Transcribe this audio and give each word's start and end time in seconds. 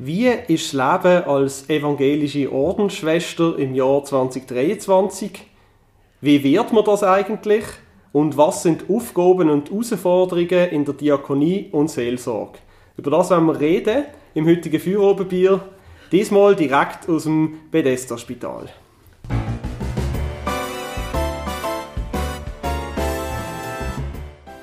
Wie 0.00 0.28
ist 0.28 0.74
das 0.74 1.02
Leben 1.02 1.24
als 1.24 1.68
evangelische 1.68 2.52
Ordensschwester 2.52 3.58
im 3.58 3.74
Jahr 3.74 4.04
2023? 4.04 5.44
Wie 6.20 6.44
wird 6.44 6.72
man 6.72 6.84
das 6.84 7.02
eigentlich? 7.02 7.64
Und 8.12 8.36
was 8.36 8.62
sind 8.62 8.88
Aufgaben 8.88 9.50
und 9.50 9.72
Herausforderungen 9.72 10.68
in 10.70 10.84
der 10.84 10.94
Diakonie 10.94 11.68
und 11.72 11.90
Seelsorge? 11.90 12.60
Über 12.96 13.10
das 13.10 13.30
werden 13.30 13.46
wir 13.46 13.58
reden 13.58 14.04
im 14.34 14.46
heutigen 14.46 14.78
Feuerobenbier, 14.78 15.62
diesmal 16.12 16.54
direkt 16.54 17.08
aus 17.08 17.24
dem 17.24 17.58
Bethesda-Spital. 17.72 18.68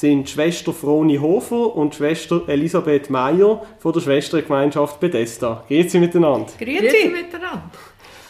sind 0.00 0.30
Schwester 0.30 0.72
Froni 0.72 1.18
Hofer 1.18 1.76
und 1.76 1.94
Schwester 1.94 2.48
Elisabeth 2.48 3.10
Meyer 3.10 3.60
von 3.78 3.92
der 3.92 4.00
Schwestergemeinschaft 4.00 4.98
Bethesda. 4.98 5.62
Grüezi 5.68 5.98
miteinander. 5.98 6.50
Grüezi 6.58 7.08
miteinander. 7.08 7.70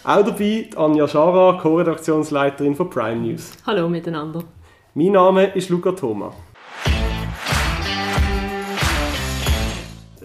Auch 0.02 0.25
dabei 0.25 0.69
Anja 0.75 1.06
Schara, 1.06 1.61
Co-Redaktionsleiterin 1.62 2.75
von 2.75 2.91
Prime 2.91 3.20
News. 3.20 3.53
Hallo 3.64 3.89
miteinander. 3.89 4.42
Mein 4.95 5.12
Name 5.12 5.45
ist 5.55 5.69
Luca 5.69 5.92
Thoma. 5.92 6.33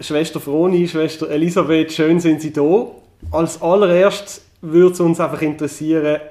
Schwester 0.00 0.40
Froni, 0.40 0.88
Schwester 0.88 1.30
Elisabeth, 1.30 1.92
schön 1.92 2.18
sind 2.18 2.40
Sie 2.40 2.52
da. 2.52 2.88
Als 3.30 3.62
allererstes 3.62 4.44
würde 4.62 4.94
es 4.94 5.00
uns 5.00 5.20
einfach 5.20 5.42
interessieren, 5.42 6.22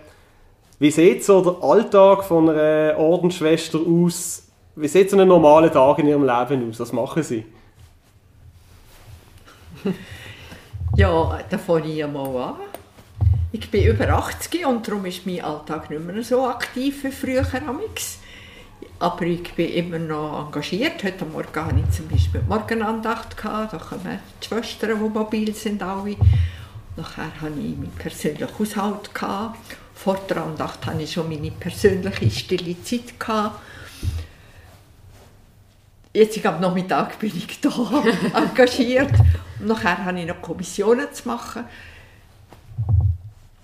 wie 0.79 0.91
sieht 0.91 1.23
so 1.23 1.39
der 1.39 1.63
Alltag 1.63 2.25
von 2.25 2.49
einer 2.49 2.97
Ordensschwester 2.97 3.79
aus 3.79 4.44
wie 4.75 4.87
sieht 4.87 5.09
so 5.09 5.17
ein 5.17 5.27
normaler 5.27 5.71
Tag 5.71 5.99
in 5.99 6.07
Ihrem 6.07 6.23
Leben 6.23 6.69
aus? 6.69 6.79
Was 6.79 6.91
machen 6.91 7.23
Sie? 7.23 7.45
ja, 10.97 11.39
da 11.49 11.57
fange 11.57 11.87
ich 11.87 12.03
einmal 12.03 12.35
an. 12.35 12.55
Ich 13.51 13.71
bin 13.71 13.85
über 13.85 14.09
80 14.09 14.65
und 14.65 14.85
darum 14.85 15.05
ist 15.05 15.25
mein 15.25 15.41
Alltag 15.41 15.89
nicht 15.89 16.03
mehr 16.03 16.21
so 16.23 16.45
aktiv 16.45 17.05
wie 17.05 17.11
früher. 17.11 17.45
Aber 18.99 19.21
ich 19.21 19.53
bin 19.53 19.69
immer 19.71 19.99
noch 19.99 20.47
engagiert. 20.47 21.01
Heute 21.03 21.25
Morgen 21.25 21.65
hatte 21.65 21.75
ich 21.79 21.95
zum 21.95 22.09
Beispiel 22.09 22.41
die 22.41 22.49
Morgenandacht. 22.49 23.35
Da 23.41 23.67
kommen 23.67 24.19
die 24.41 24.45
Schwestern, 24.45 24.99
die 25.01 25.09
mobil 25.09 25.53
sind, 25.53 25.81
alle. 25.81 26.17
Nachher 26.97 27.41
hatte 27.41 27.59
ich 27.59 27.77
meinen 27.77 27.93
persönlichen 27.97 28.59
Haushalt. 28.59 29.09
Vor 29.93 30.19
der 30.29 30.43
Andacht 30.43 30.85
hatte 30.85 31.01
ich 31.01 31.13
schon 31.13 31.29
meine 31.29 31.51
persönliche 31.51 32.29
stille 32.29 32.75
Zeit. 32.83 33.13
Jetzt 36.15 36.45
am 36.45 36.61
Nachmittag 36.61 37.19
bin 37.19 37.29
ich 37.35 37.59
da 37.59 37.69
engagiert. 38.33 39.11
Und 39.59 39.67
nachher 39.67 40.05
habe 40.05 40.17
ich 40.17 40.25
noch 40.25 40.41
Kommissionen 40.41 41.07
zu 41.11 41.27
machen. 41.27 41.65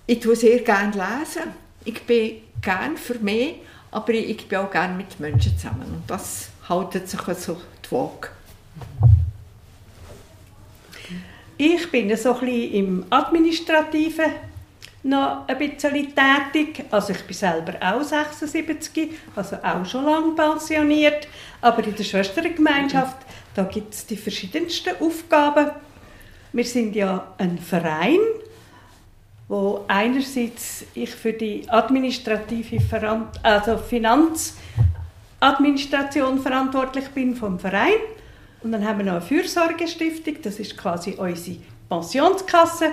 Ich 0.06 0.20
tue 0.20 0.36
sehr 0.36 0.60
gerne 0.60 0.92
lesen. 0.92 1.44
Ich 1.86 2.04
bin 2.04 2.42
gerne 2.62 2.98
für 2.98 3.18
mich, 3.20 3.56
aber 3.90 4.14
ich 4.14 4.46
bin 4.50 4.58
auch 4.58 4.70
gerne 4.70 4.96
mit 4.96 5.18
Menschen 5.18 5.58
zusammen. 5.58 5.86
Und 5.86 6.04
das 6.08 6.50
hält 6.68 7.08
sich 7.08 7.22
so 7.38 7.62
die 7.86 7.92
Waage. 7.92 8.28
Ich 11.56 11.90
bin 11.90 12.18
so 12.18 12.34
ein 12.34 12.40
bisschen 12.42 12.74
im 12.74 13.06
Administrativen 13.10 14.26
noch 15.04 15.48
ein 15.48 15.58
bisschen 15.58 16.14
tätig. 16.16 16.86
Also 16.92 17.14
ich 17.14 17.24
bin 17.24 17.36
selber 17.36 17.74
auch 17.82 18.04
76, 18.04 19.10
also 19.36 19.56
auch 19.58 19.84
schon 19.86 20.06
lange 20.06 20.36
pensioniert. 20.36 21.28
Aber 21.62 21.84
in 21.84 21.96
der 21.96 22.04
Schwestergemeinschaft, 22.04 23.18
da 23.56 23.64
gibt 23.64 23.92
es 23.94 24.06
die 24.06 24.18
verschiedensten 24.18 24.96
Aufgaben. 25.00 25.72
Wir 26.54 26.66
sind 26.66 26.96
ja 26.96 27.34
ein 27.38 27.58
Verein, 27.58 28.20
wo 29.48 29.86
einerseits 29.88 30.84
ich 30.94 31.12
für 31.12 31.32
die 31.34 31.68
administrative 31.70 32.82
Verant 32.82 33.40
also 33.44 33.78
Finanzadministration 33.78 36.42
verantwortlich 36.42 37.08
bin 37.10 37.36
vom 37.36 37.60
Verein. 37.60 38.00
Und 38.64 38.74
dann 38.74 38.88
haben 38.88 39.00
wir 39.00 39.06
noch 39.06 39.14
eine 39.14 39.22
Fürsorgestiftung, 39.22 40.36
das 40.44 40.60
ist 40.60 40.78
quasi 40.78 41.16
unsere 41.18 41.58
Pensionskasse. 41.90 42.92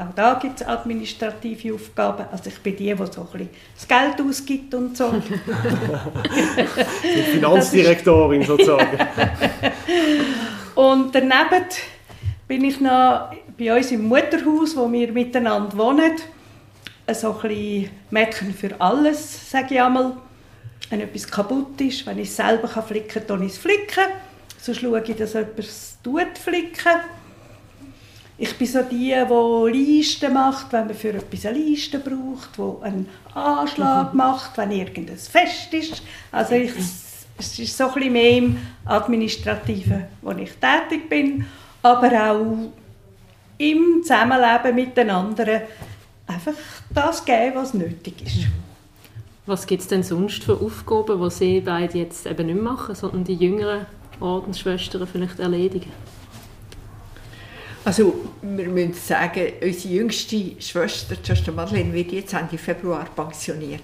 Auch 0.00 0.14
da 0.14 0.34
gibt 0.40 0.60
es 0.62 0.66
administrative 0.66 1.74
Aufgaben. 1.74 2.24
Also 2.32 2.48
ich 2.48 2.58
bin 2.60 2.74
die, 2.74 2.94
die 2.94 2.96
so 2.96 3.20
ein 3.20 3.26
bisschen 3.26 3.50
das 3.74 3.86
Geld 3.86 4.18
ausgibt 4.26 4.72
und 4.72 4.96
so. 4.96 5.12
die 7.02 7.22
Finanzdirektorin 7.22 8.42
sozusagen. 8.46 8.96
und 10.74 11.14
daneben 11.14 11.66
bin 12.48 12.64
ich 12.64 12.80
noch 12.80 13.30
bei 13.58 13.76
uns 13.76 13.92
im 13.92 14.08
Mutterhaus, 14.08 14.74
wo 14.74 14.90
wir 14.90 15.12
miteinander 15.12 15.76
wohnen. 15.76 16.16
So 17.12 17.34
ein 17.34 17.48
bisschen 17.48 17.90
Mädchen 18.08 18.54
für 18.54 18.80
alles, 18.80 19.50
sage 19.50 19.74
ich 19.74 19.82
einmal. 19.82 20.16
Wenn 20.88 21.02
etwas 21.02 21.30
kaputt 21.30 21.78
ist, 21.82 22.06
wenn 22.06 22.18
ich 22.18 22.28
es 22.28 22.36
selber 22.36 22.68
flicken 22.68 23.08
kann, 23.08 23.26
dann 23.26 23.42
ich 23.42 23.52
es 23.52 23.58
flicken. 23.58 24.04
So 24.58 24.72
schaue 24.72 25.02
ich, 25.02 25.14
dass 25.16 25.34
jemand 25.34 25.58
es 25.58 25.98
flicken 26.42 27.00
ich 28.42 28.56
bin 28.56 28.66
so 28.66 28.80
die, 28.82 29.14
die 29.14 29.78
Listen 29.78 30.32
macht, 30.32 30.72
wenn 30.72 30.86
man 30.86 30.96
für 30.96 31.10
etwas 31.10 31.44
eine 31.44 31.58
Liste 31.58 31.98
braucht, 31.98 32.56
die 32.56 32.84
einen 32.84 33.06
Anschlag 33.34 34.14
mhm. 34.14 34.16
macht, 34.16 34.56
wenn 34.56 34.70
irgendein 34.70 35.18
Fest 35.18 35.72
ist. 35.72 36.02
Also 36.32 36.54
ich, 36.54 36.72
es 37.38 37.58
ist 37.58 37.76
so 37.76 37.88
ein 37.88 37.94
bisschen 37.94 38.12
mehr 38.14 38.38
im 38.38 38.56
Administrativen, 38.86 40.04
wo 40.22 40.30
ich 40.30 40.52
tätig 40.54 41.10
bin, 41.10 41.44
aber 41.82 42.30
auch 42.30 42.70
im 43.58 44.02
Zusammenleben 44.02 44.74
mit 44.74 44.96
den 44.96 45.10
anderen 45.10 45.60
einfach 46.26 46.54
das 46.94 47.22
geben, 47.22 47.56
was 47.56 47.74
nötig 47.74 48.22
ist. 48.24 48.36
Mhm. 48.38 48.52
Was 49.44 49.66
gibt 49.66 49.82
es 49.82 49.88
denn 49.88 50.02
sonst 50.02 50.44
für 50.44 50.54
Aufgaben, 50.54 51.22
die 51.22 51.30
Sie 51.30 51.60
beide 51.60 51.98
jetzt 51.98 52.26
eben 52.26 52.46
nicht 52.46 52.62
machen, 52.62 52.94
sondern 52.94 53.24
die 53.24 53.34
jüngeren 53.34 53.84
Ordensschwestern 54.18 55.06
vielleicht 55.06 55.40
erledigen? 55.40 55.90
Also 57.82 58.14
wir 58.42 58.68
müssen 58.68 58.92
sagen, 58.92 59.52
unsere 59.62 59.94
jüngste 59.94 60.60
Schwester, 60.60 61.16
die 61.16 61.26
Schwester 61.26 61.50
Madeleine, 61.50 61.92
wird 61.94 62.12
jetzt 62.12 62.34
Ende 62.34 62.58
Februar 62.58 63.06
pensioniert. 63.06 63.82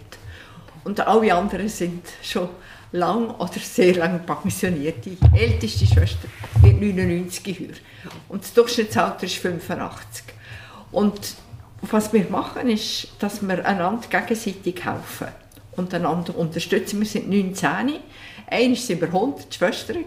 Und 0.84 1.00
alle 1.00 1.34
anderen 1.34 1.68
sind 1.68 2.02
schon 2.22 2.48
lang 2.92 3.30
oder 3.30 3.58
sehr 3.58 3.96
lang 3.96 4.24
pensioniert. 4.26 5.04
Die 5.04 5.16
älteste 5.34 5.86
Schwester 5.86 6.28
wird 6.60 6.80
99 6.80 7.58
heuer. 7.58 7.68
Und 8.28 8.42
das 8.42 8.52
Durchschnittsalter 8.52 9.24
ist 9.24 9.36
85. 9.36 10.24
Und 10.92 11.34
was 11.80 12.12
wir 12.12 12.28
machen, 12.28 12.68
ist, 12.68 13.08
dass 13.18 13.40
wir 13.42 13.64
einander 13.66 14.06
gegenseitig 14.08 14.84
helfen 14.84 15.28
und 15.72 15.92
einander 15.94 16.36
unterstützen. 16.36 17.00
Wir 17.00 17.06
sind 17.06 17.30
19. 17.30 17.66
Einmal 18.48 18.78
waren 18.78 19.00
wir 19.00 19.08
100 19.08 19.54
Schwestern. 19.54 20.04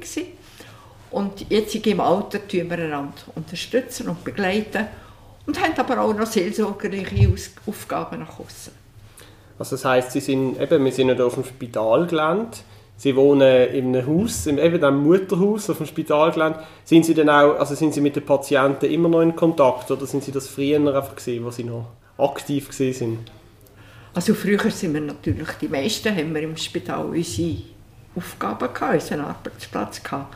Und 1.11 1.49
jetzt 1.49 1.75
im 1.75 1.99
Alter 1.99 2.47
tun 2.47 2.69
wir 2.69 2.77
einander 2.77 3.13
unterstützen 3.35 4.09
und 4.09 4.23
begleiten 4.23 4.87
und 5.45 5.59
haben 5.59 5.73
aber 5.77 6.01
auch 6.01 6.13
noch 6.13 6.27
seelsorgerliche 6.27 7.33
Aufgaben 7.65 8.19
nach 8.19 8.39
außen. 8.39 8.73
Also 9.57 9.75
das 9.75 9.85
heisst, 9.85 10.11
Sie 10.11 10.19
sind, 10.19 10.59
eben, 10.61 10.85
wir 10.85 10.91
sind 10.91 11.07
nicht 11.07 11.19
auf 11.19 11.33
dem 11.33 11.43
Spitalgelände, 11.43 12.57
Sie 12.95 13.15
wohnen 13.15 13.69
in 13.69 13.95
einem 13.95 14.05
Haus, 14.05 14.45
eben 14.45 14.83
einem 14.83 15.03
Mutterhaus 15.03 15.69
auf 15.69 15.77
dem 15.77 15.85
Spitalgelände. 15.85 16.59
Sind 16.83 17.05
Sie 17.05 17.13
denn 17.13 17.29
auch, 17.29 17.57
also 17.57 17.73
sind 17.73 17.93
Sie 17.93 18.01
mit 18.01 18.15
den 18.15 18.25
Patienten 18.25 18.85
immer 18.85 19.09
noch 19.09 19.21
in 19.21 19.35
Kontakt 19.35 19.89
oder 19.89 20.05
sind 20.05 20.23
Sie 20.23 20.31
das 20.31 20.47
früher 20.47 20.77
einfach 20.77 21.15
gewesen, 21.15 21.45
wo 21.45 21.49
Sie 21.49 21.63
noch 21.63 21.87
aktiv 22.17 22.71
sind? 22.71 23.19
Also 24.13 24.33
früher 24.33 24.69
sind 24.69 24.93
wir 24.93 25.01
natürlich, 25.01 25.49
die 25.61 25.67
meisten 25.67 26.15
haben 26.15 26.33
wir 26.35 26.41
im 26.41 26.57
Spital 26.57 27.05
unsere 27.05 27.57
Aufgaben 28.15 28.73
gehabt, 28.73 28.93
unseren 28.93 29.21
Arbeitsplatz 29.21 30.03
gehabt. 30.03 30.35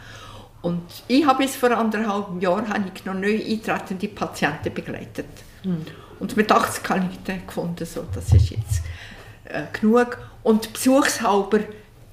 Und 0.64 0.82
ich 1.10 1.26
habe 1.26 1.44
bis 1.44 1.58
vor 1.58 1.72
anderthalb 1.72 2.42
Jahren 2.42 2.70
habe 2.70 2.86
ich 2.96 3.04
noch 3.04 3.14
neu 3.14 3.36
eintretende 3.36 4.08
Patienten 4.08 4.74
begleitet. 4.74 5.28
Mhm. 5.64 5.86
Und 6.20 6.38
mit 6.38 6.50
80 6.50 6.90
habe 6.90 7.10
ich 7.12 7.20
dann 7.26 7.46
gefunden, 7.46 7.86
so, 7.86 8.06
das 8.16 8.32
ist 8.32 8.50
jetzt 8.50 8.82
äh, 9.44 9.64
genug. 9.74 10.18
Und 10.42 10.72
besuchshalber 10.72 11.60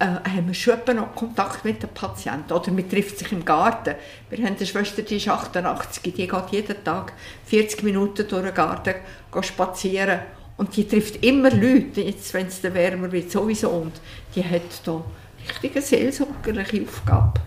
äh, 0.00 0.04
haben 0.04 0.48
wir 0.48 0.54
schon 0.54 0.80
noch 0.96 1.14
Kontakt 1.14 1.64
mit 1.64 1.80
den 1.80 1.90
Patienten. 1.90 2.52
Oder 2.52 2.72
man 2.72 2.90
trifft 2.90 3.20
sich 3.20 3.30
im 3.30 3.44
Garten. 3.44 3.94
Wir 4.30 4.44
haben 4.44 4.56
eine 4.56 4.66
Schwester, 4.66 5.02
die 5.02 5.18
ist 5.18 5.28
88, 5.28 6.02
die 6.02 6.10
geht 6.10 6.32
jeden 6.50 6.84
Tag 6.84 7.12
40 7.44 7.84
Minuten 7.84 8.26
durch 8.26 8.42
den 8.42 8.54
Garten 8.54 8.94
spazieren. 9.42 10.22
Und 10.56 10.76
die 10.76 10.88
trifft 10.88 11.24
immer 11.24 11.52
Leute, 11.52 12.00
jetzt, 12.00 12.34
wenn 12.34 12.48
es 12.48 12.60
wärmer 12.64 13.12
wird, 13.12 13.30
sowieso. 13.30 13.70
Und 13.70 13.92
die 14.34 14.42
hat 14.42 14.62
da 14.84 15.04
richtig 15.48 15.76
eine 15.76 15.82
seelsorgerliche 15.82 16.82
Aufgabe. 16.82 17.40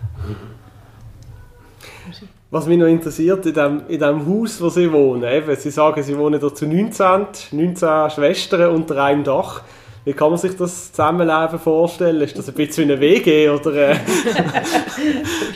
Was 2.54 2.68
mich 2.68 2.78
noch 2.78 2.86
interessiert, 2.86 3.44
in 3.48 3.54
dem, 3.56 3.82
in 3.88 4.00
dem 4.00 4.28
Haus, 4.28 4.62
wo 4.62 4.70
Sie 4.70 4.92
wohnen, 4.92 5.24
eben, 5.24 5.56
Sie 5.56 5.72
sagen, 5.72 6.04
Sie 6.04 6.16
wohnen 6.16 6.40
da 6.40 6.54
zu 6.54 6.68
19, 6.68 7.26
19 7.52 8.10
Schwestern 8.12 8.76
unter 8.76 9.04
einem 9.04 9.24
Dach. 9.24 9.64
Wie 10.06 10.14
kann 10.14 10.30
man 10.30 10.38
sich 10.38 10.56
das 10.56 10.92
Zusammenleben 10.92 11.58
vorstellen? 11.58 12.22
Ist 12.22 12.38
das 12.38 12.50
ein 12.50 12.54
bisschen 12.54 12.90
wie 12.90 12.92
eine 12.92 13.02
WG? 13.02 13.50
Oder, 13.50 13.74
äh? 13.74 13.96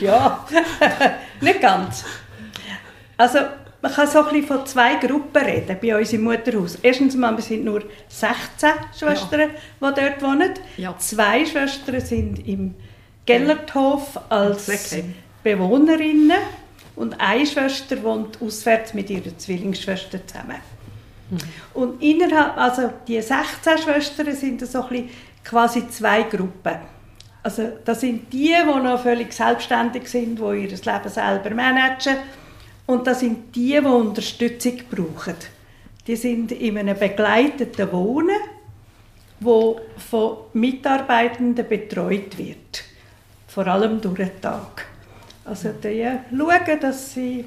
ja, 0.00 0.44
nicht 1.40 1.60
ganz. 1.60 2.04
Also, 3.16 3.38
man 3.80 3.92
kann 3.92 4.08
so 4.08 4.18
ein 4.18 4.24
bisschen 4.24 4.46
von 4.48 4.66
zwei 4.66 4.96
Gruppen 4.96 5.44
reden 5.44 5.76
bei 5.80 5.96
uns 5.96 6.12
im 6.12 6.22
Mutterhaus. 6.22 6.80
Erstens 6.82 7.14
mal, 7.14 7.36
wir 7.36 7.44
sind 7.44 7.64
nur 7.64 7.84
16 8.08 8.70
Schwestern, 8.98 9.50
ja. 9.80 9.92
die 9.92 10.00
dort 10.00 10.20
wohnen. 10.20 10.50
Ja. 10.76 10.96
Zwei 10.98 11.46
Schwestern 11.46 12.00
sind 12.00 12.48
im 12.48 12.74
Gellerthof 13.24 14.18
als 14.28 14.66
Bewohnerinnen 15.44 16.38
und 16.98 17.20
eine 17.20 17.46
Schwester 17.46 18.02
wohnt 18.02 18.42
auswärts 18.42 18.92
mit 18.92 19.08
ihrer 19.08 19.36
Zwillingsschwester 19.36 20.26
zusammen. 20.26 20.56
Mhm. 21.30 21.38
Und 21.74 22.02
innerhalb, 22.02 22.56
also 22.56 22.92
die 23.06 23.20
16 23.20 23.78
Schwestern 23.78 24.34
sind 24.34 24.66
so 24.66 24.82
ein 24.82 24.88
bisschen 24.88 25.10
quasi 25.44 25.88
zwei 25.88 26.22
Gruppen. 26.24 26.76
Also 27.42 27.78
das 27.84 28.00
sind 28.00 28.32
die, 28.32 28.54
die 28.54 28.82
noch 28.82 29.00
völlig 29.00 29.32
selbstständig 29.32 30.08
sind, 30.08 30.38
die 30.38 30.42
ihr 30.42 30.68
Leben 30.68 31.08
selber 31.08 31.50
managen. 31.50 32.16
Und 32.86 33.06
das 33.06 33.20
sind 33.20 33.54
die, 33.54 33.78
die 33.80 33.86
Unterstützung 33.86 34.80
brauchen. 34.90 35.36
Die 36.06 36.16
sind 36.16 36.52
in 36.52 36.78
einem 36.78 36.98
begleiteten 36.98 37.92
Wohnen, 37.92 38.40
wo 39.40 39.80
von 40.10 40.38
Mitarbeitenden 40.54 41.68
betreut 41.68 42.36
wird. 42.38 42.82
Vor 43.46 43.66
allem 43.66 44.00
durch 44.00 44.16
den 44.16 44.40
Tag. 44.40 44.86
Also 45.48 45.70
die 45.82 46.06
schauen, 46.30 46.80
dass 46.80 47.14
sie 47.14 47.44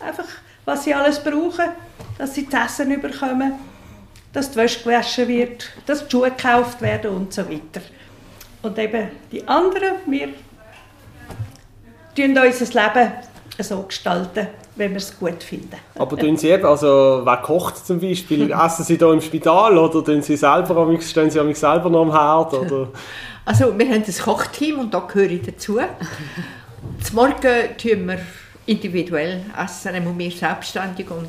einfach, 0.00 0.24
was 0.64 0.84
sie 0.84 0.92
alles 0.92 1.22
brauchen, 1.22 1.70
dass 2.18 2.34
sie 2.34 2.48
das 2.48 2.80
Essen 2.80 3.00
bekommen, 3.00 3.52
dass 4.32 4.50
die 4.50 4.56
Wäsche 4.56 4.82
gewaschen 4.82 5.28
wird, 5.28 5.70
dass 5.86 6.04
die 6.04 6.10
Schuhe 6.10 6.30
gekauft 6.30 6.82
werden 6.82 7.12
und 7.12 7.32
so 7.32 7.48
weiter. 7.48 7.80
Und 8.62 8.76
eben 8.78 9.08
die 9.30 9.46
anderen, 9.46 9.94
wir 10.06 10.28
gestalten 12.16 12.44
unser 12.44 12.64
Leben 12.66 13.12
so 13.60 13.82
gestalten, 13.82 14.48
wenn 14.74 14.90
wir 14.90 14.96
es 14.96 15.16
gut 15.16 15.40
finden. 15.44 15.76
Aber 15.96 16.16
tun 16.16 16.36
Sie 16.36 16.48
eben, 16.48 16.64
also 16.64 17.20
wer 17.22 17.36
kocht 17.36 17.86
zum 17.86 18.00
Beispiel? 18.00 18.50
Essen 18.64 18.84
Sie 18.84 18.98
da 18.98 19.12
im 19.12 19.20
Spital 19.20 19.78
oder 19.78 20.04
tun 20.04 20.22
Sie 20.22 20.36
selber, 20.36 21.00
stehen 21.00 21.30
Sie 21.30 21.54
selber 21.54 21.88
noch 21.88 22.02
am 22.02 22.10
Herd? 22.10 22.54
Oder? 22.54 22.88
Also 23.44 23.78
wir 23.78 23.86
haben 23.86 24.02
ein 24.02 24.14
Kochteam 24.24 24.80
und 24.80 24.94
da 24.94 25.00
gehöre 25.00 25.30
ich 25.30 25.42
dazu. 25.42 25.78
Zum 27.02 27.16
Morgen 27.16 27.76
tun 27.76 28.06
wir 28.08 28.20
individuell 28.66 29.44
essen, 29.62 29.94
einmal 29.94 30.18
wir 30.18 30.30
selbstständig 30.30 31.10
und 31.10 31.28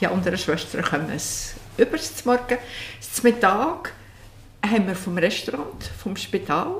die 0.00 0.06
anderen 0.06 0.38
Schwestern 0.38 0.82
kommen 0.82 1.10
es 1.14 1.54
über 1.76 1.98
zum 1.98 2.32
Morgen. 2.32 2.58
Zum 3.00 3.30
Mittag 3.30 3.92
haben 4.64 4.86
wir 4.86 4.94
vom 4.94 5.18
Restaurant, 5.18 5.84
vom 5.98 6.16
Spital. 6.16 6.76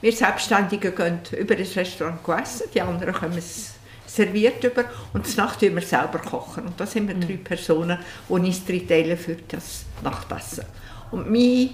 Wir 0.00 0.12
Selbstständigen 0.12 0.94
gehen 0.94 1.20
über 1.38 1.54
das 1.54 1.76
Restaurant 1.76 2.20
essen, 2.28 2.68
die 2.74 2.80
anderen 2.80 3.14
kommen 3.14 3.38
es 3.38 3.74
serviert 4.06 4.62
über 4.64 4.84
und 5.12 5.26
das 5.26 5.36
Nacht 5.36 5.62
wir 5.62 5.80
selber 5.80 6.18
kochen. 6.18 6.66
Und 6.66 6.80
da 6.80 6.86
sind 6.86 7.08
wir 7.08 7.14
drei 7.14 7.36
Personen, 7.36 7.98
die 8.28 8.32
uns 8.32 8.64
drei 8.64 8.80
teilen 8.80 9.16
für 9.16 9.36
das 9.48 9.84
Nachtessen. 10.02 10.64
Und 11.10 11.30
mein 11.30 11.70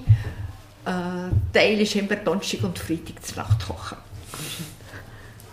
äh, 0.85 1.31
Teil 1.53 1.81
ist 1.81 1.97
immer 1.97 2.17
Donnerstag 2.17 2.63
und 2.65 2.79
Freitag 2.79 3.21
das 3.21 3.37
Nachtkochen. 3.37 3.99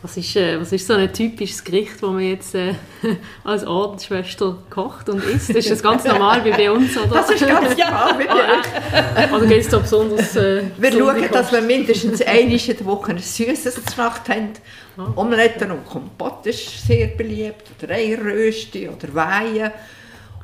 Was 0.06 0.18
ist, 0.18 0.36
äh, 0.36 0.62
was 0.62 0.72
ist 0.72 0.86
so 0.86 0.94
ein 0.94 1.12
typisches 1.12 1.64
Gericht, 1.64 1.94
das 1.96 2.02
man 2.04 2.20
jetzt 2.20 2.54
äh, 2.54 2.76
als 3.44 3.66
Ordensschwester 3.66 4.56
kocht 4.70 5.10
und 5.10 5.24
isst? 5.24 5.50
Ist 5.50 5.72
das 5.72 5.82
ganz 5.82 6.04
normal 6.04 6.46
wie 6.46 6.52
bei 6.52 6.70
uns? 6.70 6.96
Oder? 6.96 7.08
Das 7.08 7.32
ist 7.32 7.48
ganz 7.48 7.76
normal 7.78 8.20
wie 8.20 8.28
bei 8.28 8.56
uns. 8.56 9.34
Oder 9.34 9.48
geht 9.48 9.62
es 9.62 9.68
da 9.68 9.80
besonders 9.80 10.36
äh, 10.36 10.62
Wir 10.78 10.92
schauen, 10.92 11.28
dass 11.32 11.52
wir 11.52 11.62
mindestens 11.62 12.22
einmal 12.22 12.54
in 12.54 12.78
der 12.78 12.86
Woche 12.86 13.14
ein 13.14 13.18
süßes 13.18 13.98
Nacht 13.98 14.30
haben. 14.30 14.50
Ah. 14.96 15.12
Omeletten 15.16 15.72
und 15.72 15.84
Kompott 15.88 16.46
ist 16.46 16.86
sehr 16.86 17.08
beliebt, 17.08 17.64
oder 17.82 17.96
Eierrösti 17.96 18.88
oder 18.88 19.12
Weihen. 19.12 19.72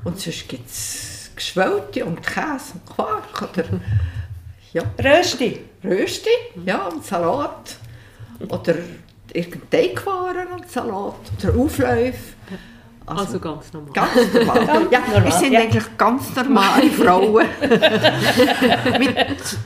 Und 0.03 0.19
sonst 0.19 0.49
gibt 0.49 0.71
es 0.71 1.29
Geschwälte 1.35 2.03
und 2.03 2.25
Käse 2.25 2.73
und 2.73 2.95
Quark. 2.95 3.43
Oder, 3.43 3.65
ja. 4.73 4.81
Rösti. 4.97 5.59
Rösti, 5.83 6.31
ja, 6.65 6.87
und 6.87 7.05
Salat. 7.05 7.75
Oder 8.49 8.73
irgendein 9.33 9.69
Teigwaren 9.69 10.47
und 10.53 10.69
Salat 10.69 11.15
oder 11.43 11.57
Aufläufe. 11.57 12.35
Also, 13.05 13.23
also, 13.23 13.39
ganz 13.39 13.73
normal. 13.73 13.91
Ganz 13.93 14.33
normal. 14.33 14.87
ja, 14.91 14.99
normal. 14.99 15.25
Wir 15.25 15.31
sind 15.31 15.53
ja. 15.53 15.59
eigentlich 15.61 15.97
ganz 15.97 16.35
normale 16.35 16.89
Frauen 16.91 17.45
mit 18.99 19.17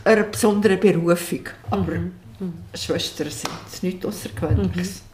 einer 0.03 0.23
besonderen 0.23 0.79
Berufung. 0.79 1.41
Aber 1.69 1.91
mhm. 1.91 2.13
mhm. 2.39 2.53
Schwestern 2.73 3.29
sind 3.29 3.83
nichts 3.83 4.05
Außergewöhnliches. 4.05 5.01
Mhm. 5.01 5.05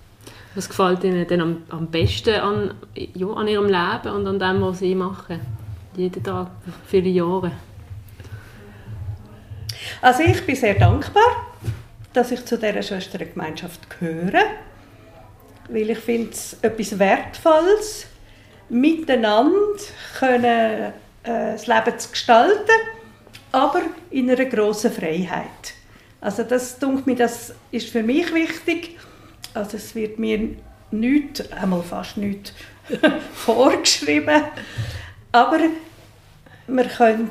Was 0.54 0.70
gefällt 0.70 1.04
Ihnen 1.04 1.28
denn 1.28 1.42
am, 1.42 1.58
am 1.70 1.88
besten 1.88 2.36
an, 2.36 2.74
ja, 2.96 3.28
an 3.28 3.48
Ihrem 3.48 3.68
Leben 3.68 4.16
und 4.16 4.28
an 4.28 4.40
dem, 4.40 4.62
was 4.62 4.80
Sie 4.80 4.96
machen? 4.96 5.40
Jeden 5.96 6.24
Tag, 6.24 6.52
viele 6.86 7.10
Jahre. 7.10 7.52
Also 10.02 10.24
ich 10.24 10.46
bin 10.46 10.56
sehr 10.56 10.76
dankbar 10.76 11.51
dass 12.14 12.32
ich 12.32 12.46
zu 12.46 12.58
dieser 12.58 12.82
Schwestergemeinschaft 12.82 13.90
gehöre, 13.90 14.44
weil 15.70 15.90
ich 15.90 16.00
finde 16.00 16.32
es 16.32 16.58
etwas 16.62 17.00
Wertvolles, 17.00 18.08
miteinander 18.70 19.80
können, 20.18 20.94
äh, 21.24 21.52
das 21.54 21.68
Leben 21.68 22.00
zu 22.00 22.10
gestalten, 22.10 22.72
aber 23.52 23.82
in 24.10 24.30
einer 24.30 24.46
grossen 24.46 24.92
Freiheit. 24.92 25.74
Also 26.22 26.44
das, 26.44 26.78
mir, 27.06 27.16
das 27.16 27.54
ist 27.72 27.90
für 27.90 28.04
mich 28.04 28.34
wichtig. 28.34 28.98
Also 29.54 29.78
es 29.78 29.96
wird 29.96 30.20
mir 30.20 30.56
nichts, 30.92 31.52
einmal 31.52 31.84
fast 31.84 32.18
nichts 32.18 32.54
vorgeschrieben, 33.34 34.44
aber 35.32 35.60
wir 36.68 36.86
können 36.86 37.30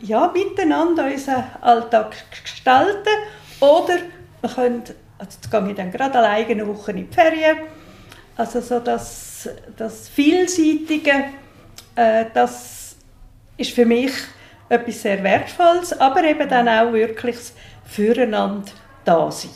ja, 0.00 0.32
miteinander 0.32 1.06
unseren 1.06 1.44
Alltag 1.60 2.14
gestalten 2.42 3.08
oder 3.60 3.98
wir 4.40 4.50
können, 4.50 4.82
also 5.18 5.38
jetzt 5.40 5.50
gehe 5.50 5.68
ich 5.70 5.76
dann 5.76 5.90
gerade 5.90 6.18
alleine 6.18 6.46
eine 6.46 6.66
Woche 6.66 6.92
in 6.92 7.08
die 7.08 7.14
Ferien. 7.14 7.58
Also 8.36 8.60
so 8.60 8.78
das, 8.78 9.48
das 9.76 10.08
Vielseitige, 10.08 11.24
äh, 11.96 12.26
das 12.32 12.96
ist 13.56 13.72
für 13.72 13.84
mich 13.84 14.12
etwas 14.68 15.02
sehr 15.02 15.22
Wertvolles, 15.24 15.98
aber 15.98 16.22
eben 16.24 16.48
dann 16.48 16.68
auch 16.68 16.92
wirklich 16.92 17.36
füreinander 17.84 18.70
da 19.04 19.30
sein. 19.30 19.50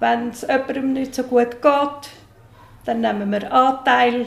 Wenn 0.00 0.30
es 0.30 0.42
jemandem 0.42 0.92
nicht 0.92 1.14
so 1.14 1.24
gut 1.24 1.62
geht, 1.62 2.10
dann 2.84 3.00
nehmen 3.00 3.30
wir 3.30 3.52
Anteil. 3.52 4.26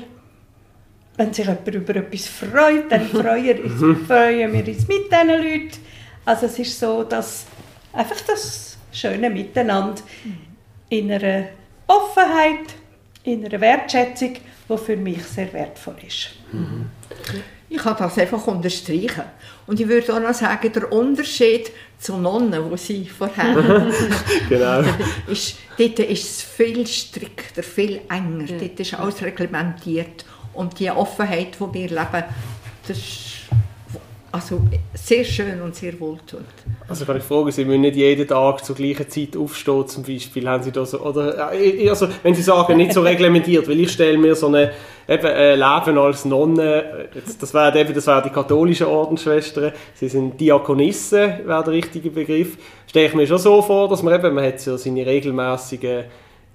Wenn 1.15 1.33
sich 1.33 1.45
jemand 1.45 1.67
über 1.67 1.95
etwas 1.95 2.27
freut, 2.27 2.91
dann 2.91 3.07
freuen, 3.07 4.05
freuen 4.05 4.53
wir 4.53 4.67
uns 4.67 4.87
mit 4.87 5.11
diesen 5.11 5.27
Leuten. 5.27 5.77
Also 6.25 6.45
es 6.45 6.59
ist 6.59 6.79
so, 6.79 7.03
dass 7.03 7.45
einfach 7.93 8.21
das 8.27 8.76
schönen 8.91 9.33
Miteinander 9.33 10.01
in 10.89 11.11
einer 11.11 11.45
Offenheit, 11.87 12.75
in 13.23 13.45
einer 13.45 13.59
Wertschätzung, 13.59 14.35
die 14.69 14.77
für 14.77 14.97
mich 14.97 15.23
sehr 15.23 15.51
wertvoll 15.53 15.95
ist. 16.05 16.29
Mhm. 16.51 16.89
Ich 17.69 17.77
kann 17.77 17.97
das 17.97 18.17
einfach 18.17 18.45
unterstreichen. 18.47 19.23
Und 19.65 19.79
ich 19.79 19.87
würde 19.87 20.13
auch 20.13 20.21
noch 20.21 20.33
sagen, 20.33 20.71
der 20.71 20.91
Unterschied 20.91 21.71
zu 21.99 22.17
Nonnen, 22.17 22.71
wo 22.71 22.77
sie 22.77 23.05
vorher 23.05 23.53
genau. 24.49 24.83
ist, 25.27 25.57
dort 25.77 25.99
ist 25.99 26.23
es 26.23 26.41
viel 26.43 26.87
strikter, 26.87 27.63
viel 27.63 28.01
enger. 28.09 28.45
Ja. 28.45 28.57
Dort 28.57 28.79
ist 28.79 28.93
alles 28.93 29.21
reglementiert. 29.21 30.25
Und 30.53 30.79
die 30.79 30.89
Offenheit, 30.89 31.57
die 31.59 31.73
wir 31.73 31.89
leben, 31.89 32.23
das 32.87 32.97
ist 32.97 33.26
also 34.37 34.61
sehr 34.93 35.23
schön 35.23 35.61
und 35.61 35.75
sehr 35.75 35.99
wohltuend. 35.99 36.45
Also 36.87 37.05
kann 37.05 37.17
ich 37.17 37.23
fragen, 37.23 37.51
Sie 37.51 37.65
müssen 37.65 37.81
nicht 37.81 37.95
jeden 37.95 38.27
Tag 38.27 38.63
zur 38.63 38.75
gleichen 38.75 39.09
Zeit 39.09 39.35
aufstehen 39.35 39.87
zum 39.87 40.03
Beispiel, 40.03 40.47
haben 40.47 40.61
Sie 40.61 40.71
da 40.71 40.85
so, 40.85 40.99
oder, 40.99 41.51
äh, 41.53 41.89
also 41.89 42.07
wenn 42.21 42.35
Sie 42.35 42.43
sagen, 42.43 42.77
nicht 42.77 42.93
so 42.93 43.01
reglementiert, 43.01 43.67
weil 43.67 43.79
ich 43.79 43.91
stelle 43.91 44.17
mir 44.17 44.35
so 44.35 44.47
eine, 44.47 44.71
eben, 45.07 45.25
äh, 45.25 45.55
Leben 45.55 45.97
als 45.97 46.25
Nonne, 46.25 47.09
jetzt, 47.15 47.41
das 47.41 47.51
wären 47.53 47.75
eben, 47.75 47.93
das 47.93 48.05
wären 48.05 48.23
die 48.23 48.29
katholischen 48.29 48.87
Ordensschwestern, 48.87 49.71
Sie 49.95 50.07
sind 50.07 50.39
Diakonissen, 50.39 51.45
wäre 51.45 51.63
der 51.63 51.73
richtige 51.73 52.11
Begriff, 52.11 52.57
stelle 52.85 53.07
ich 53.07 53.15
mir 53.15 53.25
schon 53.25 53.39
so 53.39 53.61
vor, 53.63 53.89
dass 53.89 54.03
man 54.03 54.13
eben, 54.13 54.35
man 54.35 54.45
hat 54.45 54.59
so 54.59 54.77
seine 54.77 55.05
regelmäßigen 55.05 56.03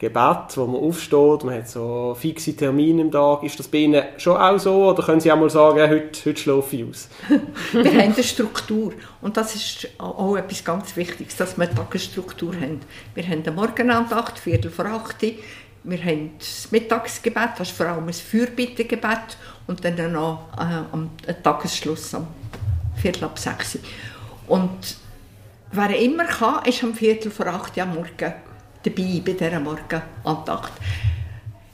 Gebet, 0.02 0.56
wo 0.56 0.66
man 0.66 0.80
aufsteht, 0.82 1.44
man 1.44 1.54
hat 1.54 1.68
so 1.68 2.16
fixe 2.18 2.56
Termine 2.56 3.02
im 3.02 3.12
Tag. 3.12 3.44
Ist 3.44 3.56
das 3.61 3.68
bei 3.68 3.78
Ihnen 3.78 4.02
schon 4.18 4.37
auch 4.37 4.59
so 4.59 4.90
oder 4.90 5.00
können 5.00 5.21
Sie 5.21 5.30
auch 5.30 5.38
mal 5.38 5.49
sagen, 5.49 5.78
heute, 5.88 6.25
heute 6.26 6.40
schlafe 6.40 6.75
ich 6.75 6.85
aus? 6.85 7.09
wir 7.73 7.85
haben 7.85 8.12
eine 8.12 8.25
Struktur 8.25 8.94
und 9.21 9.37
das 9.37 9.54
ist 9.54 9.88
auch 9.99 10.35
etwas 10.35 10.64
ganz 10.64 10.97
Wichtiges, 10.97 11.37
dass 11.37 11.56
wir 11.56 11.68
eine 11.68 11.75
Tagesstruktur 11.76 12.52
haben. 12.52 12.80
Wir 13.14 13.23
haben 13.23 13.44
eine 13.47 13.52
Morgenandacht, 13.52 14.40
Viertel 14.40 14.73
vor 14.73 14.87
acht, 14.87 15.23
wir 15.85 16.04
haben 16.04 16.32
das 16.37 16.73
Mittagsgebet, 16.73 17.50
das 17.59 17.68
ist 17.68 17.76
vor 17.76 17.87
allem 17.87 18.09
ein 18.09 18.12
Fürbittegebet 18.12 19.37
und 19.68 19.85
dann 19.85 20.11
noch 20.11 20.49
äh, 20.59 20.82
am 20.90 21.11
Tagesschluss 21.44 22.12
am 22.16 22.26
Viertel 22.97 23.23
ab 23.23 23.38
sechs. 23.38 23.78
Und 24.49 24.97
wer 25.71 25.97
immer 25.97 26.25
kann, 26.25 26.64
ist 26.64 26.82
am 26.82 26.92
Viertel 26.92 27.30
vor 27.30 27.47
acht 27.47 27.78
am 27.78 27.94
Morgen 27.94 28.35
dabei 28.83 29.23
bei 29.25 29.33
dieser 29.33 29.61
Morgenandacht. 29.61 30.73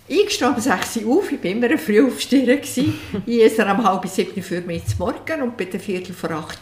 Ich 0.07 0.31
stehe 0.31 0.51
um 0.51 0.59
6 0.59 0.97
Uhr 0.99 1.19
auf, 1.19 1.31
ich 1.31 1.43
war 1.43 1.51
immer 1.51 1.67
ein 1.67 1.79
Frühaufsteher. 1.79 2.61
ich 3.27 3.43
esse 3.43 3.67
um 3.67 3.85
halb 3.85 4.07
sieben 4.07 4.43
für 4.43 4.61
mich 4.63 4.87
zum 4.87 5.01
Morgen 5.01 5.43
und 5.43 5.57
bei 5.57 5.67
der 5.67 5.81
Viertel 5.81 6.15
vor 6.15 6.31
8 6.31 6.61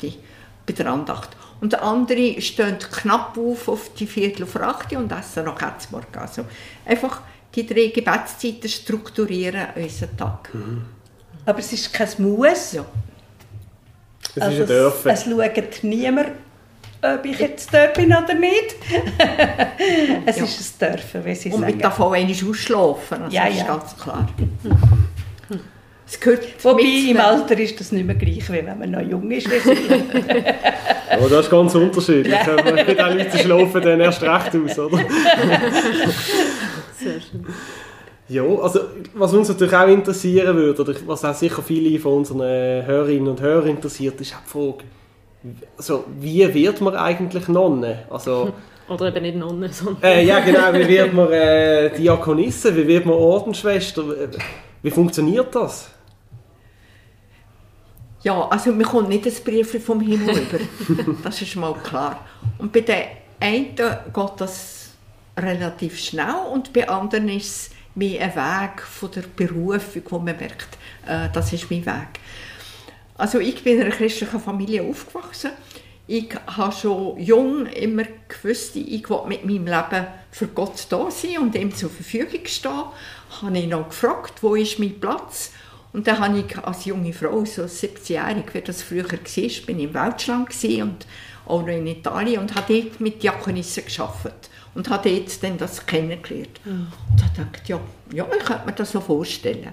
bei 0.67 0.73
der 0.73 0.87
Andacht. 0.87 1.31
Und 1.61 1.73
der 1.73 1.83
andere 1.83 2.41
stehen 2.41 2.79
knapp 2.79 3.39
auf 3.39 3.69
auf 3.69 3.95
die 3.95 4.07
Viertel 4.07 4.47
vor 4.47 4.63
8 4.63 4.95
und 4.95 5.13
essen 5.13 5.45
noch 5.45 5.59
zum 5.79 5.93
Morgen. 5.93 6.19
Also 6.19 6.45
einfach 6.85 7.23
die 7.55 7.67
drei 7.67 7.87
Gebetszeiten 7.87 8.69
strukturieren 8.69 9.69
unseren 9.77 10.17
Tag. 10.17 10.53
Mhm. 10.53 10.85
Aber 11.47 11.59
es 11.61 11.73
ist 11.73 11.93
kein 11.93 12.09
Muss. 12.19 12.73
Ja. 12.73 12.85
Es 14.35 14.43
also 14.43 14.55
ist 14.57 14.61
ein 14.63 14.67
Dürfen. 14.67 15.11
Es, 15.11 15.27
es 15.27 15.33
schaut 15.33 15.85
niemand 15.85 16.33
ob 17.15 17.25
ich 17.25 17.39
jetzt 17.39 17.73
dort 17.73 17.95
bin 17.95 18.07
oder 18.07 18.35
nicht. 18.35 18.77
es 20.27 20.37
ja. 20.37 20.45
ist 20.45 20.83
ein 20.83 20.93
Dürfen, 20.93 21.25
wie 21.25 21.35
Sie 21.35 21.51
Und 21.51 21.61
sagen. 21.61 21.65
Und 21.65 21.71
man 21.71 21.79
darf 21.79 22.01
auch 22.01 22.13
einmal 22.13 22.35
ausschlafen, 22.51 23.23
also 23.23 23.37
ja, 23.37 23.45
das 23.45 23.55
ist 23.55 23.61
ja. 23.61 23.67
ganz 23.67 23.97
klar. 23.97 24.29
Es 26.09 26.21
gehört 26.21 26.65
Wobei 26.65 27.11
im 27.11 27.19
Alter 27.19 27.59
ist 27.59 27.81
das 27.81 27.91
nicht 27.91 28.07
mehr 28.07 28.15
gleich, 28.15 28.49
wie 28.49 28.65
wenn 28.65 28.79
man 28.79 28.91
noch 28.93 29.01
jung 29.01 29.29
ist. 29.33 29.49
Aber 31.11 31.29
das 31.29 31.47
ist 31.47 31.51
ganz 31.51 31.75
unterschiedlich. 31.75 32.33
Ja. 32.33 32.65
Wenn 32.65 32.87
die 32.87 32.93
Leute 32.93 33.39
schlafen 33.39 33.83
dann 33.83 34.01
erst 34.01 34.23
recht 34.23 34.55
aus, 34.55 34.79
oder? 34.79 34.99
Sehr 36.97 37.21
schön. 37.21 37.45
Ja, 38.29 38.43
also 38.43 38.81
was 39.15 39.33
uns 39.35 39.49
natürlich 39.49 39.75
auch 39.75 39.89
interessieren 39.89 40.57
würde, 40.57 40.83
oder 40.83 40.95
was 41.07 41.25
auch 41.25 41.35
sicher 41.35 41.63
viele 41.63 41.99
von 41.99 42.15
unseren 42.15 42.41
Hörerinnen 42.41 43.29
und 43.29 43.41
Hörern 43.41 43.69
interessiert, 43.71 44.21
ist 44.21 44.35
auch 44.35 44.43
die 44.45 44.51
Frage, 44.51 44.85
also, 45.77 46.05
wie 46.19 46.53
wird 46.53 46.81
man 46.81 46.97
eigentlich 46.97 47.49
Nonne? 47.49 48.05
Also, 48.11 48.53
Oder 48.89 49.09
eben 49.09 49.23
nicht 49.23 49.37
Nonne, 49.37 49.69
sondern... 49.69 50.03
Äh, 50.03 50.25
ja, 50.25 50.39
genau. 50.41 50.73
Wie 50.73 50.87
wird 50.87 51.13
man 51.13 51.33
äh, 51.33 51.91
Diakonisse? 51.91 52.75
Wie 52.77 52.87
wird 52.87 53.05
man 53.05 53.17
Ordensschwester? 53.17 54.05
Wie 54.83 54.91
funktioniert 54.91 55.53
das? 55.55 55.91
Ja, 58.23 58.49
also 58.49 58.73
man 58.73 58.85
kommt 58.85 59.09
nicht 59.09 59.27
das 59.27 59.41
Brief 59.41 59.85
vom 59.85 60.01
Himmel 60.01 60.39
über. 60.39 61.15
Das 61.23 61.43
ist 61.43 61.57
mal 61.57 61.75
klar. 61.75 62.25
Und 62.59 62.73
bei 62.73 62.81
den 62.81 63.05
einen 63.41 63.75
geht 63.75 64.33
das 64.39 64.91
relativ 65.39 65.99
schnell 65.99 66.35
und 66.53 66.73
bei 66.73 66.89
anderen 66.89 67.29
ist 67.29 67.47
es 67.47 67.71
mehr 67.95 68.23
ein 68.23 68.35
Weg 68.35 68.83
von 68.83 69.11
der 69.11 69.23
Berufung, 69.35 70.03
wo 70.09 70.19
man 70.19 70.37
merkt, 70.37 70.79
äh, 71.07 71.29
das 71.33 71.53
ist 71.53 71.71
mein 71.71 71.85
Weg. 71.85 72.21
Also 73.19 73.39
ich 73.39 73.63
bin 73.63 73.77
in 73.77 73.83
einer 73.83 73.95
christlichen 73.95 74.41
Familie 74.41 74.83
aufgewachsen. 74.83 75.51
Ich 76.07 76.29
habe 76.47 76.73
schon 76.73 77.19
jung 77.19 77.67
immer 77.67 78.05
gewusst, 78.29 78.77
ich 78.77 79.11
will 79.11 79.23
mit 79.27 79.45
meinem 79.45 79.67
Leben 79.67 80.07
für 80.31 80.47
Gott 80.47 80.87
da 80.91 81.11
sein 81.11 81.39
und 81.41 81.55
ihm 81.57 81.75
zur 81.75 81.91
Verfügung 81.91 82.47
stehen. 82.47 82.85
Habe 83.43 83.59
ich 83.59 83.67
noch 83.67 83.89
gefragt, 83.89 84.43
wo 84.43 84.55
ist 84.55 84.79
mein 84.79 85.01
Platz? 85.01 85.51
Und 85.93 86.07
dann 86.07 86.21
habe 86.21 86.39
ich 86.39 86.59
als 86.59 86.85
junge 86.85 87.13
Frau, 87.13 87.45
so 87.45 87.63
17-jährig, 87.63 88.45
wie 88.53 88.61
das 88.61 88.83
früher 88.83 89.11
war, 89.11 89.19
bin 89.19 89.79
ich 89.79 89.85
im 89.85 89.95
Weltschland 89.95 90.51
und 90.83 91.07
auch 91.47 91.63
noch 91.63 91.69
in 91.69 91.87
Italien 91.87 92.43
und 92.43 92.55
habe 92.55 92.83
dort 92.83 93.01
mit 93.01 93.23
Diakonissen 93.23 93.85
gearbeitet 93.87 94.51
und 94.75 94.91
habe 94.91 95.09
dort 95.11 95.43
dann 95.43 95.59
das 95.59 95.87
kennengelernt. 95.87 96.61
Und 97.11 97.25
habe 97.25 97.47
gedacht, 97.47 97.69
ja, 97.69 97.81
ja, 98.13 98.27
ich 98.39 98.45
könnte 98.45 98.67
mir 98.67 98.73
das 98.73 98.93
so 98.93 99.01
vorstellen. 99.01 99.73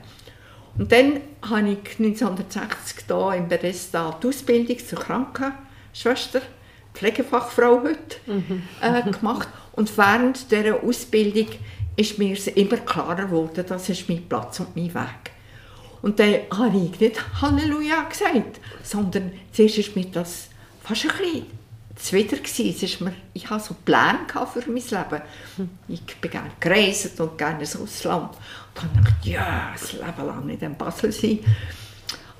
Und 0.77 0.91
dann 0.91 1.21
habe 1.47 1.69
ich 1.69 1.99
1960 1.99 3.05
hier 3.07 3.33
in 3.35 3.47
Bethesda 3.47 4.17
die 4.21 4.27
Ausbildung 4.27 4.77
zur 4.79 4.99
Krankenschwester, 4.99 6.41
Pflegefachfrau 6.93 7.83
heute, 7.83 8.17
mhm. 8.25 8.63
äh, 8.81 9.01
gemacht. 9.11 9.47
Und 9.73 9.95
während 9.97 10.51
dieser 10.51 10.83
Ausbildung 10.83 11.47
ist 11.95 12.17
mir 12.17 12.35
immer 12.55 12.77
klarer 12.77 13.25
geworden, 13.25 13.65
das 13.67 13.89
ist 13.89 14.09
mein 14.09 14.27
Platz 14.27 14.59
und 14.59 14.75
mein 14.75 14.93
Weg. 14.93 15.31
Und 16.01 16.19
dann 16.19 16.35
habe 16.51 16.77
ich 16.77 16.99
nicht 16.99 17.41
Halleluja 17.41 18.03
gesagt, 18.03 18.59
sondern 18.83 19.31
zuerst 19.51 19.77
ist 19.77 19.95
mir 19.95 20.05
das 20.05 20.49
fast 20.83 21.05
ein 21.05 21.11
bisschen 21.17 21.45
zuwider 21.95 22.37
gewesen. 22.37 23.05
Mir, 23.05 23.13
ich 23.33 23.49
hatte 23.49 23.63
so 23.67 23.75
Pläne 23.85 24.19
für 24.27 24.69
mein 24.69 24.83
Leben. 24.83 25.21
Ich 25.87 26.03
bin 26.19 26.31
gerne 26.31 26.51
gereist 26.59 27.19
und 27.21 27.37
gerne 27.37 27.61
ins 27.61 27.79
Ausland. 27.79 28.31
Dachte 28.75 28.89
ich, 29.23 29.31
ja, 29.31 29.71
das 29.73 29.93
Leben 29.93 30.25
lang 30.25 30.49
in 30.49 30.59
diesem 30.59 30.75
Basel 30.75 31.11
sein. 31.11 31.39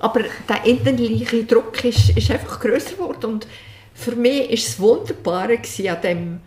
Aber 0.00 0.20
der 0.48 0.64
innerliche 0.64 1.44
Druck 1.44 1.84
ist, 1.84 2.10
ist 2.10 2.30
einfach 2.30 2.60
grösser 2.60 2.92
geworden. 2.92 3.24
Und 3.24 3.46
für 3.94 4.14
mich 4.16 4.48
war 4.48 4.52
es 4.52 4.78
wunderbar 4.78 5.48
an 5.48 6.02
dem, 6.02 6.40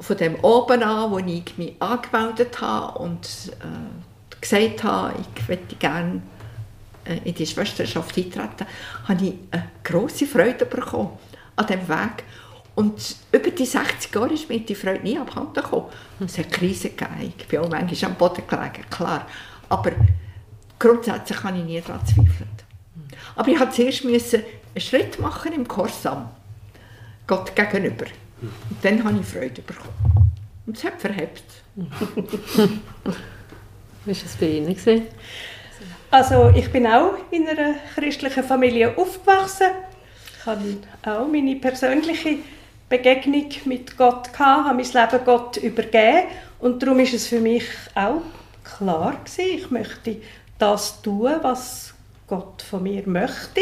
von 0.00 0.16
dem 0.16 0.36
oben 0.36 0.82
an, 0.82 1.10
wo 1.10 1.18
ich 1.18 1.58
mich 1.58 1.74
angemeldet 1.80 2.60
habe 2.60 2.98
und 2.98 3.26
äh, 3.60 4.40
gesagt 4.40 4.84
habe, 4.84 5.14
ich 5.36 5.48
möchte 5.48 5.76
gerne 5.76 6.22
äh, 7.04 7.18
in 7.24 7.34
die 7.34 7.46
Schwesterschaft 7.46 8.16
eintreten, 8.16 8.66
habe 9.06 9.24
ich 9.24 9.34
eine 9.50 9.68
grosse 9.82 10.26
Freude 10.26 10.66
bekommen 10.66 11.18
an 11.56 11.66
diesem 11.66 11.88
Weg. 11.88 12.24
Und 12.76 13.16
über 13.32 13.50
die 13.50 13.64
60 13.64 14.14
Jahre 14.14 14.34
ist 14.34 14.48
mir 14.50 14.60
die 14.60 14.74
Freude 14.74 15.02
nie 15.02 15.18
abhanden 15.18 15.54
gekommen. 15.54 15.86
Es 16.20 16.36
hat 16.36 16.52
Krisen 16.52 16.90
gegeben, 16.94 17.32
ich 17.38 17.48
bin 17.48 17.60
auch 17.60 17.70
manchmal 17.70 18.10
am 18.10 18.18
Boden 18.18 18.46
gelegen, 18.46 18.84
klar. 18.90 19.26
Aber 19.70 19.92
grundsätzlich 20.78 21.38
kann 21.38 21.56
ich 21.56 21.64
nie 21.64 21.80
daran 21.80 22.06
zweifeln. 22.06 22.50
Aber 23.34 23.48
ich 23.48 23.58
musste 23.58 23.74
zuerst 23.74 24.04
müssen 24.04 24.42
einen 24.74 24.80
Schritt 24.80 25.18
machen 25.18 25.54
im 25.54 25.66
Korsam, 25.66 26.28
Gott 27.26 27.56
gegenüber. 27.56 28.04
Und 28.42 28.84
dann 28.84 29.02
habe 29.02 29.20
ich 29.20 29.26
Freude 29.26 29.62
bekommen. 29.62 30.32
Und 30.66 30.76
es 30.76 30.84
hat 30.84 31.00
verhebt. 31.00 31.44
Wie 31.76 31.86
war 34.06 34.22
das 34.22 34.36
bei 34.38 34.46
Ihnen? 34.46 34.76
Also 36.10 36.50
ich 36.54 36.70
bin 36.70 36.86
auch 36.86 37.14
in 37.30 37.48
einer 37.48 37.76
christlichen 37.94 38.44
Familie 38.44 38.96
aufgewachsen. 38.96 39.68
Ich 40.38 40.46
habe 40.46 40.76
auch 41.04 41.26
meine 41.26 41.56
persönliche 41.56 42.38
Begegnung 42.88 43.48
mit 43.64 43.96
Gott 43.96 44.32
gehabt, 44.32 44.66
habe 44.66 44.74
mein 44.74 44.84
Leben 44.84 45.24
Gott 45.24 45.56
übergeben. 45.56 46.28
Und 46.60 46.82
darum 46.82 47.00
ist 47.00 47.14
es 47.14 47.26
für 47.26 47.40
mich 47.40 47.64
auch 47.94 48.22
klar 48.64 49.16
gewesen, 49.24 49.58
ich 49.58 49.70
möchte 49.70 50.16
das 50.58 51.02
tun, 51.02 51.34
was 51.42 51.94
Gott 52.26 52.62
von 52.62 52.82
mir 52.82 53.02
möchte. 53.06 53.60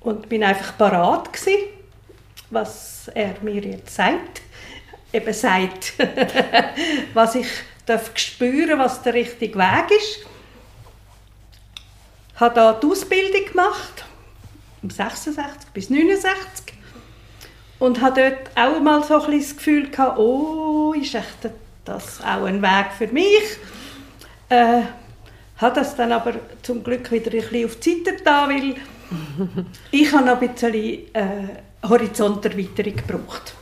Und 0.00 0.28
bin 0.28 0.44
einfach 0.44 0.78
parat 0.78 1.32
gewesen, 1.32 1.58
was 2.50 3.10
er 3.14 3.34
mir 3.42 3.62
jetzt 3.62 3.94
sagt, 3.94 4.40
eben 5.12 5.32
sagt, 5.32 5.94
was 7.14 7.34
ich 7.34 7.48
darf 7.86 8.12
spüren, 8.14 8.78
was 8.78 9.02
der 9.02 9.14
richtige 9.14 9.58
Weg 9.58 9.90
ist. 9.90 10.26
Ich 12.34 12.40
habe 12.40 12.54
da 12.54 12.72
die 12.72 12.86
Ausbildung 12.86 13.44
gemacht, 13.46 14.04
um 14.82 14.88
66 14.88 15.70
bis 15.74 15.90
69 15.90 16.79
und 17.80 18.00
hatte 18.00 18.36
dort 18.54 18.56
auch 18.56 18.80
mal 18.80 19.02
so 19.02 19.20
ein 19.20 19.38
das 19.38 19.56
Gefühl 19.56 19.90
gehabt, 19.90 20.18
oh, 20.18 20.92
ist 20.92 21.14
echt 21.14 21.50
das 21.84 22.20
auch 22.20 22.44
ein 22.44 22.62
Weg 22.62 22.86
für 22.96 23.08
mich. 23.08 23.58
Äh, 24.48 24.82
habe 25.56 25.74
das 25.74 25.96
dann 25.96 26.12
aber 26.12 26.34
zum 26.62 26.84
Glück 26.84 27.10
wieder 27.10 27.32
ein 27.32 27.40
bisschen 27.40 27.64
auf 27.64 27.76
die 27.76 28.04
Seite 28.04 28.22
da, 28.24 28.48
weil 28.48 28.76
ich 29.90 30.12
habe 30.12 30.24
noch 30.24 30.40
ein 30.40 30.52
bisschen 30.52 30.74
äh, 30.74 31.88
Horizonterweiterung 31.88 32.96
gebraucht. 32.96 33.54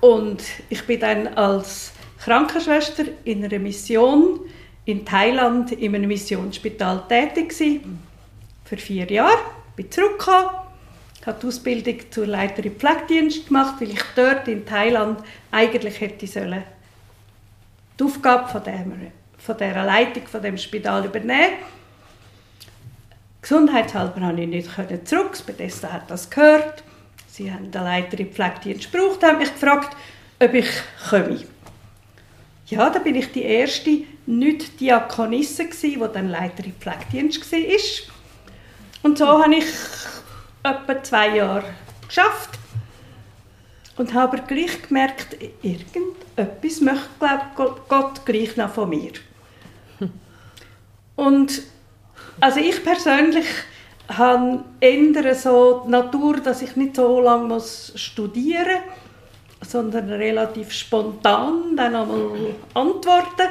Und 0.00 0.42
ich 0.68 0.84
bin 0.86 1.00
dann 1.00 1.28
als 1.28 1.92
Krankenschwester 2.18 3.04
in 3.24 3.44
einer 3.44 3.58
Mission 3.58 4.40
in 4.86 5.04
Thailand 5.04 5.72
in 5.72 5.94
einem 5.94 6.08
Missionsspital 6.08 7.04
tätig 7.08 7.50
gewesen, 7.50 8.02
für 8.64 8.76
vier 8.76 9.10
Jahre. 9.10 9.38
Bin 9.76 9.90
zurückgekommen 9.90 10.48
Ich 11.20 11.26
habe 11.26 11.38
die 11.40 11.46
Ausbildung 11.46 11.98
zur 12.10 12.26
Leiterin 12.26 12.76
Pflegedienst 12.76 13.48
gemacht, 13.48 13.74
weil 13.78 13.90
ich 13.90 14.02
dort 14.16 14.48
in 14.48 14.64
Thailand 14.64 15.22
eigentlich 15.50 16.00
hätte 16.00 16.26
sollen 16.26 16.62
die 17.98 18.04
Aufgabe 18.04 18.48
von, 18.48 18.64
dem, 18.64 19.12
von 19.36 19.56
dieser 19.58 19.84
Leitung 19.84 20.26
von 20.26 20.42
dem 20.42 20.56
Spital 20.56 21.04
übernehmen. 21.04 21.58
Gesundheitshalber 23.42 24.20
konnte 24.20 24.42
ich 24.42 24.48
nicht 24.48 24.70
zurück. 25.06 25.32
Das 25.58 25.82
hat 25.84 26.10
das 26.10 26.30
gehört. 26.30 26.82
Sie 27.26 27.52
haben 27.52 27.70
den 27.70 27.82
Leiter 27.82 28.18
im 28.18 28.32
Pflegedienst 28.32 28.90
gebraucht, 28.90 29.22
haben 29.22 29.38
mich 29.38 29.52
gefragt, 29.52 29.96
ob 30.42 30.54
ich 30.54 30.68
komme. 31.08 31.40
Ja, 32.66 32.88
da 32.88 32.98
bin 32.98 33.14
ich 33.14 33.30
die 33.32 33.42
erste 33.42 34.04
nicht 34.26 34.80
Diakonisse 34.80 35.68
die 35.82 35.98
dann 36.12 36.28
Leiter 36.28 36.64
im 36.64 36.74
Pflegedienst 36.74 37.52
war. 37.52 37.60
Und 39.02 39.18
so 39.18 39.26
habe 39.26 39.54
ich 39.56 39.64
etwa 40.62 41.02
zwei 41.02 41.36
Jahre 41.36 41.64
geschafft 42.06 42.58
und 43.96 44.14
habe 44.14 44.38
aber 44.38 44.46
gleich 44.46 44.82
gemerkt, 44.82 45.36
irgendetwas 45.62 46.80
möchte 46.80 47.08
glaub, 47.54 47.88
Gott 47.88 48.24
gleich 48.24 48.56
noch 48.56 48.70
von 48.70 48.88
mir. 48.88 49.12
Und 51.16 51.62
also 52.40 52.60
ich 52.60 52.82
persönlich 52.82 53.46
habe 54.08 54.64
eher 54.80 55.34
so 55.34 55.82
die 55.84 55.90
Natur, 55.90 56.38
dass 56.38 56.62
ich 56.62 56.76
nicht 56.76 56.96
so 56.96 57.20
lange 57.20 57.44
muss 57.44 57.92
studieren 57.94 58.80
muss, 59.60 59.70
sondern 59.70 60.08
relativ 60.10 60.72
spontan 60.72 61.76
dann 61.76 61.94
einmal 61.94 62.54
antworten. 62.74 63.48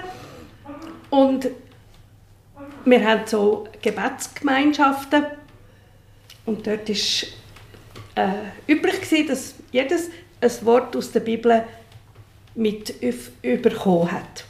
Und 1.12 1.48
wir 2.86 3.08
haben 3.08 3.22
so 3.26 3.68
Gebetsgemeinschaften 3.82 5.26
und 6.50 6.66
dort 6.66 6.90
war 6.90 8.26
äh, 8.26 8.32
übrig, 8.72 9.02
gewesen, 9.02 9.28
dass 9.28 9.54
jedes 9.72 10.10
ein 10.42 10.66
Wort 10.66 10.96
aus 10.96 11.12
der 11.12 11.20
Bibel 11.20 11.64
mit 12.56 12.94
überkommen 13.44 14.12
hat. 14.12 14.46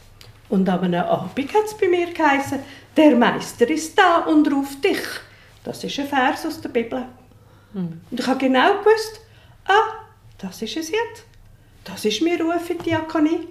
Und 0.47 0.67
an 0.69 0.79
einem 0.79 1.03
Abend 1.03 1.53
hat 1.53 1.65
es 1.65 1.77
bei 1.77 1.87
mir 1.87 2.11
geheißen, 2.11 2.59
der 2.95 3.15
Meister 3.15 3.69
ist 3.69 3.97
da 3.97 4.19
und 4.19 4.51
ruft 4.51 4.83
dich. 4.83 5.01
Das 5.63 5.83
ist 5.83 5.99
ein 5.99 6.07
Vers 6.07 6.45
aus 6.45 6.61
der 6.61 6.69
Bibel. 6.69 7.05
Hm. 7.73 8.01
Und 8.09 8.19
ich 8.19 8.25
habe 8.25 8.39
genau 8.39 8.79
gewusst, 8.79 9.19
ah, 9.65 10.05
das 10.37 10.61
ist 10.61 10.77
es 10.77 10.89
jetzt. 10.89 11.25
Das 11.83 12.05
ist 12.05 12.21
mein 12.21 12.41
Ruf 12.41 12.69
in 12.69 12.77
die 12.79 12.85
Diakonie. 12.85 13.47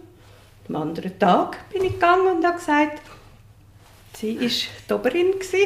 Am 0.68 0.76
anderen 0.76 1.18
Tag 1.18 1.70
bin 1.70 1.84
ich 1.84 1.92
gegangen 1.92 2.36
und 2.36 2.44
habe 2.44 2.58
gesagt, 2.58 3.02
sie 4.18 4.40
war 4.40 4.48
die 4.88 4.92
Oberin 4.94 5.32
zu 5.40 5.56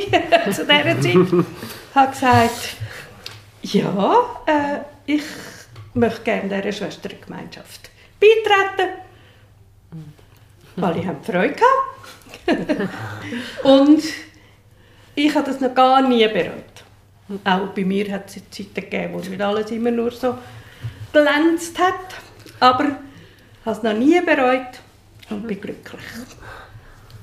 dieser 0.64 1.00
Zeit. 1.00 1.44
Habe 1.94 2.12
gesagt, 2.12 2.76
ja, 3.62 4.42
äh, 4.46 4.80
ich 5.06 5.22
möchte 5.94 6.22
gerne 6.22 6.48
dieser 6.48 6.72
Schwestergemeinschaft 6.72 7.90
beitreten. 8.20 8.90
Alle 10.80 11.06
haben 11.06 11.22
Freude 11.22 11.54
gehabt. 11.54 12.90
und 13.62 14.02
ich 15.14 15.34
habe 15.34 15.50
das 15.50 15.60
noch 15.60 15.74
gar 15.74 16.06
nie 16.06 16.26
bereut. 16.28 16.64
Auch 17.44 17.68
bei 17.68 17.84
mir 17.84 18.10
hat 18.12 18.28
es 18.28 18.34
Zeiten 18.50 18.74
gegeben, 18.74 19.14
wo 19.14 19.18
nicht 19.18 19.40
alles 19.40 19.70
immer 19.70 19.90
nur 19.90 20.10
so 20.10 20.36
glänzt 21.12 21.78
hat. 21.78 21.94
Aber 22.58 22.84
ich 22.84 23.66
habe 23.66 23.76
es 23.76 23.82
noch 23.82 23.92
nie 23.92 24.20
bereut 24.20 24.80
und 25.30 25.46
bin 25.46 25.60
glücklich. 25.60 26.02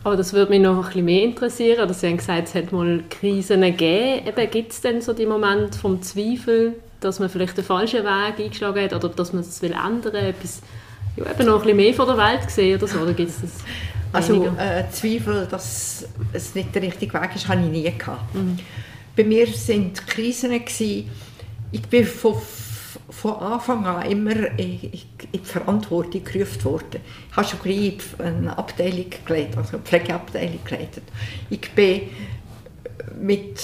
Aber 0.03 0.15
das 0.15 0.33
würde 0.33 0.51
mich 0.51 0.61
noch 0.61 0.77
ein 0.77 0.85
bisschen 0.85 1.05
mehr 1.05 1.23
interessieren. 1.23 1.83
Oder 1.83 1.93
Sie 1.93 2.07
haben 2.07 2.17
gesagt, 2.17 2.47
es 2.47 2.55
hat 2.55 2.71
mal 2.71 3.03
Krisen 3.09 3.61
gegeben. 3.61 4.49
Gibt 4.49 4.71
es 4.71 4.81
denn 4.81 5.01
so 5.01 5.13
die 5.13 5.25
Momente 5.25 5.77
vom 5.77 6.01
Zweifel, 6.01 6.75
dass 6.99 7.19
man 7.19 7.29
vielleicht 7.29 7.57
den 7.57 7.65
falschen 7.65 8.03
Weg 8.03 8.39
eingeschlagen 8.39 8.83
hat 8.83 8.93
oder 8.93 9.09
dass 9.09 9.33
man 9.33 9.41
es 9.41 9.61
will 9.61 9.73
ändern 9.73 10.13
will, 10.13 10.21
etwas 10.21 10.61
ja, 11.17 11.25
eben 11.29 11.45
noch 11.45 11.55
ein 11.55 11.61
bisschen 11.61 11.77
mehr 11.77 11.93
von 11.93 12.07
der 12.07 12.17
Welt 12.17 12.49
sehen 12.49 12.77
oder 12.77 12.87
so? 12.87 12.99
Oder 12.99 13.13
gibt's 13.13 13.41
das 13.41 13.51
also 14.11 14.45
äh, 14.57 14.89
Zweifel, 14.91 15.47
dass 15.49 16.07
es 16.33 16.55
nicht 16.55 16.73
der 16.73 16.81
richtige 16.81 17.13
Weg 17.13 17.35
ist, 17.35 17.47
habe 17.47 17.61
ich 17.61 17.69
nie 17.69 17.83
gehabt. 17.83 18.33
Mhm. 18.33 18.57
Bei 19.15 19.23
mir 19.23 19.47
sind 19.47 20.07
Krisen 20.07 20.51
gewesen. 20.51 21.09
Ich 21.71 21.81
bin 21.83 22.05
von, 22.05 22.35
von 23.19 23.33
Anfang 23.33 23.85
an 23.85 24.09
immer 24.09 24.35
in, 24.57 24.79
die 24.79 25.39
Verantwortung 25.43 26.23
gerufen 26.23 26.63
worden. 26.63 27.01
Ich 27.29 27.35
habe 27.35 27.47
schon 27.47 27.59
gleich 27.61 27.97
eine 28.17 28.57
Abteilung 28.57 29.07
geleitet, 29.25 29.57
also 29.57 29.73
eine 29.73 29.81
Pflegeabteilung 29.81 30.63
geleitet. 30.63 31.03
Ich 31.49 31.69
bin 31.71 32.03
mit 33.19 33.61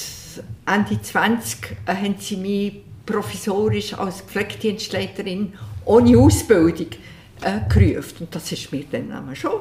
Ende 0.65 1.01
20 1.01 1.77
äh, 1.85 1.95
haben 1.95 2.15
sie 2.19 2.35
mich 2.35 2.73
provisorisch 3.05 3.93
als 3.93 4.21
Pflegedienstleiterin 4.21 5.53
ohne 5.85 6.17
Ausbildung 6.17 6.87
äh, 7.41 7.59
gerufen. 7.69 8.15
Und 8.21 8.35
das 8.35 8.51
ist 8.51 8.71
mir 8.71 8.85
dann 8.91 9.11
schon 9.35 9.51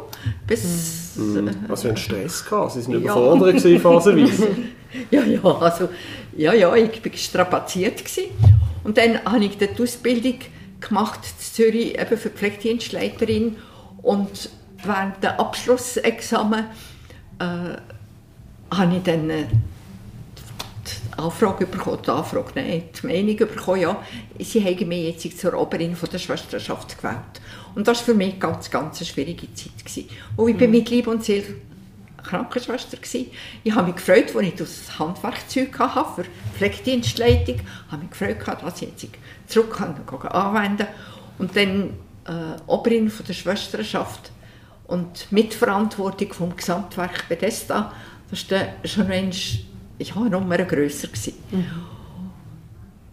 bis... 0.47 1.17
Mm. 1.17 1.49
Also 1.69 1.89
einen 1.89 1.97
Stress 1.97 2.45
gehabt? 2.45 2.73
Sie 2.73 2.87
waren 2.87 3.03
überfordert 3.03 3.65
ja. 3.65 3.79
phasenweise? 3.79 4.49
ja, 5.11 5.23
ja, 5.25 5.43
also, 5.43 5.89
ja, 6.37 6.55
ja, 6.55 6.75
ich 6.75 7.05
war 7.05 7.13
strapaziert. 7.15 7.99
Gewesen. 7.99 8.31
Und 8.85 8.99
dann 8.99 9.25
habe 9.25 9.45
ich 9.45 9.59
die 9.59 9.69
Ausbildung 9.81 10.39
gemacht 10.81 11.21
in 11.23 11.43
Zürich 11.43 11.99
eben 11.99 12.19
für 12.19 12.31
Pflegedienstleiterin 12.31 13.57
und 14.03 14.51
während 14.85 15.23
der 15.23 15.41
Abschlussexamen 15.41 16.67
äh, 17.39 17.45
habe 18.71 18.97
ich 18.97 19.03
dann 19.03 19.31
äh, 19.31 19.45
Anfrage 21.17 21.67
bekommen, 21.67 21.99
die 22.05 22.11
Anfrage, 22.11 22.53
nein, 22.55 22.83
die 23.01 23.07
Meinung 23.07 23.37
bekommen, 23.37 23.81
ja, 23.81 24.03
sie 24.39 24.65
haben 24.65 24.89
mich 24.89 25.23
jetzt 25.23 25.39
zur 25.39 25.55
Oberin 25.55 25.97
von 25.97 26.09
der 26.11 26.19
Schwesterschaft 26.19 26.97
gewählt. 26.97 27.17
Und 27.75 27.87
das 27.89 27.99
war 27.99 28.05
für 28.07 28.15
mich 28.15 28.39
ganz, 28.39 28.71
ganz 28.71 28.99
eine 28.99 29.07
schwierige 29.07 29.53
Zeit. 29.55 29.85
Gewesen. 29.85 30.09
Und 30.37 30.49
ich 30.51 30.57
bin 30.57 30.71
mhm. 30.71 30.77
mit 30.77 30.91
Liebe 30.91 31.11
und 31.11 31.25
Seele 31.25 31.57
Krankenschwester 32.25 32.97
gewesen. 32.97 33.31
Ich 33.63 33.75
habe 33.75 33.87
mich 33.87 33.97
gefreut, 33.97 34.35
als 34.35 34.47
ich 34.47 34.55
das 34.55 34.99
Handwerkzeug 34.99 35.79
hatte 35.79 36.23
für 36.23 36.29
Pflegedienstleitung, 36.57 37.61
habe 37.91 38.03
mich 38.03 38.11
gefreut, 38.11 38.39
dass 38.63 38.83
ich 38.83 38.89
jetzt 38.89 39.07
zurück 39.47 39.77
kann, 39.77 39.95
anwenden 40.29 40.87
Und 41.39 41.55
dann 41.55 41.91
äh, 42.27 42.61
Oberin 42.67 43.11
von 43.11 43.27
der 43.27 43.35
Schwesterschaft 43.35 44.33
und 44.87 45.31
Mitverantwortung 45.31 46.33
vom 46.33 46.57
Gesamtwerk 46.57 47.29
Bethesda, 47.29 47.93
das 48.31 48.51
war 48.51 48.61
schon 48.85 49.11
ein 49.11 49.33
ja, 49.99 50.21
Nummer 50.21 50.59
grösser. 50.59 51.09
Gewesen. 51.09 51.35
Mhm. 51.51 51.67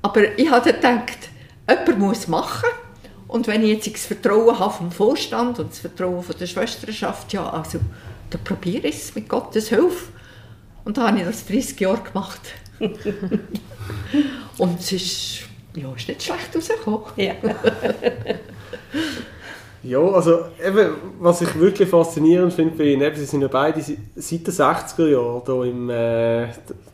Aber 0.02 0.38
ich 0.38 0.50
habe 0.50 0.74
gedacht, 0.74 1.30
jemand 1.70 2.00
muss 2.00 2.28
machen. 2.28 2.70
Und 3.28 3.48
wenn 3.48 3.64
ich 3.64 3.70
jetzt 3.70 3.94
das 3.94 4.06
Vertrauen 4.06 4.60
habe 4.60 4.74
vom 4.74 4.92
Vorstand 4.92 5.60
und 5.60 5.70
das 5.70 5.80
Vertrauen 5.80 6.22
von 6.22 6.36
der 6.38 6.48
Schwesterschaft, 6.48 7.32
ja, 7.34 7.50
also, 7.50 7.80
dann 8.30 8.44
probiere 8.44 8.88
ich 8.88 8.96
es 8.96 9.16
mit 9.16 9.30
Gottes 9.30 9.70
Hilfe. 9.70 10.10
Und 10.84 10.98
da 10.98 11.08
habe 11.08 11.20
ich 11.20 11.26
das 11.26 11.46
30 11.46 11.80
Jahre 11.80 12.02
gemacht. 12.02 12.42
und 14.58 14.80
es 14.80 14.92
ist, 14.92 15.44
ja, 15.76 15.94
ist 15.94 16.08
nicht 16.08 16.24
schlecht 16.24 16.56
rausgekommen. 16.56 17.06
Ja. 17.16 17.36
Ja, 19.84 20.00
also 20.00 20.42
eben, 20.64 20.96
was 21.20 21.42
ich 21.42 21.60
wirklich 21.60 21.90
faszinierend 21.90 22.54
finde 22.54 22.78
bei 22.78 22.84
Ihnen, 22.84 23.16
Sie 23.16 23.26
sind 23.26 23.42
ja 23.42 23.48
beide 23.48 23.82
seit 23.82 23.98
den 24.48 24.54
60er 24.54 25.08
Jahren 25.08 25.42
hier, 25.46 25.64
im, 25.64 25.90
äh, 25.90 26.48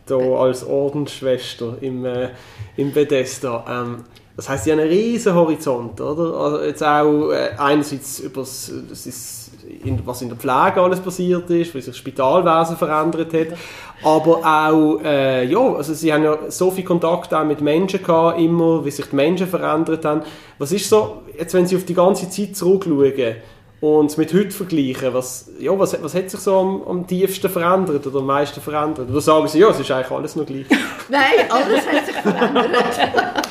hier 0.07 0.17
als 0.17 0.65
Ordensschwester 0.65 1.77
im, 1.81 2.05
äh, 2.05 2.29
im 2.77 2.93
Bethesda. 2.93 3.65
Ähm, 3.67 4.05
das 4.37 4.47
heißt, 4.47 4.63
Sie 4.63 4.71
haben 4.71 4.79
einen 4.79 4.89
riesen 4.89 5.33
Horizont, 5.33 5.99
oder? 5.99 6.33
Also 6.39 6.63
jetzt 6.63 6.83
auch 6.83 7.31
äh, 7.31 7.49
einerseits 7.57 8.19
über 8.19 8.41
das, 8.41 8.71
das 8.89 9.46
in, 9.83 10.05
was 10.05 10.21
in 10.21 10.29
der 10.29 10.37
Pflege 10.37 10.81
alles 10.81 10.99
passiert 10.99 11.49
ist, 11.49 11.73
wie 11.73 11.81
sich 11.81 11.85
das 11.85 11.97
Spitalwesen 11.97 12.77
verändert 12.77 13.33
hat, 13.33 13.57
aber 14.03 14.37
auch, 14.43 15.01
äh, 15.03 15.45
ja, 15.45 15.59
also 15.59 15.93
Sie 15.93 16.13
haben 16.13 16.23
ja 16.23 16.37
so 16.49 16.71
viel 16.71 16.83
Kontakt 16.83 17.33
auch 17.33 17.43
mit 17.43 17.61
Menschen 17.61 18.03
gehabt, 18.03 18.39
immer, 18.39 18.85
wie 18.85 18.91
sich 18.91 19.05
die 19.07 19.15
Menschen 19.15 19.47
verändert 19.47 20.05
haben. 20.05 20.21
Was 20.57 20.71
ist 20.71 20.89
so, 20.89 21.23
jetzt 21.37 21.53
wenn 21.53 21.65
Sie 21.65 21.75
auf 21.75 21.85
die 21.85 21.93
ganze 21.93 22.29
Zeit 22.29 22.55
zurückschauen 22.55 23.35
und 23.79 24.07
es 24.07 24.17
mit 24.17 24.33
heute 24.33 24.51
vergleichen, 24.51 25.13
was, 25.13 25.49
ja, 25.59 25.77
was, 25.77 26.01
was 26.01 26.15
hat 26.15 26.29
sich 26.29 26.39
so 26.39 26.57
am, 26.57 26.81
am 26.83 27.07
tiefsten 27.07 27.49
verändert 27.49 28.05
oder 28.07 28.19
am 28.19 28.25
meisten 28.25 28.61
verändert? 28.61 29.09
Oder 29.09 29.21
sagen 29.21 29.47
Sie, 29.47 29.59
ja, 29.59 29.69
es 29.69 29.79
ist 29.79 29.91
eigentlich 29.91 30.11
alles 30.11 30.35
noch 30.35 30.45
gleich? 30.45 30.65
Nein, 31.09 31.49
alles 31.49 31.87
hat 31.87 32.05
sich 32.05 32.15
verändert. 32.15 32.73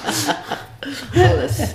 alles. 1.15 1.75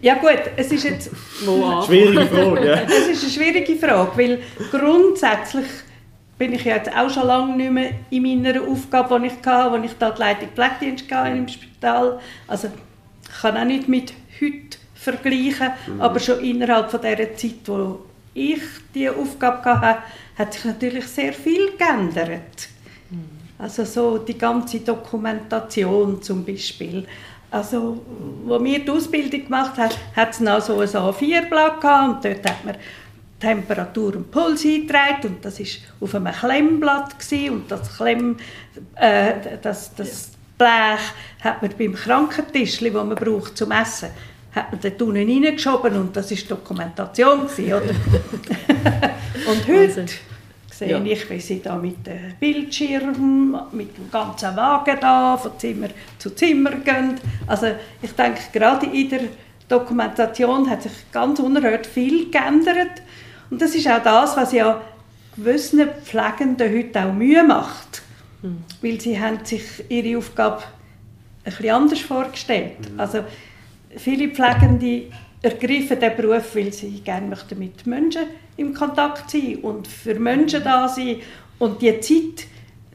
Ja 0.00 0.14
gut, 0.14 0.40
es 0.56 0.72
ist 0.72 0.84
jetzt... 0.84 1.10
schwierige 1.86 2.26
Frage, 2.26 2.66
ja. 2.66 2.82
Es 2.82 3.08
ist 3.08 3.22
eine 3.22 3.32
schwierige 3.32 3.76
Frage, 3.76 4.10
weil 4.16 4.42
grundsätzlich 4.70 5.66
bin 6.38 6.52
ich 6.52 6.64
jetzt 6.64 6.90
auch 6.96 7.10
schon 7.10 7.26
lange 7.26 7.56
nicht 7.56 7.72
mehr 7.72 7.90
in 8.10 8.22
meiner 8.22 8.62
Aufgabe, 8.62 9.20
die 9.20 9.26
ich 9.26 9.32
hatte, 9.44 9.72
als 9.72 9.84
ich 9.84 9.98
da 9.98 10.10
die 10.10 10.20
Leitung 10.20 10.48
Pflegedienst 10.54 11.10
hatte 11.10 11.36
im 11.36 11.48
Spital. 11.48 12.20
Also 12.46 12.68
ich 13.22 13.40
kann 13.40 13.56
auch 13.56 13.64
nicht 13.64 13.88
mit 13.88 14.12
heute 14.40 14.78
vergleichen, 14.94 15.70
mhm. 15.86 16.00
aber 16.00 16.20
schon 16.20 16.40
innerhalb 16.44 16.90
von 16.90 17.00
dieser 17.00 17.36
Zeit, 17.36 17.54
wo 17.66 18.00
ich 18.34 18.60
diese 18.94 19.16
Aufgabe 19.16 19.64
hatte, 19.64 20.02
hat 20.36 20.52
sich 20.52 20.64
natürlich 20.64 21.06
sehr 21.06 21.32
viel 21.32 21.72
geändert. 21.76 22.68
Also 23.58 23.84
so 23.84 24.18
die 24.18 24.38
ganze 24.38 24.80
Dokumentation 24.80 26.22
zum 26.22 26.44
Beispiel. 26.44 27.04
Also, 27.50 28.02
wo 28.44 28.62
wir 28.62 28.84
die 28.84 28.90
Ausbildung 28.90 29.44
gemacht 29.44 29.78
haben, 29.78 29.94
hat 30.14 30.30
es 30.32 30.40
noch 30.40 30.60
so 30.60 30.80
ein 30.80 30.88
A4-Blatt 30.88 31.80
gehabt 31.80 32.08
und 32.08 32.24
dort 32.24 32.50
hat 32.50 32.64
man 32.64 32.76
Temperatur 33.40 34.16
und 34.16 34.30
Puls 34.30 34.64
eingetragen 34.64 35.28
und 35.28 35.44
das 35.44 35.60
ist 35.60 35.80
auf 36.00 36.14
einem 36.14 36.32
Klemmblatt 36.32 37.18
gewesen. 37.18 37.54
und 37.54 37.70
das 37.70 37.96
Klemm, 37.96 38.36
äh, 38.96 39.32
das, 39.62 39.94
das 39.94 40.32
Blech 40.58 41.00
hat 41.40 41.62
man 41.62 41.70
beim 41.78 41.94
Krankentisch, 41.94 42.80
das 42.80 42.92
man 42.92 43.14
braucht 43.14 43.56
zum 43.56 43.70
Essen, 43.70 44.08
hat 44.54 44.72
man 44.72 44.80
dort 44.80 45.00
unten 45.00 45.16
reingeschoben 45.16 45.96
und 45.96 46.16
das 46.16 46.30
ist 46.32 46.50
Dokumentation 46.50 47.46
gewesen, 47.46 47.72
oder? 47.72 47.94
und 49.50 49.68
heute 49.68 50.06
sehe 50.78 50.90
ja. 50.90 51.02
ich, 51.04 51.28
wie 51.28 51.40
sie 51.40 51.60
da 51.60 51.76
mit 51.76 52.06
dem 52.06 52.34
Bildschirm, 52.38 53.58
mit 53.72 53.96
dem 53.96 54.10
ganzen 54.10 54.54
Wagen 54.56 54.96
da 55.00 55.36
von 55.36 55.58
Zimmer 55.58 55.88
zu 56.18 56.30
Zimmer 56.30 56.70
gehen. 56.70 57.16
Also 57.46 57.66
ich 58.00 58.12
denke, 58.12 58.40
gerade 58.52 58.86
in 58.86 59.10
der 59.10 59.20
Dokumentation 59.68 60.70
hat 60.70 60.82
sich 60.82 60.92
ganz 61.10 61.40
unerhört 61.40 61.86
viel 61.86 62.30
geändert 62.30 63.02
und 63.50 63.60
das 63.60 63.74
ist 63.74 63.88
auch 63.88 64.02
das, 64.02 64.36
was 64.36 64.52
ja 64.52 64.80
gewissen 65.36 65.88
Pflegenden 66.04 66.72
heute 66.72 67.04
auch 67.04 67.12
Mühe 67.12 67.42
macht. 67.42 68.02
Mhm. 68.42 68.58
Weil 68.80 69.00
sie 69.00 69.20
haben 69.20 69.44
sich 69.44 69.62
ihre 69.88 70.18
Aufgabe 70.18 70.62
ein 71.44 71.52
bisschen 71.52 71.70
anders 71.70 72.00
vorgestellt. 72.00 72.92
Mhm. 72.92 73.00
Also 73.00 73.24
viele 73.96 74.28
Pflegende 74.28 75.10
ergreifen 75.42 76.00
den 76.00 76.16
Beruf, 76.16 76.54
weil 76.54 76.72
sie 76.72 77.00
gerne 77.00 77.36
mit 77.56 77.86
Menschen 77.86 78.26
im 78.56 78.74
Kontakt 78.74 79.30
sein 79.30 79.56
und 79.62 79.86
für 79.86 80.14
Menschen 80.14 80.64
da 80.64 80.88
sein. 80.88 81.16
Und 81.58 81.80
die 81.82 82.00
Zeit, 82.00 82.46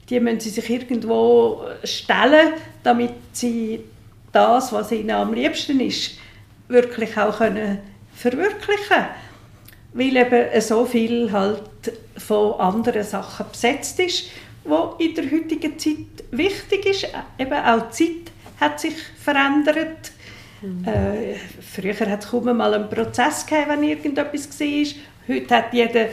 die 0.09 0.19
müssen 0.19 0.39
sie 0.39 0.49
sich 0.49 0.69
irgendwo 0.69 1.61
stellen, 1.83 2.53
damit 2.83 3.13
sie 3.31 3.81
das, 4.31 4.73
was 4.73 4.91
ihnen 4.91 5.11
am 5.11 5.33
liebsten 5.33 5.79
ist, 5.79 6.17
wirklich 6.67 7.17
auch 7.17 7.37
können 7.37 7.79
verwirklichen 8.13 9.05
weil 9.93 10.17
eben 10.17 10.61
so 10.61 10.85
viel 10.85 11.31
halt 11.31 11.61
von 12.17 12.59
anderen 12.59 13.03
Sachen 13.03 13.45
besetzt 13.51 13.99
ist, 13.99 14.25
wo 14.63 14.95
in 14.97 15.13
der 15.15 15.25
heutigen 15.25 15.77
Zeit 15.77 16.23
wichtig 16.31 16.85
ist. 16.85 17.07
Eben 17.37 17.53
auch 17.53 17.89
die 17.91 18.23
Zeit 18.25 18.31
hat 18.59 18.79
sich 18.79 18.95
verändert. 19.23 20.11
Mhm. 20.63 20.85
Äh, 20.85 21.35
früher 21.61 22.09
hat 22.09 22.23
es 22.23 22.29
kaum 22.29 22.55
mal 22.55 22.73
einen 22.73 22.89
Prozess 22.89 23.45
gegeben, 23.45 23.69
wenn 23.69 23.83
irgendetwas 23.83 24.59
war. 24.59 25.35
Heute 25.35 25.55
hat 25.55 25.73
jeder, 25.73 26.07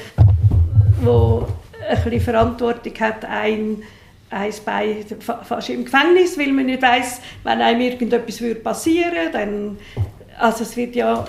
der 1.05 1.47
ein 2.05 2.21
Verantwortung 2.21 2.95
hat, 3.01 3.25
ein 3.25 3.83
ein 4.33 4.53
Bein 4.65 5.05
fast 5.43 5.71
im 5.71 5.85
Gefängnis, 5.85 6.39
weil 6.39 6.53
man 6.53 6.67
nicht 6.67 6.83
weiß, 6.83 7.21
wenn 7.43 7.61
einem 7.61 7.81
irgendetwas 7.81 8.41
passieren 8.63 9.13
würde. 9.13 9.31
Dann, 9.33 9.79
also 10.39 10.63
es 10.63 10.77
wird 10.77 10.95
ja 10.95 11.25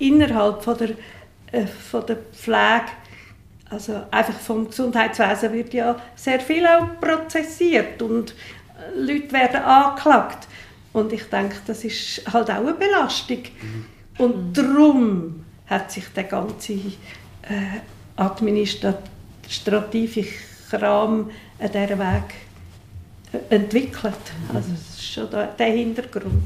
innerhalb 0.00 0.62
von 0.62 0.76
der 0.76 0.90
äh, 1.52 1.66
von 1.66 2.04
der 2.06 2.16
Pflege, 2.32 2.90
also 3.70 4.02
einfach 4.10 4.34
vom 4.34 4.66
Gesundheitswesen 4.66 5.52
wird 5.52 5.72
ja 5.74 5.96
sehr 6.16 6.40
viel 6.40 6.66
auch 6.66 6.98
prozessiert 7.00 8.02
und 8.02 8.32
äh, 8.32 8.98
Leute 8.98 9.32
werden 9.32 9.62
angeklagt. 9.62 10.48
Und 10.92 11.12
ich 11.12 11.24
denke, 11.24 11.56
das 11.66 11.82
ist 11.84 12.22
halt 12.32 12.50
auch 12.50 12.56
eine 12.56 12.74
Belastung. 12.74 13.38
Mhm. 13.38 13.84
Und 14.18 14.36
mhm. 14.36 14.52
darum 14.52 15.44
hat 15.66 15.90
sich 15.90 16.06
der 16.08 16.24
ganze 16.24 16.74
äh, 16.74 17.80
administrative 18.16 20.26
Kram 20.70 21.30
an 21.58 21.72
diesem 21.72 21.98
Weg 21.98 22.34
äh, 23.32 23.38
entwickelt. 23.54 24.14
Also 24.52 24.70
das 24.70 24.98
ist 24.98 25.04
schon 25.04 25.28
der 25.30 25.66
Hintergrund. 25.66 26.42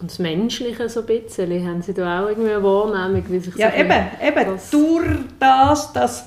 Und 0.00 0.10
das 0.10 0.18
Menschliche 0.18 0.88
so 0.88 1.00
ein 1.00 1.06
bisschen, 1.06 1.66
haben 1.66 1.82
Sie 1.82 1.92
da 1.92 2.22
auch 2.22 2.28
irgendwie 2.28 2.50
eine 2.50 2.62
Wahrnehmung? 2.62 3.24
Wie 3.28 3.40
sich 3.40 3.56
ja, 3.56 3.70
so 3.70 3.76
eben, 3.76 4.06
eben. 4.22 4.46
Das 4.46 4.70
durch 4.70 5.08
das, 5.40 5.92
dass 5.92 6.26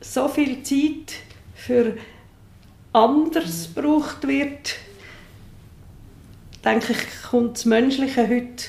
so 0.00 0.26
viel 0.28 0.62
Zeit 0.62 1.16
für 1.54 1.92
anders 2.92 3.68
mhm. 3.68 3.74
gebraucht 3.74 4.26
wird, 4.26 4.76
denke 6.64 6.92
ich, 6.92 7.30
kommt 7.30 7.56
das 7.56 7.64
Menschliche 7.64 8.28
heute 8.28 8.64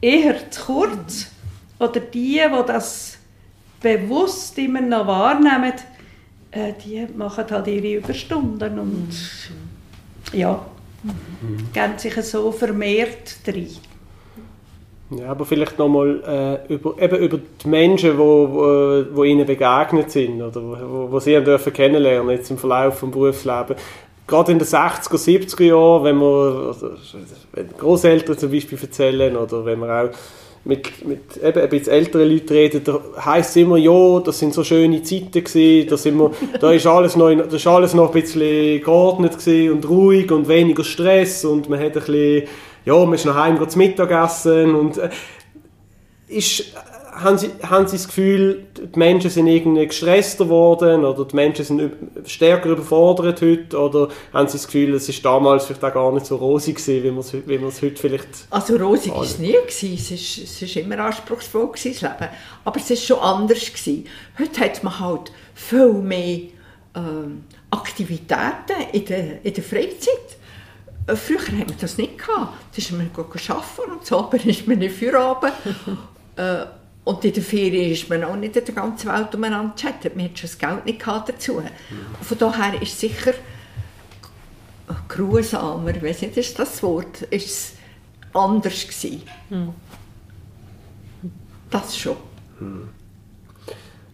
eher 0.00 0.50
zu 0.50 0.64
kurz. 0.64 1.30
Oder 1.78 2.00
die, 2.00 2.40
die 2.40 2.66
das 2.66 3.18
bewusst 3.80 4.56
immer 4.58 4.80
noch 4.80 5.06
wahrnehmen, 5.06 5.74
äh, 6.50 6.72
die 6.84 7.06
machen 7.16 7.44
halt 7.50 7.66
ihre 7.66 7.98
Überstunden 7.98 8.78
und 8.78 9.08
mhm. 9.08 10.38
ja, 10.38 10.64
mhm. 11.02 11.72
geben 11.72 11.98
sich 11.98 12.14
so 12.24 12.50
vermehrt 12.52 13.46
drin. 13.46 13.68
Ja, 15.10 15.30
aber 15.30 15.44
vielleicht 15.44 15.78
nochmal 15.78 16.60
äh, 16.68 16.72
über, 16.72 17.00
eben 17.00 17.16
über 17.16 17.38
die 17.38 17.68
Menschen, 17.68 18.16
wo, 18.16 18.48
wo, 18.50 19.16
wo 19.16 19.24
ihnen 19.24 19.46
begegnet 19.46 20.10
sind 20.10 20.40
oder 20.40 20.62
wo, 20.62 21.12
wo 21.12 21.20
sie 21.20 21.38
dürfen 21.44 21.72
kennenlernen 21.72 22.30
jetzt 22.30 22.50
im 22.50 22.58
Verlauf 22.58 23.00
des 23.00 23.10
Berufslebens. 23.10 23.80
Gerade 24.26 24.52
in 24.52 24.58
den 24.58 24.66
60er, 24.66 25.16
70er 25.16 25.64
Jahren, 25.64 26.04
wenn 26.04 26.18
wir 26.18 26.74
wenn 27.52 27.68
Großeltern 27.76 28.38
zum 28.38 28.50
Beispiel 28.50 28.78
erzählen 28.80 29.36
oder 29.36 29.64
wenn 29.66 29.80
wir 29.80 30.02
auch 30.02 30.10
mit, 30.64 31.06
mit 31.06 31.36
eben 31.36 31.60
ein 31.60 31.68
bisschen 31.68 31.92
älteren 31.92 32.30
Leuten 32.30 32.52
reden, 32.52 32.82
da 32.84 33.00
heisst 33.22 33.50
es 33.50 33.56
immer, 33.56 33.76
ja, 33.76 34.20
das 34.20 34.38
sind 34.38 34.54
so 34.54 34.64
schöne 34.64 35.02
Zeiten 35.02 35.44
gewesen, 35.44 35.88
da, 35.88 35.96
sind 35.96 36.18
wir, 36.18 36.30
da, 36.58 36.72
ist 36.72 36.86
alles 36.86 37.16
noch, 37.16 37.30
da 37.34 37.56
ist 37.56 37.66
alles 37.66 37.92
noch 37.92 38.14
ein 38.14 38.22
bisschen 38.22 38.80
geordnet 38.82 39.36
und 39.46 39.88
ruhig 39.88 40.32
und 40.32 40.48
weniger 40.48 40.84
Stress 40.84 41.44
und 41.44 41.68
man 41.68 41.78
hat 41.78 41.88
ein 41.88 41.92
bisschen, 41.92 42.48
ja, 42.86 42.96
man 42.96 43.14
ist 43.14 43.26
nach 43.26 43.46
Hause 43.46 43.68
zum 43.68 43.78
Mittagessen 43.78 44.74
und 44.74 44.96
äh, 44.96 45.10
ist 46.28 46.64
haben 47.14 47.38
Sie, 47.38 47.50
haben 47.62 47.86
Sie 47.86 47.96
das 47.96 48.06
Gefühl, 48.08 48.66
die 48.76 48.98
Menschen 48.98 49.30
sind 49.30 49.46
irgendwie 49.46 49.86
gestresster 49.86 50.44
geworden 50.44 51.04
oder 51.04 51.24
die 51.24 51.36
Menschen 51.36 51.64
sind 51.64 51.92
stärker 52.26 52.70
überfordert 52.70 53.40
heute 53.40 53.78
oder 53.78 54.08
haben 54.32 54.48
Sie 54.48 54.54
das 54.54 54.66
Gefühl, 54.66 54.94
es 54.94 55.08
ist 55.08 55.24
damals 55.24 55.66
vielleicht 55.66 55.84
auch 55.84 55.94
gar 55.94 56.12
nicht 56.12 56.26
so 56.26 56.36
rosig 56.36 56.76
gewesen, 56.76 57.04
wie 57.04 57.10
man 57.10 57.20
es, 57.20 57.32
wie 57.32 57.58
man 57.58 57.68
es 57.68 57.82
heute 57.82 57.96
vielleicht... 57.96 58.28
Also 58.50 58.76
rosig 58.76 59.12
war 59.12 59.22
es 59.22 59.38
nie, 59.38 59.52
gewesen. 59.52 59.94
es 59.94 60.10
ist, 60.10 60.38
es 60.38 60.62
ist 60.62 60.76
immer 60.76 60.98
anspruchsvoll 60.98 61.68
gewesen, 61.68 61.92
das 61.92 62.02
Leben, 62.02 62.32
aber 62.64 62.80
es 62.80 62.90
ist 62.90 63.06
schon 63.06 63.18
anders 63.18 63.60
gewesen. 63.60 64.06
Heute 64.38 64.60
hat 64.60 64.82
man 64.82 64.98
halt 64.98 65.32
viel 65.54 65.92
mehr 65.92 66.38
ähm, 66.96 67.44
Aktivitäten 67.70 68.90
in 68.92 69.04
der, 69.04 69.44
in 69.44 69.54
der 69.54 69.64
Freizeit. 69.64 70.36
Äh, 71.06 71.16
früher 71.16 71.38
hatten 71.38 71.68
wir 71.68 71.76
das 71.80 71.96
nicht 71.96 72.18
gehabt. 72.18 72.54
Da 72.72 72.78
ist 72.78 72.90
man 72.92 73.10
arbeiten 73.14 73.92
und 73.92 74.04
so, 74.04 74.18
aber 74.18 74.36
ist 74.44 74.66
man 74.66 74.78
nicht 74.78 74.96
für 74.96 75.18
Abend. 75.18 75.52
äh, 76.36 76.64
und 77.04 77.24
in 77.24 77.32
der 77.34 77.42
Ferien 77.42 77.92
ist 77.92 78.08
man 78.08 78.24
auch 78.24 78.36
nicht 78.36 78.56
in 78.56 78.64
der 78.64 78.74
ganzen 78.74 79.12
Welt 79.12 79.34
umeinander 79.34 79.74
gechattet. 79.76 80.16
Man 80.16 80.26
hat 80.26 80.38
schon 80.38 80.48
das 80.48 80.58
Geld 80.58 80.86
nicht 80.86 81.06
dazu. 81.06 81.54
Mhm. 81.60 82.24
Von 82.24 82.38
daher 82.38 82.80
ist 82.80 82.92
es 82.92 83.00
sicher 83.00 83.34
grusamer, 85.08 85.96
ich 85.96 86.02
weiß 86.02 86.22
nicht, 86.22 86.36
ist 86.36 86.58
das 86.58 86.82
Wort, 86.82 87.22
ist 87.30 87.46
es 87.46 87.72
anders 88.32 88.86
gewesen. 88.86 89.22
Mhm. 89.50 89.70
Das 91.70 91.96
schon. 91.96 92.16
Mhm. 92.60 92.88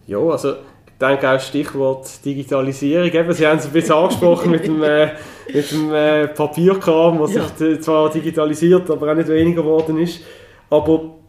Ja, 0.07 0.18
also 0.18 0.53
ich 0.53 0.98
denke 1.00 1.31
auch 1.31 1.40
Stichwort 1.40 2.24
Digitalisierung. 2.24 3.11
Eben, 3.11 3.33
Sie 3.33 3.46
haben 3.46 3.59
es 3.59 3.66
ein 3.66 3.72
bisschen 3.72 3.94
angesprochen 3.94 4.50
mit 4.50 4.66
dem, 4.66 4.83
äh, 4.83 5.12
mit 5.53 5.70
dem 5.70 5.92
äh, 5.92 6.29
Papierkram, 6.29 7.20
was 7.20 7.35
ja. 7.35 7.48
sich 7.48 7.81
zwar 7.81 8.11
digitalisiert, 8.11 8.90
aber 8.90 9.12
auch 9.12 9.16
nicht 9.16 9.29
weniger 9.29 9.62
geworden 9.62 9.98
ist. 9.98 10.20
Aber 10.68 11.19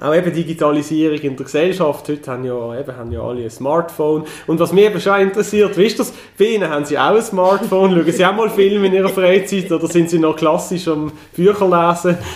auch 0.00 0.14
eben 0.14 0.32
Digitalisierung 0.32 1.18
in 1.18 1.36
der 1.36 1.44
Gesellschaft. 1.44 2.08
Heute 2.08 2.30
haben 2.30 2.44
ja, 2.44 2.78
eben, 2.78 2.96
haben 2.96 3.12
ja 3.12 3.20
alle 3.20 3.44
ein 3.44 3.50
Smartphone. 3.50 4.24
Und 4.46 4.58
was 4.58 4.72
mich 4.72 4.84
eben 4.84 5.00
schon 5.00 5.20
interessiert, 5.20 5.76
wisst 5.76 5.98
ihr, 5.98 6.06
bei 6.38 6.44
Ihnen 6.46 6.68
haben 6.68 6.84
Sie 6.84 6.98
auch 6.98 7.14
ein 7.14 7.22
Smartphone? 7.22 7.92
Schauen 7.92 8.12
Sie 8.12 8.24
auch 8.24 8.34
mal 8.34 8.50
Filme 8.50 8.86
in 8.86 8.94
Ihrer 8.94 9.10
Freizeit 9.10 9.70
oder 9.70 9.86
sind 9.86 10.08
Sie 10.10 10.18
noch 10.18 10.36
klassisch 10.36 10.88
am 10.88 11.12
Bücherlesen? 11.34 12.18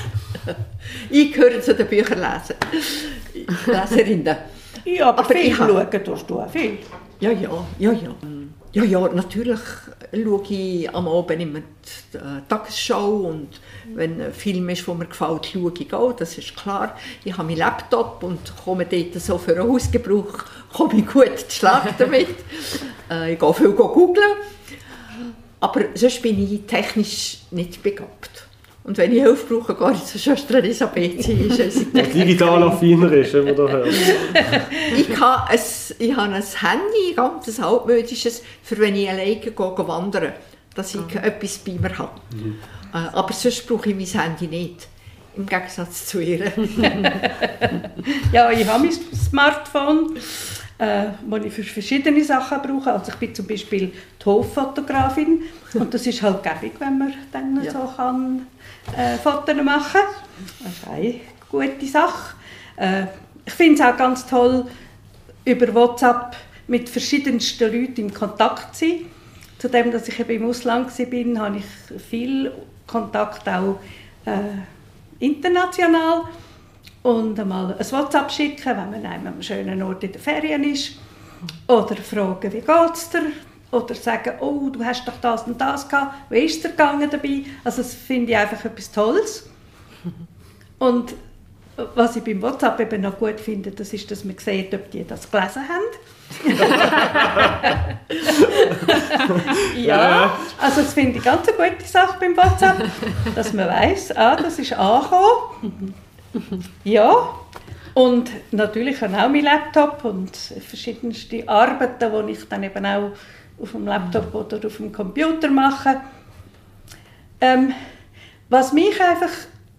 Ich 1.10 1.32
gehöre 1.32 1.60
zu 1.60 1.74
den 1.74 1.86
Bücherlesern. 1.86 2.56
Leserinnen. 3.66 4.36
Ja, 4.84 5.08
aber, 5.08 5.20
aber 5.20 5.34
viel 5.34 5.48
ich 5.48 5.56
schauen 5.56 6.04
tust 6.04 6.28
du 6.28 6.40
auch 6.40 6.50
viel. 6.50 6.78
Ja, 7.20 7.30
ja, 7.30 7.50
ja, 7.78 7.92
ja. 7.92 8.10
Ja, 8.72 8.84
ja, 8.84 9.08
natürlich 9.08 9.60
schaue 10.14 10.42
ich 10.48 10.94
am 10.94 11.08
Abend 11.08 11.40
immer 11.40 11.60
die 11.60 12.16
äh, 12.16 12.40
Tagesschau 12.48 13.10
und 13.10 13.48
wenn 13.94 14.20
ein 14.20 14.32
Film 14.32 14.68
ist, 14.68 14.86
der 14.86 14.94
mir 14.94 15.06
gefällt, 15.06 15.46
schaue 15.46 15.72
ich 15.78 15.92
auch, 15.92 16.12
das 16.12 16.38
ist 16.38 16.56
klar. 16.56 16.96
Ich 17.24 17.32
habe 17.32 17.44
meinen 17.44 17.58
Laptop 17.58 18.22
und 18.22 18.40
komme 18.64 18.86
dort 18.86 19.14
so 19.20 19.38
für 19.38 19.56
einen 19.58 19.70
Hausgebrauch, 19.70 20.44
komme 20.72 20.98
ich 20.98 21.06
gut 21.06 21.38
zu 21.38 21.50
Schlag 21.50 21.94
damit. 21.98 22.28
äh, 23.10 23.32
ich 23.34 23.38
gehe 23.38 23.54
viel 23.54 23.72
googeln. 23.72 24.36
Aber 25.60 25.80
sonst 25.94 26.20
bin 26.20 26.42
ich 26.42 26.62
technisch 26.66 27.38
nicht 27.50 27.82
begabt. 27.82 28.43
Und 28.84 28.98
wenn 28.98 29.12
ich 29.12 29.22
Hilfe 29.22 29.54
brauche, 29.54 29.74
gehe 29.74 29.92
ich 29.92 30.04
zur 30.04 30.20
Schwester 30.20 30.56
Elisabeth. 30.58 31.22
Sie 31.22 31.32
ist 31.32 31.94
digital 31.94 32.62
affiner 32.64 33.10
ist, 33.12 33.32
wenn 33.32 33.44
man 33.46 33.56
da 33.56 33.66
hört. 33.66 33.88
ich, 34.96 35.18
habe 35.18 35.50
ein, 35.50 35.58
ich 35.98 36.14
habe 36.14 36.32
ein 36.34 36.42
Handy, 36.42 37.10
ein 37.10 37.16
ganz 37.16 37.58
altmodisches, 37.58 38.42
für 38.62 38.78
wenn 38.78 38.94
ich 38.94 39.08
alleine 39.08 39.36
gehe, 39.36 39.54
wandern 39.56 40.32
dass 40.74 40.94
ich 40.94 41.14
etwas 41.14 41.58
bei 41.58 41.72
mir 41.72 41.96
habe. 41.96 42.20
Äh, 42.92 42.96
Aber 43.12 43.32
sonst 43.32 43.66
brauche 43.66 43.90
ich 43.90 43.96
mein 43.96 44.22
Handy 44.22 44.48
nicht. 44.48 44.88
Im 45.36 45.46
Gegensatz 45.46 46.06
zu 46.06 46.20
ihr. 46.20 46.52
Ja, 48.32 48.50
ich 48.50 48.66
habe 48.66 48.84
mein 48.84 48.92
Smartphone, 48.92 50.16
äh, 50.78 51.06
das 51.28 51.44
ich 51.44 51.52
für 51.52 51.62
verschiedene 51.64 52.24
Sachen 52.24 52.60
brauche. 52.62 52.92
Also 52.92 53.12
ich 53.12 53.18
bin 53.18 53.34
zum 53.34 53.46
Beispiel 53.46 53.92
die 54.20 54.24
Hoffotografin 54.24 55.42
und 55.74 55.92
das 55.94 56.06
ist 56.06 56.22
halt 56.22 56.42
gäbig, 56.42 56.72
wenn 56.78 56.98
man 56.98 57.14
dann 57.32 57.62
Ja. 57.62 57.70
so 57.70 57.92
kann 57.96 58.46
äh, 58.96 59.16
Fotos 59.18 59.54
machen 59.62 59.92
kann. 59.92 60.58
Das 60.62 60.72
ist 60.72 60.88
eine 60.88 61.20
gute 61.50 61.86
Sache. 61.86 62.34
Äh, 62.76 63.04
ich 63.46 63.52
finde 63.52 63.74
es 63.74 63.80
auch 63.88 63.96
ganz 63.96 64.26
toll, 64.26 64.66
über 65.44 65.74
WhatsApp 65.74 66.36
mit 66.66 66.88
verschiedensten 66.88 67.64
Leuten 67.64 68.00
in 68.00 68.14
Kontakt 68.14 68.74
zu 68.74 68.86
sein. 68.86 68.98
Zudem, 69.58 69.92
dass 69.92 70.08
ich 70.08 70.18
eben 70.18 70.42
im 70.42 70.48
Ausland 70.48 70.88
war, 70.98 71.42
habe 71.44 71.58
ich 71.58 72.02
viel 72.02 72.52
Kontakt 72.86 73.48
auch 73.48 73.78
äh, 74.26 74.30
international 75.20 76.22
und 77.04 77.38
einmal 77.38 77.74
ein 77.74 77.92
WhatsApp 77.92 78.32
schicken, 78.32 78.64
wenn 78.64 78.90
man 78.90 79.06
an 79.06 79.26
einem 79.26 79.42
schönen 79.42 79.82
Ort 79.82 80.02
in 80.04 80.12
den 80.12 80.20
Ferien 80.20 80.64
ist. 80.64 80.92
Oder 81.68 81.96
fragen, 81.96 82.50
wie 82.50 82.62
geht's 82.62 83.10
dir? 83.10 83.24
Oder 83.70 83.94
sagen, 83.94 84.32
oh, 84.40 84.70
du 84.70 84.82
hast 84.82 85.06
doch 85.06 85.20
das 85.20 85.42
und 85.42 85.60
das 85.60 85.86
gehabt. 85.86 86.14
Wie 86.30 86.38
ist 86.38 86.56
es 86.56 86.62
dir 86.62 86.70
gegangen 86.70 87.10
dabei? 87.10 87.42
Also 87.62 87.82
das 87.82 87.92
finde 87.92 88.32
ich 88.32 88.38
einfach 88.38 88.64
etwas 88.64 88.90
Tolles. 88.90 89.50
Und 90.78 91.14
was 91.94 92.16
ich 92.16 92.24
beim 92.24 92.40
WhatsApp 92.40 92.80
eben 92.80 93.02
noch 93.02 93.18
gut 93.18 93.38
finde, 93.38 93.72
das 93.72 93.92
ist, 93.92 94.10
dass 94.10 94.24
man 94.24 94.38
sieht, 94.38 94.72
ob 94.72 94.90
die 94.90 95.06
das 95.06 95.30
gelesen 95.30 95.62
haben. 95.68 95.84
ja, 99.76 100.38
also 100.58 100.80
das 100.80 100.94
finde 100.94 101.18
ich 101.18 101.24
ganz 101.24 101.46
eine 101.48 101.70
gute 101.70 101.86
Sache 101.86 102.16
beim 102.18 102.34
WhatsApp, 102.34 102.90
dass 103.34 103.52
man 103.52 103.68
weiß, 103.68 104.16
ah, 104.16 104.36
das 104.36 104.58
ist 104.58 104.72
angekommen. 104.72 105.92
Ja, 106.84 107.34
und 107.94 108.30
natürlich 108.50 109.02
auch 109.02 109.08
mein 109.08 109.44
Laptop 109.44 110.04
und 110.04 110.36
verschiedenste 110.36 111.48
Arbeiten, 111.48 112.26
die 112.26 112.32
ich 112.32 112.48
dann 112.48 112.64
eben 112.64 112.84
auch 112.84 113.12
auf 113.60 113.70
dem 113.70 113.86
Laptop 113.86 114.34
oder 114.34 114.66
auf 114.66 114.76
dem 114.76 114.92
Computer 114.92 115.48
mache. 115.48 116.00
Ähm, 117.40 117.72
was 118.48 118.72
mich 118.72 119.00
einfach 119.00 119.30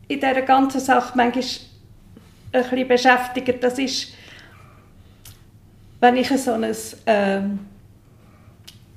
in 0.08 0.20
dieser 0.20 0.42
ganzen 0.44 0.80
Sache 0.80 1.12
manchmal 1.16 1.44
ein 2.54 2.64
bisschen 2.64 2.88
beschäftigt, 2.88 3.64
das 3.64 3.80
ist, 3.80 4.14
wenn 6.00 6.16
ich 6.18 6.30
so 6.30 6.54
ein, 6.54 6.76
ähm, 7.06 7.60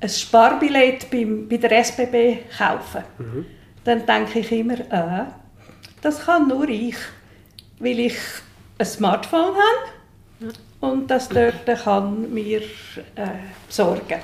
ein 0.01 0.09
Sparbillett 0.09 1.11
beim, 1.11 1.49
bei 1.49 1.57
der 1.57 1.79
SBB 1.79 2.51
kaufe, 2.57 3.05
dann 3.85 4.07
denke 4.07 4.39
ich 4.41 4.53
immer, 4.53 4.79
äh, 4.79 5.25
das 6.01 6.25
kann 6.25 6.47
nur 6.47 6.69
ich, 6.69 6.97
weil 7.81 8.01
ich 8.01 8.17
ein 8.79 8.87
Smartphone 8.87 9.55
habe 9.55 10.53
und 10.81 11.11
das 11.11 11.29
dort 11.29 11.67
kann 11.67 12.33
mir 12.33 12.61
äh, 12.61 13.29
besorgen. 13.67 14.21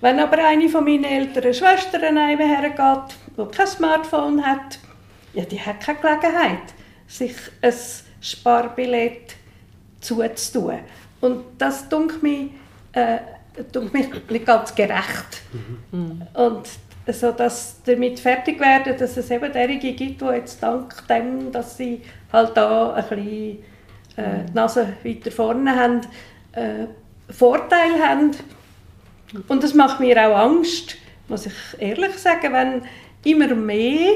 Wenn 0.00 0.20
aber 0.20 0.44
eine 0.44 0.68
von 0.68 0.84
meinen 0.84 1.04
älteren 1.04 1.54
Schwestern 1.54 2.16
hergeht, 2.16 3.16
die 3.36 3.56
kein 3.56 3.66
Smartphone 3.66 4.44
hat, 4.44 4.78
ja, 5.32 5.44
die 5.44 5.60
hat 5.60 5.80
keine 5.80 5.98
Gelegenheit, 5.98 6.74
sich 7.06 7.34
ein 7.62 7.74
Sparbillett 8.20 9.34
zuzutun. 10.00 10.80
Und 11.20 11.44
das 11.58 11.88
dunkelt 11.88 12.22
mich, 12.22 12.50
äh, 12.92 13.18
mich 13.92 14.08
nicht 14.28 14.46
ganz 14.46 14.74
gerecht. 14.74 15.42
Und 16.34 16.68
so, 17.12 17.32
dass 17.32 17.82
damit 17.84 18.20
fertig 18.20 18.60
werden, 18.60 18.96
dass 18.98 19.16
es 19.16 19.30
eben 19.30 19.52
derige 19.52 19.92
gibt, 19.92 20.20
die 20.20 20.26
jetzt 20.26 20.62
dank 20.62 21.06
dem, 21.08 21.52
dass 21.52 21.76
sie 21.76 22.02
halt 22.34 22.56
da 22.56 22.92
ein 22.92 23.02
bisschen 23.08 23.64
äh, 24.16 24.44
die 24.48 24.54
Nase 24.54 24.94
weiter 25.02 25.30
vorne 25.30 25.74
haben, 25.74 26.00
äh, 26.52 26.86
Vorteil 27.32 27.98
haben. 28.02 28.32
Und 29.48 29.62
das 29.62 29.74
macht 29.74 30.00
mir 30.00 30.16
auch 30.28 30.36
Angst, 30.36 30.96
muss 31.28 31.46
ich 31.46 31.54
ehrlich 31.78 32.16
sagen, 32.18 32.52
wenn 32.52 32.82
immer 33.24 33.54
mehr 33.54 34.12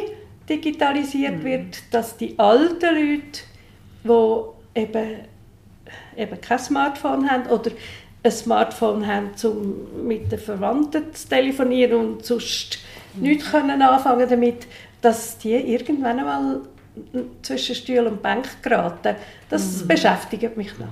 digitalisiert 0.49 1.43
wird, 1.43 1.83
dass 1.91 2.17
die 2.17 2.39
alten 2.39 2.95
Leute, 2.95 3.41
die 4.05 4.81
eben, 4.81 5.21
eben 6.17 6.41
kein 6.41 6.59
Smartphone 6.59 7.31
haben 7.31 7.47
oder 7.47 7.71
ein 8.23 8.31
Smartphone 8.31 9.07
haben, 9.07 9.31
um 9.45 10.07
mit 10.07 10.31
den 10.31 10.39
Verwandten 10.39 11.13
zu 11.15 11.29
telefonieren 11.29 11.99
und 11.99 12.25
sonst 12.25 12.79
nichts 13.15 13.51
können 13.51 13.81
anfangen 13.81 14.29
damit, 14.29 14.67
dass 15.01 15.39
die 15.39 15.55
irgendwann 15.55 16.19
einmal 16.19 16.61
zwischen 17.43 17.75
Stuhl 17.75 18.07
und 18.07 18.23
Bank 18.23 18.63
geraten. 18.63 19.17
Das 19.51 19.83
beschäftigt 19.87 20.57
mich 20.57 20.79
noch. 20.79 20.87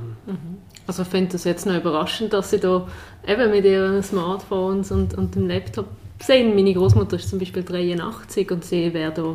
Also 0.87 1.03
ich 1.03 1.09
finde 1.09 1.33
das 1.33 1.45
jetzt 1.45 1.67
noch 1.67 1.75
überraschend, 1.77 2.33
dass 2.33 2.51
sie 2.51 2.61
da 2.61 2.87
eben 3.27 3.51
mit 3.51 3.65
ihren 3.65 4.03
Smartphones 4.03 4.93
und, 4.93 5.15
und 5.15 5.35
dem 5.35 5.49
Laptop 5.49 5.87
sind. 6.21 6.55
Meine 6.55 6.73
Großmutter 6.75 7.17
ist 7.17 7.29
zum 7.29 7.39
Beispiel 7.41 7.65
83 7.65 8.51
und 8.53 8.65
sie 8.65 8.95
wäre 8.95 9.13
da 9.13 9.35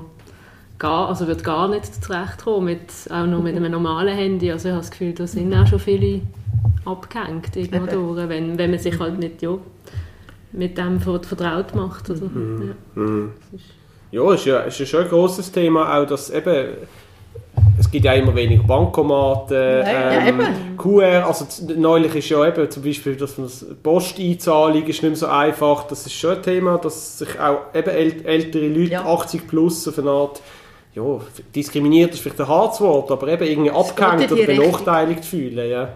gar, 0.80 1.10
also 1.10 1.28
wird 1.28 1.44
gar 1.44 1.68
nicht 1.68 2.02
zurechtkommen, 2.04 2.66
mit, 2.66 2.92
auch 3.12 3.26
nur 3.28 3.42
mit 3.42 3.56
einem 3.56 3.70
normalen 3.80 4.16
Handy. 4.16 4.52
Also 4.52 4.70
ich 4.70 4.74
habe 4.74 4.82
das 4.82 4.92
Gefühl, 4.92 5.14
da 5.14 5.28
sind 5.28 5.54
auch 5.54 5.68
schon 5.68 5.80
viele 5.80 6.22
abgehängt 6.86 7.56
irgendwo 7.56 7.86
durch, 8.16 8.30
wenn, 8.30 8.58
wenn 8.58 8.72
man 8.72 8.80
sich 8.80 8.98
halt 9.00 9.20
nicht 9.20 9.42
ja, 9.42 9.58
mit 10.54 10.78
dem 10.78 11.00
vert- 11.00 11.26
vertraut 11.26 11.76
macht. 11.76 12.10
Also, 12.10 12.26
ja. 12.96 13.04
Ja, 14.12 14.34
ist 14.34 14.46
ja, 14.46 14.60
ist 14.62 14.80
ja 14.80 14.86
schon 14.86 15.04
ein 15.04 15.10
grosses 15.10 15.52
Thema, 15.52 15.98
auch 15.98 16.06
dass 16.06 16.30
eben, 16.30 16.70
es 17.80 17.90
gibt 17.90 18.06
ja 18.06 18.14
immer 18.14 18.36
weniger 18.36 18.64
Bankomaten, 18.64 19.56
Ja, 19.56 19.84
ja, 19.84 20.12
ähm, 20.28 20.40
eben. 20.42 20.78
QR, 20.78 21.26
also 21.28 21.46
neulich 21.78 22.16
ist 22.16 22.30
ja 22.30 22.46
eben 22.46 22.70
zum 22.70 22.84
Beispiel, 22.84 23.16
dass 23.16 23.38
man 23.38 23.48
das 23.48 23.66
Posteinzahlung 23.82 24.84
ist 24.84 25.02
nicht 25.02 25.02
mehr 25.04 25.16
so 25.16 25.28
einfach, 25.28 25.84
das 25.88 26.06
ist 26.06 26.14
schon 26.14 26.36
ein 26.38 26.44
Thema, 26.44 26.78
dass 26.78 27.20
sich 27.20 27.40
auch 27.40 27.74
eben 27.74 27.90
äl 27.90 28.26
ältere 28.26 28.68
Leute, 28.68 28.92
Ja. 28.92 29.06
80 29.06 29.48
plus, 29.48 29.88
auf 29.88 29.98
eine 29.98 30.10
Art, 30.10 30.42
ja, 30.94 31.04
diskriminiert 31.56 32.14
ist 32.14 32.20
vielleicht 32.20 32.42
ein 32.42 32.48
hartes 32.48 32.82
Wort, 32.82 33.10
aber 33.12 33.28
eben 33.30 33.46
irgendwie 33.46 33.72
abgehängt 33.72 34.32
oder 34.32 34.46
benachteiligt 34.46 35.24
fühlen, 35.24 35.70
ja. 35.70 35.90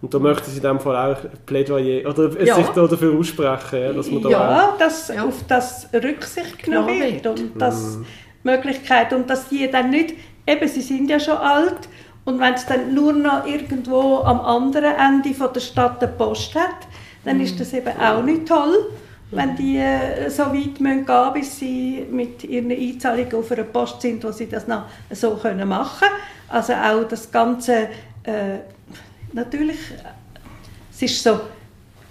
Und 0.00 0.14
da 0.14 0.18
möchte 0.18 0.50
sie 0.50 0.58
in 0.58 0.62
dem 0.62 0.78
Fall 0.78 1.12
auch 1.14 1.18
Plädoyer, 1.46 2.08
oder 2.08 2.30
Ja. 2.42 2.54
sich 2.54 2.66
da 2.68 2.86
dafür 2.86 3.18
aussprechen, 3.18 3.80
ja, 3.82 3.92
dass 3.92 4.10
man 4.10 4.22
da 4.22 4.28
Ja, 4.28 4.76
dass 4.78 5.08
Ja. 5.08 5.24
auf 5.24 5.34
das 5.48 5.88
Rücksicht 5.92 6.62
genommen 6.62 7.00
wird 7.00 7.26
und 7.26 7.60
dass 7.60 7.98
Möglichkeit 8.44 9.12
und 9.12 9.28
dass 9.28 9.48
die 9.48 9.68
dann 9.70 9.90
nicht, 9.90 10.14
eben 10.46 10.68
sie 10.68 10.82
sind 10.82 11.10
ja 11.10 11.18
schon 11.18 11.36
alt 11.38 11.88
und 12.24 12.38
wenn 12.38 12.54
es 12.54 12.66
dann 12.66 12.94
nur 12.94 13.12
noch 13.12 13.46
irgendwo 13.46 14.18
am 14.22 14.40
anderen 14.40 14.94
Ende 14.94 15.34
von 15.34 15.52
der 15.52 15.60
Stadt 15.60 16.00
eine 16.02 16.12
Post 16.12 16.54
hat, 16.54 16.86
dann 17.24 17.40
ist 17.40 17.58
das 17.58 17.72
eben 17.72 17.92
auch 18.00 18.22
nicht 18.22 18.46
toll, 18.46 18.90
wenn 19.30 19.56
die 19.56 19.78
äh, 19.78 20.30
so 20.30 20.44
weit 20.44 20.80
müssen 20.80 21.04
gehen 21.04 21.32
bis 21.34 21.58
sie 21.58 22.06
mit 22.10 22.44
ihren 22.44 22.70
Einzahlungen 22.70 23.34
auf 23.34 23.50
einer 23.50 23.64
Post 23.64 24.02
sind, 24.02 24.22
wo 24.22 24.30
sie 24.30 24.48
das 24.48 24.66
noch 24.66 24.84
so 25.10 25.36
können 25.36 25.68
machen 25.68 26.08
Also 26.48 26.74
auch 26.74 27.04
das 27.08 27.30
Ganze, 27.30 27.88
äh, 28.22 28.58
natürlich, 29.32 29.78
es 30.92 31.02
ist 31.02 31.22
so, 31.22 31.40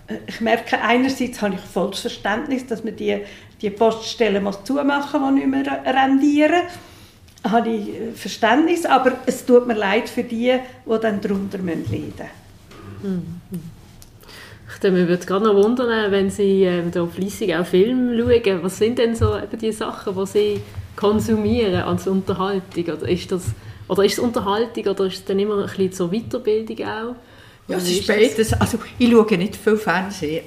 äh, 0.07 0.17
ich 0.27 0.41
merke, 0.41 0.79
einerseits 0.81 1.41
habe 1.41 1.55
ich 1.55 1.61
volles 1.61 1.99
Verständnis, 1.99 2.67
dass 2.67 2.83
man 2.83 2.95
die, 2.95 3.21
die 3.61 3.69
Poststellen 3.69 4.43
muss 4.43 4.63
zumachen 4.63 5.21
muss, 5.21 5.29
die 5.29 5.45
nicht 5.45 5.47
mehr 5.47 5.81
rendieren. 5.85 6.63
Habe 7.45 7.69
ich 7.69 7.89
äh, 7.89 8.11
Verständnis, 8.11 8.85
aber 8.85 9.13
es 9.25 9.45
tut 9.45 9.67
mir 9.67 9.75
leid 9.75 10.09
für 10.09 10.23
die, 10.23 10.59
die 10.85 10.99
dann 11.01 11.21
darunter 11.21 11.59
leiden 11.59 12.29
müssen. 13.01 13.74
Ich 14.75 14.81
denke, 14.81 14.99
mich 14.99 15.07
würde 15.07 15.25
gerade 15.25 15.45
noch 15.45 15.55
wundern, 15.55 16.11
wenn 16.11 16.29
Sie 16.29 16.63
ähm, 16.63 16.91
da 16.91 17.05
fleissig 17.07 17.55
auch 17.55 17.65
Filme 17.65 18.17
schauen. 18.17 18.63
Was 18.63 18.77
sind 18.77 18.99
denn 18.99 19.15
so 19.15 19.37
eben 19.37 19.57
die 19.59 19.71
Sachen, 19.71 20.15
die 20.15 20.25
Sie 20.27 20.61
konsumieren 20.95 21.81
als 21.81 22.07
Unterhaltung? 22.07 22.83
Oder 22.83 23.09
ist 23.09 23.31
das 23.31 23.53
oder 23.87 24.03
ist 24.03 24.13
es 24.13 24.19
Unterhaltung 24.19 24.85
oder 24.85 25.05
ist 25.05 25.15
es 25.15 25.25
dann 25.25 25.39
immer 25.39 25.59
ein 25.59 25.67
bisschen 25.67 25.91
zur 25.93 26.11
Weiterbildung 26.11 26.77
auch? 26.87 27.15
Ja, 27.67 27.77
es 27.77 27.89
ist 27.89 28.07
beides. 28.07 28.53
Also, 28.53 28.79
ich 28.99 29.09
schaue 29.09 29.37
nicht 29.37 29.55
viel 29.55 29.77
Fernsehen. 29.77 30.43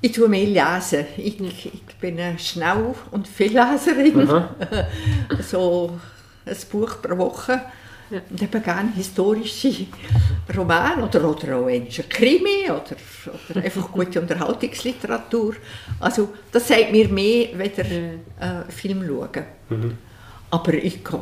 Ich 0.00 0.12
tue 0.12 0.28
mehr 0.28 0.46
lesen. 0.46 1.06
Ich, 1.16 1.40
ich 1.40 1.96
bin 2.00 2.18
eine 2.18 2.38
Schnell- 2.38 2.94
und 3.12 3.28
Vielleserin. 3.28 4.26
so 5.42 5.98
ein 6.44 6.56
Buch 6.72 7.00
pro 7.00 7.18
Woche. 7.18 7.60
Ja. 8.12 8.20
Und 8.28 8.42
eben 8.42 8.62
gerne 8.62 8.92
historische 8.94 9.86
Romane 10.54 11.02
oder, 11.02 11.30
oder 11.30 11.56
auch 11.56 11.66
ein 11.66 11.88
Krimi 11.88 12.66
oder, 12.66 12.94
oder 13.48 13.64
einfach 13.64 13.90
gute 13.90 14.20
Unterhaltungsliteratur. 14.20 15.54
Also 15.98 16.28
das 16.50 16.68
sagt 16.68 16.92
mir 16.92 17.08
mehr, 17.08 17.58
weder 17.58 17.86
äh, 17.86 18.10
Film 18.68 19.02
schauen. 19.06 19.94
Aber 20.50 20.74
ich 20.74 21.02
gehe, 21.02 21.20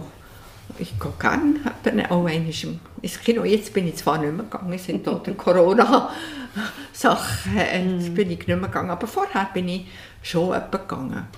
ich 0.81 0.99
gehe 0.99 1.13
gerne 1.21 2.11
auch 2.11 2.27
einmal 2.27 2.53
ins 3.03 3.21
Kino. 3.21 3.45
Jetzt 3.45 3.73
bin 3.73 3.87
ich 3.87 3.95
zwar 3.95 4.19
nicht 4.19 4.33
mehr 4.33 4.43
gegangen, 4.43 4.73
es 4.73 4.85
sind 4.85 5.07
da 5.07 5.23
die 5.25 5.35
Corona-Sachen, 5.35 7.57
jetzt 7.57 8.13
bin 8.17 8.33
ich 8.33 8.39
nicht 8.39 8.49
mehr 8.49 8.59
gegangen, 8.59 8.91
aber 8.91 9.07
vorher 9.07 9.49
bin 9.55 9.69
ich 9.69 9.87
schon 10.23 10.55
etwa 10.55 10.79
gegangen. 10.79 11.29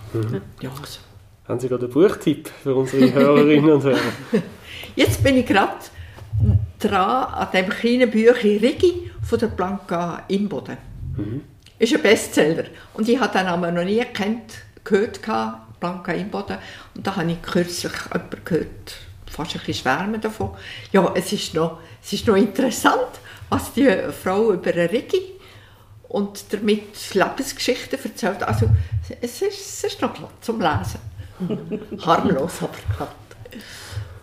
Ja, 0.63 0.71
also. 0.71 1.01
Haben 1.47 1.61
Sie 1.61 1.69
gerade 1.69 1.85
einen 1.85 1.93
Buchtipp 1.93 2.49
für 2.63 2.75
unsere 2.75 3.13
Hörerinnen 3.13 3.73
und 3.73 3.83
Hörer? 3.83 3.99
Jetzt 4.95 5.23
bin 5.23 5.37
ich 5.37 5.47
gerade 5.47 5.77
dran 6.79 7.25
an 7.33 7.49
dem 7.53 7.69
kleinen 7.69 8.11
Büchlein 8.11 8.59
Rigi 8.59 9.11
von 9.23 9.39
der 9.39 9.47
Blanca 9.49 10.25
Imboden. 10.29 10.77
Ist 11.79 11.95
ein 11.95 12.03
Bestseller. 12.03 12.65
Und 12.95 13.09
ich 13.09 13.19
habe 13.19 13.37
den 13.37 13.47
Namen 13.47 13.75
noch 13.75 13.85
nie 13.85 13.99
gekannt, 13.99 14.53
gehört, 14.85 15.21
Blanca 15.81 16.13
Imboden. 16.13 16.59
Und 16.95 17.07
da 17.07 17.17
habe 17.17 17.31
ich 17.31 17.43
kürzlich 17.43 17.93
jemanden 18.13 18.45
gehört, 18.45 18.97
fast 19.27 19.55
ein 19.55 19.59
bisschen 19.59 19.75
schwärmen 19.75 20.21
davon. 20.21 20.51
Ja, 20.93 21.11
es 21.15 21.33
ist 21.33 21.55
noch, 21.55 21.79
es 22.03 22.13
ist 22.13 22.27
noch 22.27 22.37
interessant, 22.37 23.21
was 23.49 23.73
die 23.73 23.91
Frau 24.23 24.53
über 24.53 24.75
Rigi 24.75 25.23
und 26.09 26.53
damit 26.53 27.15
Lebensgeschichten 27.15 27.99
erzählt. 28.03 28.43
Also, 28.43 28.69
es 29.21 29.43
ist, 29.43 29.61
es 29.61 29.85
ist 29.85 30.03
noch 30.03 30.13
glatt 30.15 30.31
zum 30.41 30.61
Lesen. 30.61 31.01
Harmlos, 32.07 32.63
aber 32.63 32.77
glatt. 32.97 33.17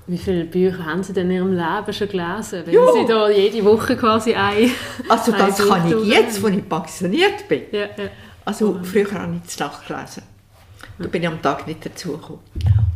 Wie 0.09 0.17
viele 0.17 0.45
Bücher 0.45 0.83
haben 0.85 1.03
Sie 1.03 1.13
denn 1.13 1.29
in 1.29 1.35
Ihrem 1.37 1.51
Leben 1.53 1.93
schon 1.93 2.07
gelesen? 2.07 2.63
Wenn 2.65 2.73
Ja. 2.73 2.91
Sie 2.93 3.05
da 3.05 3.29
jede 3.29 3.63
Woche 3.63 3.95
quasi 3.95 4.33
ein... 4.33 4.71
Also 5.07 5.31
das 5.31 5.67
kann 5.67 5.87
ich 5.87 6.07
jetzt, 6.07 6.41
wo 6.41 6.47
ich 6.47 6.67
pensioniert 6.67 7.47
bin. 7.47 7.61
Ja, 7.71 7.81
ja. 7.81 8.09
Also 8.43 8.79
früher 8.81 9.11
habe 9.11 9.35
ich 9.43 9.51
zu 9.51 9.63
Nacht 9.63 9.87
gelesen. 9.87 10.23
Da 10.97 11.07
bin 11.07 11.21
ich 11.21 11.27
am 11.27 11.39
Tag 11.43 11.67
nicht 11.67 11.85
dazugekommen. 11.85 12.41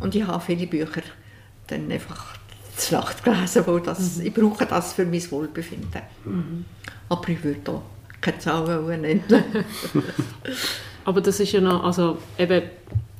Und 0.00 0.12
ich 0.16 0.26
habe 0.26 0.42
viele 0.44 0.66
Bücher 0.66 1.02
dann 1.68 1.88
einfach 1.92 2.34
zu 2.76 2.94
Nacht 2.96 3.22
gelesen, 3.22 3.62
weil 3.64 3.80
das, 3.82 4.18
ich 4.18 4.34
brauche 4.34 4.66
das 4.66 4.94
für 4.94 5.04
mein 5.06 5.30
Wohlbefinden. 5.30 6.02
Aber 7.08 7.28
ich 7.28 7.44
würde 7.44 7.60
da 7.62 7.80
keine 8.20 8.38
Zahl 8.40 8.66
wollen 8.84 9.02
nennen. 9.02 9.22
Aber 11.04 11.20
das 11.20 11.38
ist 11.38 11.52
ja 11.52 11.60
noch, 11.60 11.84
also 11.84 12.18
eben, 12.38 12.62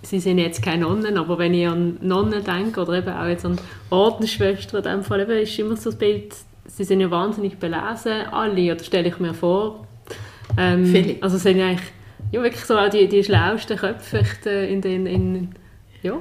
Sie 0.04 0.20
sind 0.20 0.38
jetzt 0.38 0.62
keine 0.62 0.82
Nonnen, 0.84 1.16
aber 1.16 1.38
wenn 1.38 1.54
ich 1.54 1.66
an 1.66 1.96
Nonnen 2.02 2.44
denke 2.44 2.80
oder 2.82 2.94
eben 2.94 3.08
auch 3.12 3.26
jetzt 3.26 3.44
an 3.44 3.58
Ordensschwestern, 3.90 4.84
in 4.84 4.90
dem 4.90 5.02
Fall 5.02 5.20
eben, 5.20 5.32
ist 5.32 5.58
immer 5.58 5.76
so 5.76 5.90
das 5.90 5.98
Bild, 5.98 6.34
sie 6.66 6.84
sind 6.84 7.00
ja 7.00 7.10
wahnsinnig 7.10 7.58
belesen, 7.58 8.26
alle, 8.30 8.74
oder 8.74 8.84
stelle 8.84 9.08
ich 9.08 9.18
mir 9.18 9.34
vor. 9.34 9.86
Ähm, 10.58 10.84
Viele. 10.86 11.16
Also 11.22 11.38
sind 11.38 11.58
ja 11.58 11.66
eigentlich 11.68 11.88
ja, 12.32 12.42
wirklich 12.42 12.64
so 12.64 12.76
auch 12.78 12.88
die, 12.90 13.08
die 13.08 13.24
schlauesten 13.24 13.76
Köpfe 13.78 14.22
äh, 14.46 14.72
in 14.72 14.80
den, 14.82 15.06
in, 15.06 15.48
ja, 16.02 16.14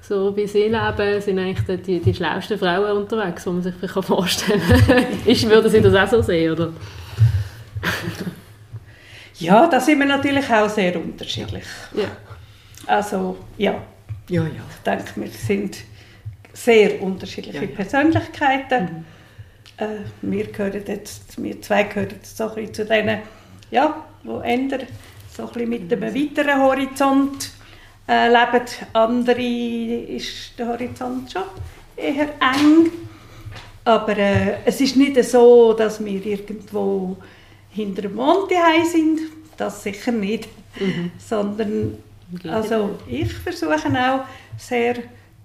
so 0.00 0.34
wie 0.36 0.46
sie 0.48 0.62
leben, 0.64 1.20
sind 1.20 1.38
eigentlich 1.38 1.64
die, 1.66 1.76
die, 1.76 2.00
die 2.00 2.14
schlauesten 2.14 2.58
Frauen 2.58 2.96
unterwegs, 2.96 3.44
die 3.44 3.50
man 3.50 3.62
sich 3.62 3.74
vielleicht 3.78 4.06
vorstellen 4.06 4.60
kann. 4.86 5.04
Ist- 5.26 5.48
Würden 5.48 5.70
Sie 5.70 5.80
das 5.80 5.94
auch 5.94 6.08
so 6.16 6.22
sehen, 6.22 6.52
oder? 6.52 6.72
Ja, 9.38 9.66
da 9.68 9.80
sind 9.80 9.98
wir 10.00 10.06
natürlich 10.06 10.50
auch 10.50 10.68
sehr 10.68 10.96
unterschiedlich. 10.96 11.64
Ja. 11.94 12.08
Also 12.90 13.36
ja, 13.56 13.80
Ja, 14.28 14.42
ja. 14.42 14.48
ich 14.48 14.82
denke, 14.84 15.12
wir 15.14 15.28
sind 15.28 15.78
sehr 16.52 17.00
unterschiedliche 17.00 17.58
Ja, 17.58 17.70
ja. 17.70 17.76
Persönlichkeiten. 17.76 19.04
Äh, 19.76 19.86
wir, 20.22 20.46
gehören 20.48 20.82
jetzt, 20.84 21.40
wir 21.40 21.62
zwei 21.62 21.84
gehören 21.84 22.10
jetzt 22.10 22.36
so 22.36 22.48
ein 22.48 22.54
bisschen 22.56 22.74
zu 22.74 22.84
denen, 22.86 23.20
ja, 23.70 24.04
die 24.24 24.48
ändern, 24.48 24.88
so 25.32 25.44
ein 25.44 25.52
bisschen 25.52 25.68
mit 25.68 25.92
einem 25.92 26.12
weiteren 26.12 26.60
Horizont 26.60 27.52
äh, 28.08 28.26
leben. 28.26 28.66
Andere 28.92 30.16
ist 30.16 30.58
der 30.58 30.66
Horizont 30.66 31.30
schon 31.30 31.44
eher 31.96 32.30
eng. 32.40 32.90
Aber 33.84 34.18
äh, 34.18 34.56
es 34.64 34.80
ist 34.80 34.96
nicht 34.96 35.22
so, 35.24 35.74
dass 35.74 36.04
wir 36.04 36.26
irgendwo 36.26 37.16
hinter 37.70 38.02
dem 38.02 38.16
Mond 38.16 38.50
sind. 38.90 39.20
Das 39.56 39.84
sicher 39.84 40.10
nicht. 40.10 40.48
Sondern 41.18 41.98
also 42.48 42.98
ich 43.06 43.32
versuche 43.32 43.74
auch 43.74 44.24
sehr 44.56 44.98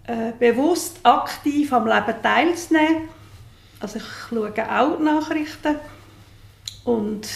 äh, 0.08 0.32
bewusst 0.38 1.00
aktiv 1.04 1.72
am 1.74 1.88
Leben 1.88 2.22
teilzunehmen. 2.22 3.10
Also 3.80 3.98
ich 3.98 4.06
schaue 4.30 4.50
auch 4.50 4.98
die 4.98 5.04
Nachrichten 5.04 5.76
und 6.84 7.28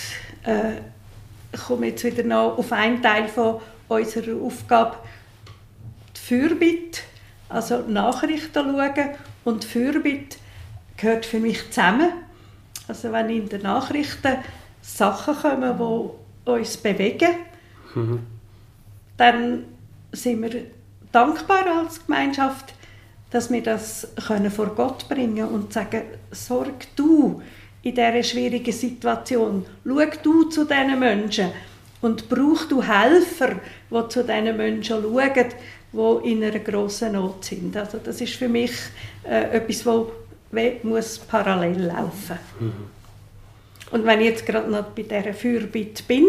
äh, 0.44 0.78
ich 1.52 1.62
komme 1.62 1.88
jetzt 1.88 2.04
wieder 2.04 2.24
noch 2.24 2.58
auf 2.58 2.72
einen 2.72 3.02
Teil 3.02 3.28
von 3.28 3.60
unserer 3.88 4.40
Aufgabe, 4.42 4.98
die 6.16 6.20
Fürbitte, 6.20 7.02
also 7.50 7.80
Nachrichten 7.88 8.54
schauen 8.54 9.10
und 9.46 9.66
Fürbitte 9.66 10.38
gehört 10.96 11.26
für 11.26 11.40
mich 11.40 11.72
zusammen. 11.72 12.10
Also 12.88 13.12
wenn 13.12 13.30
in 13.30 13.50
den 13.50 13.64
Nachrichten 13.64 14.38
Sachen 14.82 15.36
kommen, 15.36 15.78
die 16.46 16.52
uns 16.52 16.78
bewegen, 16.78 17.36
dann 19.20 19.66
sind 20.12 20.42
wir 20.42 20.64
dankbar 21.12 21.66
als 21.82 22.06
Gemeinschaft, 22.06 22.74
dass 23.32 23.52
wir 23.52 23.62
das 23.62 24.08
können 24.28 24.50
vor 24.50 24.68
Gott 24.68 25.08
bringen 25.08 25.48
und 25.48 25.72
sagen, 25.72 26.02
sorg 26.32 26.88
du 26.96 27.42
in 27.84 27.94
dieser 27.96 28.24
schwierigen 28.24 28.72
Situation, 28.72 29.66
schau 29.86 30.00
du 30.24 30.44
zu 30.46 30.66
diesen 30.66 30.98
Menschen 31.00 31.52
und 32.02 32.28
brauch 32.28 32.66
du 32.66 32.82
Helfer, 32.82 33.56
die 33.92 34.08
zu 34.10 34.24
diesen 34.24 34.58
Menschen 34.58 35.04
schauen, 35.04 35.46
die 36.24 36.32
in 36.32 36.44
einer 36.44 36.60
grossen 36.60 37.14
Not 37.14 37.46
sind. 37.46 37.76
Also 37.78 38.00
das 38.04 38.20
ist 38.22 38.34
für 38.36 38.48
mich 38.50 38.72
äh, 39.24 39.58
etwas, 39.58 39.86
wo 39.86 40.12
we- 40.52 40.78
muss 40.84 41.20
parallel 41.20 41.86
laufen. 41.88 42.38
Und 43.92 44.06
wenn 44.06 44.20
ich 44.22 44.28
jetzt 44.28 44.46
gerade 44.46 44.70
noch 44.70 44.84
bei 44.86 45.02
dieser 45.04 45.34
Fürbitte 45.34 46.04
bin, 46.04 46.26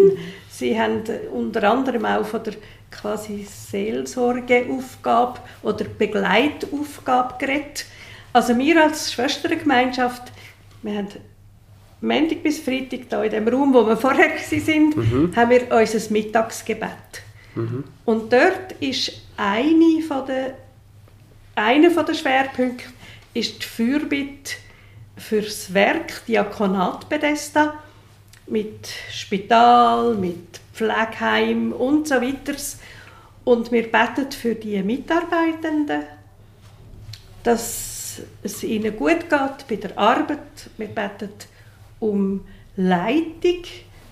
Sie 0.51 0.79
haben 0.79 1.03
unter 1.33 1.71
anderem 1.71 2.05
auch 2.05 2.25
von 2.27 2.43
der 2.43 2.55
quasi 2.91 3.47
Seelsorgeaufgabe 3.49 5.41
oder 5.63 5.85
Begleitaufgabe 5.85 7.35
geredet. 7.39 7.87
Also 8.33 8.57
wir 8.57 8.83
als 8.83 9.13
Schwestergemeinschaft, 9.13 10.33
wir 10.83 10.99
haben 10.99 11.09
Montag 12.01 12.43
bis 12.43 12.61
Freitag 12.61 13.09
da 13.09 13.23
in 13.23 13.31
dem 13.31 13.49
Raum, 13.49 13.75
wo 13.75 13.87
wir 13.87 13.97
vorher 13.97 14.39
sind, 14.39 14.95
haben 15.37 15.51
wir 15.51 15.71
unser 15.73 16.13
Mittagsgebet. 16.13 17.23
Und 18.05 18.33
dort 18.33 18.73
ist 18.81 19.13
eine 19.37 20.03
von 20.07 20.27
der, 20.27 20.55
einer 21.55 21.91
von 21.91 22.07
der 22.07 22.15
Schwerpunkte 22.15 22.85
ist 23.35 23.63
die 23.63 23.67
Fürbitte 23.67 24.53
fürs 25.17 25.73
Werk 25.75 26.25
Diakonat 26.27 27.09
Bethesda 27.09 27.75
mit 28.47 28.89
Spital, 29.11 30.15
mit 30.15 30.60
Pflegeheim 30.81 31.73
und 31.73 32.09
so 32.09 32.17
weiter. 32.17 32.55
Und 33.45 33.71
wir 33.71 33.91
beten 33.91 34.33
für 34.33 34.55
die 34.55 34.83
Mitarbeitenden, 34.83 36.05
dass 37.43 38.23
es 38.43 38.63
ihnen 38.65 38.97
gut 38.97 39.29
geht 39.29 39.69
bei 39.69 39.77
der 39.77 39.99
Arbeit. 39.99 40.71
Wir 40.79 40.89
beten 40.89 41.31
um 42.01 42.47
Leitung 42.77 43.65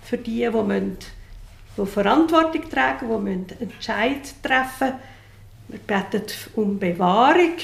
für 0.03 0.19
die, 0.19 0.41
die, 0.41 0.51
müssen, 0.51 0.99
die 1.77 1.87
Verantwortung 1.87 2.69
tragen, 2.69 3.09
die 3.09 3.31
müssen 3.31 3.61
Entscheid 3.61 4.35
treffen 4.43 4.95
Wir 5.69 5.79
beten 5.79 6.25
um 6.55 6.79
Bewahrung. 6.79 7.55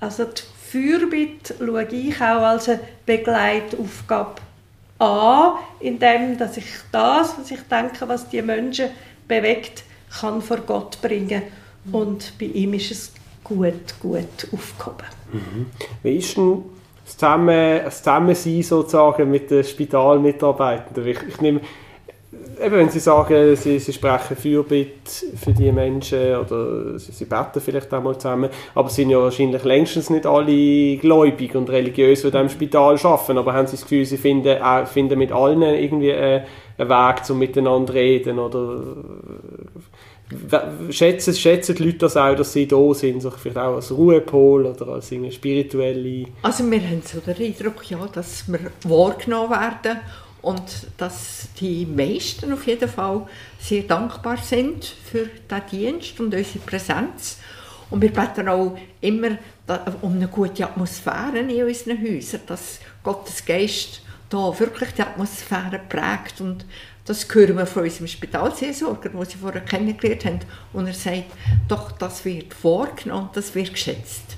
Also 0.00 0.24
die 0.24 0.42
Fürbitte 0.70 1.54
schaue 1.58 1.86
ich 1.86 2.16
auch 2.16 2.42
als 2.42 2.68
eine 2.68 2.80
Begleitaufgabe 3.06 4.42
an, 4.98 5.54
indem 5.80 6.38
dass 6.38 6.56
ich 6.56 6.66
das, 6.92 7.38
was 7.38 7.50
ich 7.50 7.60
denke, 7.70 8.08
was 8.08 8.28
die 8.28 8.42
Menschen 8.42 8.90
bewegt, 9.26 9.84
kann 10.20 10.40
vor 10.40 10.58
Gott 10.58 11.00
bringen. 11.02 11.42
Und 11.92 12.32
bei 12.38 12.46
ihm 12.46 12.74
ist 12.74 12.90
es 12.90 13.12
gut, 13.42 14.00
gut 14.00 14.48
aufgehoben. 14.52 15.06
Wie 16.02 16.16
ist 16.16 16.36
denn 16.36 16.62
das 17.04 17.98
Zusammensein 17.98 18.62
sozusagen 18.62 19.30
mit 19.30 19.50
den 19.50 19.64
Spitalmitarbeitenden? 19.64 21.06
Ich, 21.06 21.22
ich 21.28 21.40
nehme, 21.40 21.60
eben 22.60 22.76
wenn 22.76 22.88
Sie 22.88 23.00
sagen, 23.00 23.56
Sie, 23.56 23.78
Sie 23.78 23.92
sprechen 23.92 24.36
Fürbitte 24.36 25.26
für 25.36 25.52
die 25.52 25.72
Menschen 25.72 26.36
oder 26.36 26.98
Sie, 26.98 27.12
Sie 27.12 27.24
beten 27.24 27.60
vielleicht 27.60 27.92
auch 27.92 28.02
mal 28.02 28.18
zusammen, 28.18 28.50
aber 28.74 28.88
sind 28.88 29.10
ja 29.10 29.18
wahrscheinlich 29.18 29.64
längstens 29.64 30.10
nicht 30.10 30.26
alle 30.26 30.96
gläubig 30.96 31.54
und 31.54 31.70
religiös, 31.70 32.22
die 32.22 32.30
diesem 32.30 32.48
Spital 32.48 32.98
arbeiten, 33.02 33.38
aber 33.38 33.52
haben 33.52 33.66
Sie 33.66 33.76
das 33.76 33.82
Gefühl, 33.82 34.04
Sie 34.04 34.16
finden, 34.18 34.60
auch, 34.62 34.86
finden 34.86 35.18
mit 35.18 35.32
allen 35.32 35.62
irgendwie 35.62 36.10
äh, 36.10 36.42
einen 36.76 36.88
Weg 36.88 37.24
zum 37.24 37.38
Miteinander 37.38 37.94
reden 37.94 38.38
oder 38.38 38.82
w- 40.30 40.92
schätzen, 40.92 41.34
schätzen 41.34 41.76
die 41.76 41.84
Leute 41.84 41.98
das 41.98 42.16
auch, 42.16 42.34
dass 42.34 42.52
sie 42.52 42.66
da 42.66 42.92
sind, 42.94 43.20
so 43.20 43.30
vielleicht 43.30 43.58
auch 43.58 43.76
als 43.76 43.92
Ruhepol 43.92 44.66
oder 44.66 44.88
als 44.88 45.12
irgendwie 45.12 45.30
spirituelle 45.32 46.26
Also 46.42 46.68
wir 46.70 46.80
haben 46.80 47.02
so 47.04 47.20
den 47.20 47.36
Eindruck, 47.36 47.88
ja, 47.90 47.98
dass 48.12 48.50
wir 48.50 48.58
wahrgenommen 48.84 49.50
werden 49.50 50.00
und 50.44 50.62
dass 50.98 51.48
die 51.58 51.86
meisten 51.86 52.52
auf 52.52 52.66
jeden 52.66 52.88
Fall 52.88 53.26
sehr 53.58 53.82
dankbar 53.82 54.36
sind 54.36 54.84
für 54.84 55.26
diesen 55.26 55.66
Dienst 55.70 56.20
und 56.20 56.34
unsere 56.34 56.58
Präsenz. 56.64 57.38
Und 57.90 58.02
wir 58.02 58.12
beten 58.12 58.48
auch 58.48 58.76
immer 59.00 59.38
um 60.02 60.14
eine 60.14 60.28
gute 60.28 60.64
Atmosphäre 60.64 61.38
in 61.38 61.64
unseren 61.64 62.02
Häusern, 62.02 62.40
dass 62.46 62.80
Gottes 63.02 63.44
Geist 63.44 64.02
da 64.28 64.58
wirklich 64.58 64.90
die 64.90 65.02
Atmosphäre 65.02 65.80
prägt. 65.88 66.40
Und 66.40 66.66
das 67.04 67.26
hören 67.32 67.56
wir 67.56 67.66
von 67.66 67.84
unserem 67.84 68.08
Spitalseelsorger, 68.08 69.10
den 69.10 69.24
Sie 69.24 69.38
vorher 69.38 69.62
kennengelernt 69.62 70.24
haben. 70.24 70.40
Und 70.72 70.86
er 70.86 70.94
sagt, 70.94 71.32
doch, 71.68 71.92
das 71.92 72.24
wird 72.24 72.52
vorgenommen, 72.52 73.30
das 73.34 73.54
wird 73.54 73.72
geschätzt. 73.72 74.36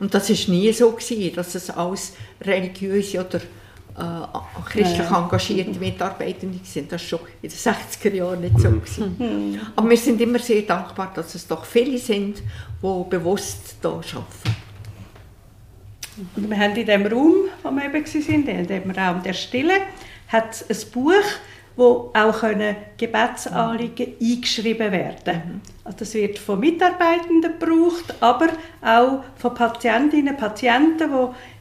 Und 0.00 0.14
das 0.14 0.28
war 0.28 0.54
nie 0.54 0.72
so, 0.72 0.92
gewesen, 0.92 1.34
dass 1.34 1.54
es 1.54 1.70
als 1.70 2.12
religiöse 2.42 3.24
oder 3.24 3.40
äh, 3.96 4.70
christlich 4.70 4.98
ja. 4.98 5.22
engagierte 5.22 5.78
Mitarbeitende 5.78 6.58
sind. 6.64 6.90
Das 6.90 7.02
war 7.02 7.18
schon 7.18 7.28
in 7.42 7.50
den 7.50 7.58
60er 7.58 8.14
Jahren 8.14 8.40
nicht 8.40 8.58
so. 8.58 8.70
Gewesen. 8.70 9.16
Mhm. 9.18 9.60
Aber 9.76 9.90
wir 9.90 9.96
sind 9.96 10.20
immer 10.20 10.38
sehr 10.38 10.62
dankbar, 10.62 11.12
dass 11.14 11.34
es 11.34 11.46
doch 11.46 11.64
viele 11.64 11.98
sind, 11.98 12.38
die 12.38 13.04
bewusst 13.10 13.76
hier 13.80 13.90
arbeiten. 13.90 14.62
Wir 16.36 16.58
haben 16.58 16.76
in 16.76 16.86
dem 16.86 17.06
Raum, 17.06 17.34
wo 17.62 17.70
wir 17.70 17.84
eben 17.84 18.04
waren, 18.04 18.48
in 18.48 18.66
dem 18.66 18.90
Raum 18.90 19.22
der 19.22 19.32
Stille, 19.32 19.74
hat 20.28 20.64
ein 20.68 20.76
Buch, 20.92 21.12
wo 21.76 22.10
auch 22.14 22.42
Gebetsanliegen 22.98 24.14
mhm. 24.18 24.26
eingeschrieben 24.34 24.92
werden 24.92 25.42
mhm. 25.46 25.60
also 25.84 25.98
Das 25.98 26.14
wird 26.14 26.38
von 26.38 26.60
Mitarbeitenden 26.60 27.58
gebraucht, 27.58 28.14
aber 28.20 28.48
auch 28.82 29.24
von 29.36 29.54
Patientinnen 29.54 30.34
und 30.34 30.40
Patienten, 30.40 31.10
die 31.10 31.51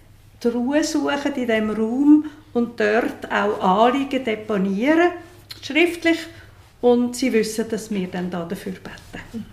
die 0.43 0.47
Ruhe 0.47 0.83
suchen 0.83 1.33
in 1.35 1.47
diesem 1.47 1.69
Raum 1.69 2.25
und 2.53 2.79
dort 2.79 3.31
auch 3.31 3.87
Anliegen 3.87 4.23
deponieren, 4.23 5.11
schriftlich. 5.61 6.17
Und 6.81 7.15
sie 7.15 7.31
wissen, 7.31 7.69
dass 7.69 7.91
wir 7.91 8.07
dann 8.07 8.31
dafür 8.31 8.73
beten. 8.73 9.45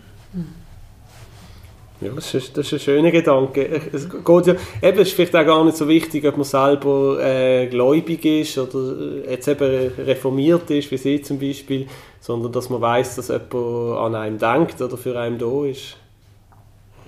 Ja, 2.00 2.12
das 2.12 2.32
ist, 2.32 2.56
das 2.56 2.66
ist 2.66 2.74
ein 2.74 2.78
schöner 2.78 3.10
Gedanke. 3.10 3.82
Es, 3.92 4.08
geht 4.08 4.46
ja, 4.46 4.54
eben, 4.82 5.00
es 5.00 5.08
ist 5.08 5.14
vielleicht 5.14 5.34
auch 5.34 5.44
gar 5.44 5.64
nicht 5.64 5.76
so 5.76 5.88
wichtig, 5.88 6.24
ob 6.26 6.36
man 6.36 6.44
selber 6.44 7.18
äh, 7.20 7.66
gläubig 7.66 8.24
ist 8.24 8.56
oder 8.56 9.24
äh, 9.24 9.32
jetzt 9.32 9.48
eben 9.48 9.92
reformiert 9.98 10.70
ist, 10.70 10.92
wie 10.92 10.96
Sie 10.96 11.20
zum 11.22 11.40
Beispiel, 11.40 11.88
sondern 12.20 12.52
dass 12.52 12.70
man 12.70 12.80
weiß, 12.80 13.16
dass 13.16 13.28
jemand 13.28 13.54
an 13.98 14.14
einem 14.14 14.38
denkt 14.38 14.80
oder 14.80 14.96
für 14.96 15.18
einen 15.18 15.38
da 15.38 15.64
ist. 15.64 15.96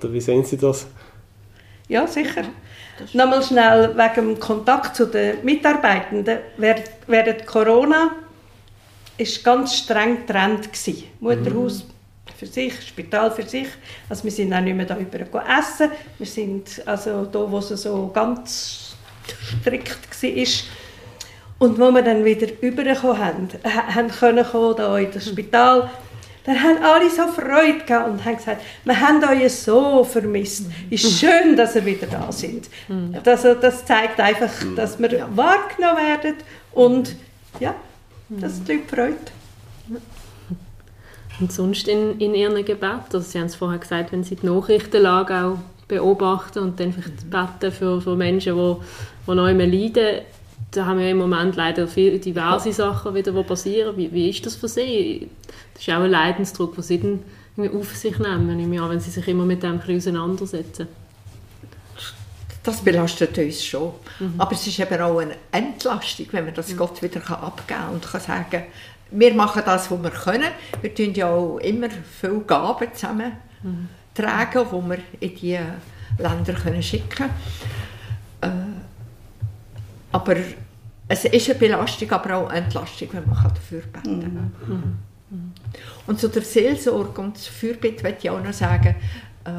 Oder 0.01 0.13
wie 0.13 0.21
sehen 0.21 0.45
Sie 0.45 0.57
das? 0.57 0.89
Ja, 1.89 2.07
sicher. 2.09 2.43
Nochmal 3.13 3.43
schnell 3.43 3.97
wegen 3.97 4.35
dem 4.35 4.41
Kontakt 4.41 4.97
zu 4.97 5.07
den 5.07 5.45
Mitarbeitenden. 5.45 6.39
Während 6.57 7.47
Corona 7.47 8.11
war 9.19 9.27
ganz 9.45 9.75
streng 9.77 10.27
getrennt. 10.27 10.69
Mutterhaus 11.21 11.85
mhm 11.85 11.91
für 12.41 12.47
sich, 12.47 12.73
Spital 12.81 13.31
für 13.31 13.43
sich. 13.43 13.69
Also 14.09 14.25
wir 14.25 14.31
sind 14.31 14.53
auch 14.55 14.63
nicht 14.63 14.75
mehr 14.75 14.87
da 14.87 14.97
über 14.97 15.19
essen. 15.47 15.91
Wir 16.17 16.27
sind 16.27 16.83
also 16.87 17.27
da, 17.27 17.51
wo 17.51 17.59
es 17.59 17.69
so 17.69 18.11
ganz 18.15 18.97
strikt 19.61 20.23
war. 20.23 20.41
Und 21.59 21.79
wo 21.79 21.91
wir 21.91 22.01
dann 22.01 22.25
wieder 22.25 22.47
rübergekommen 22.63 23.19
haben, 23.19 23.49
haben 23.95 24.09
können 24.09 24.45
kommen, 24.47 24.75
da 24.77 24.97
in 24.97 25.11
das 25.13 25.29
Spital, 25.29 25.91
dann 26.45 26.63
haben 26.63 26.83
alle 26.83 27.11
so 27.11 27.27
Freude 27.29 27.85
gehabt 27.87 28.09
und 28.09 28.25
haben 28.25 28.37
gesagt, 28.37 28.63
wir 28.85 28.99
haben 28.99 29.23
euch 29.23 29.53
so 29.53 30.05
vermisst. 30.05 30.67
Es 30.91 31.05
ist 31.05 31.21
schön, 31.21 31.57
dass 31.57 31.77
ihr 31.77 31.85
wieder 31.85 32.07
da 32.07 32.33
sind. 32.33 32.69
Das, 33.25 33.43
das 33.43 33.85
zeigt 33.85 34.19
einfach, 34.19 34.51
dass 34.75 34.99
wir 34.99 35.13
ja. 35.13 35.29
wahrgenommen 35.35 35.99
werden 35.99 36.35
und 36.73 37.15
ja, 37.59 37.75
dass 38.29 38.63
die 38.65 38.73
Leute 38.73 38.89
Freude 38.89 39.17
und 41.41 41.53
sonst 41.53 41.89
in, 41.89 42.19
in 42.19 42.35
ihren 42.35 42.65
Gebeten? 42.65 43.01
Also 43.13 43.21
Sie 43.21 43.39
haben 43.39 43.47
es 43.47 43.55
vorher 43.55 43.79
gesagt, 43.79 44.13
wenn 44.13 44.23
Sie 44.23 44.37
die 44.37 44.47
Nachrichtenlage 44.47 45.35
auch 45.35 45.59
beobachten 45.89 46.61
und 46.61 46.79
dann 46.79 46.93
vielleicht 46.93 47.31
beten 47.31 47.73
für, 47.73 48.01
für 48.01 48.15
Menschen, 48.15 48.57
die, 48.57 48.77
die 49.27 49.35
noch 49.35 49.49
immer 49.49 49.67
leiden, 49.67 50.21
da 50.71 50.87
haben 50.87 50.99
wir 50.99 51.11
im 51.11 51.19
Moment 51.19 51.57
leider 51.57 51.89
viele 51.89 52.19
diverse 52.19 52.73
Sachen 52.73 53.15
wieder, 53.15 53.33
die 53.33 53.43
passieren. 53.43 53.97
Wie, 53.97 54.13
wie 54.13 54.31
ist 54.31 54.47
das 54.47 54.55
für 54.55 54.69
Sie? 54.69 55.29
Das 55.75 55.83
ist 55.83 55.89
auch 55.93 56.03
ein 56.03 56.11
Leidensdruck, 56.11 56.75
den 56.75 56.83
Sie 56.83 56.99
dann 57.01 57.21
auf 57.77 57.97
sich 57.97 58.19
nehmen, 58.19 58.71
wenn 58.71 59.01
Sie 59.01 59.11
sich 59.11 59.27
immer 59.29 59.45
mit 59.45 59.63
dem 59.63 59.81
auseinandersetzen. 59.81 60.87
Das 62.63 62.83
belastet 62.83 63.37
uns 63.39 63.65
schon. 63.65 63.93
Mhm. 64.19 64.35
Aber 64.39 64.53
es 64.53 64.67
ist 64.67 64.79
eben 64.79 65.01
auch 65.01 65.19
eine 65.19 65.35
Entlastung, 65.51 66.27
wenn 66.31 66.45
man 66.45 66.55
das 66.55 66.69
mhm. 66.69 66.77
Gott 66.77 67.03
wieder 67.03 67.21
abgeben 67.31 67.67
kann 67.67 67.95
und 67.95 68.07
kann 68.07 68.21
sagen, 68.21 68.65
wir 69.11 69.35
machen 69.35 69.63
das, 69.65 69.91
was 69.91 70.03
wir 70.03 70.11
können. 70.11 70.51
Wir 70.81 70.95
tun 70.95 71.15
ja 71.15 71.31
auch 71.31 71.59
immer 71.59 71.89
viele 72.21 72.41
Gaben 72.41 72.89
zusammen 72.95 73.33
mhm. 73.63 73.89
tragen, 74.15 74.67
die 74.71 74.89
wir 74.89 74.99
in 75.21 75.35
diese 75.35 75.65
Länder 76.19 76.53
können 76.53 76.83
schicken 76.83 77.09
können. 77.09 77.35
Äh, 78.43 78.49
aber 80.13 80.37
es 81.09 81.25
ist 81.25 81.51
eine 81.51 81.59
Belastung, 81.59 82.11
aber 82.13 82.37
auch 82.37 82.49
eine 82.49 82.65
Entlastung, 82.65 83.09
wenn 83.13 83.27
man 83.29 83.43
dafür 83.43 83.81
beten 83.81 84.21
kann. 84.21 84.53
Mhm. 84.67 84.99
Mhm. 85.31 85.53
Und 86.07 86.21
zu 86.21 86.29
der 86.29 86.43
Seelsorge 86.43 87.21
und 87.21 87.39
zur 87.39 87.53
Fürbitte 87.53 88.03
möchte 88.03 88.25
ich 88.25 88.31
auch 88.31 88.43
noch 88.43 88.53
sagen, 88.53 88.95
äh, 89.45 89.51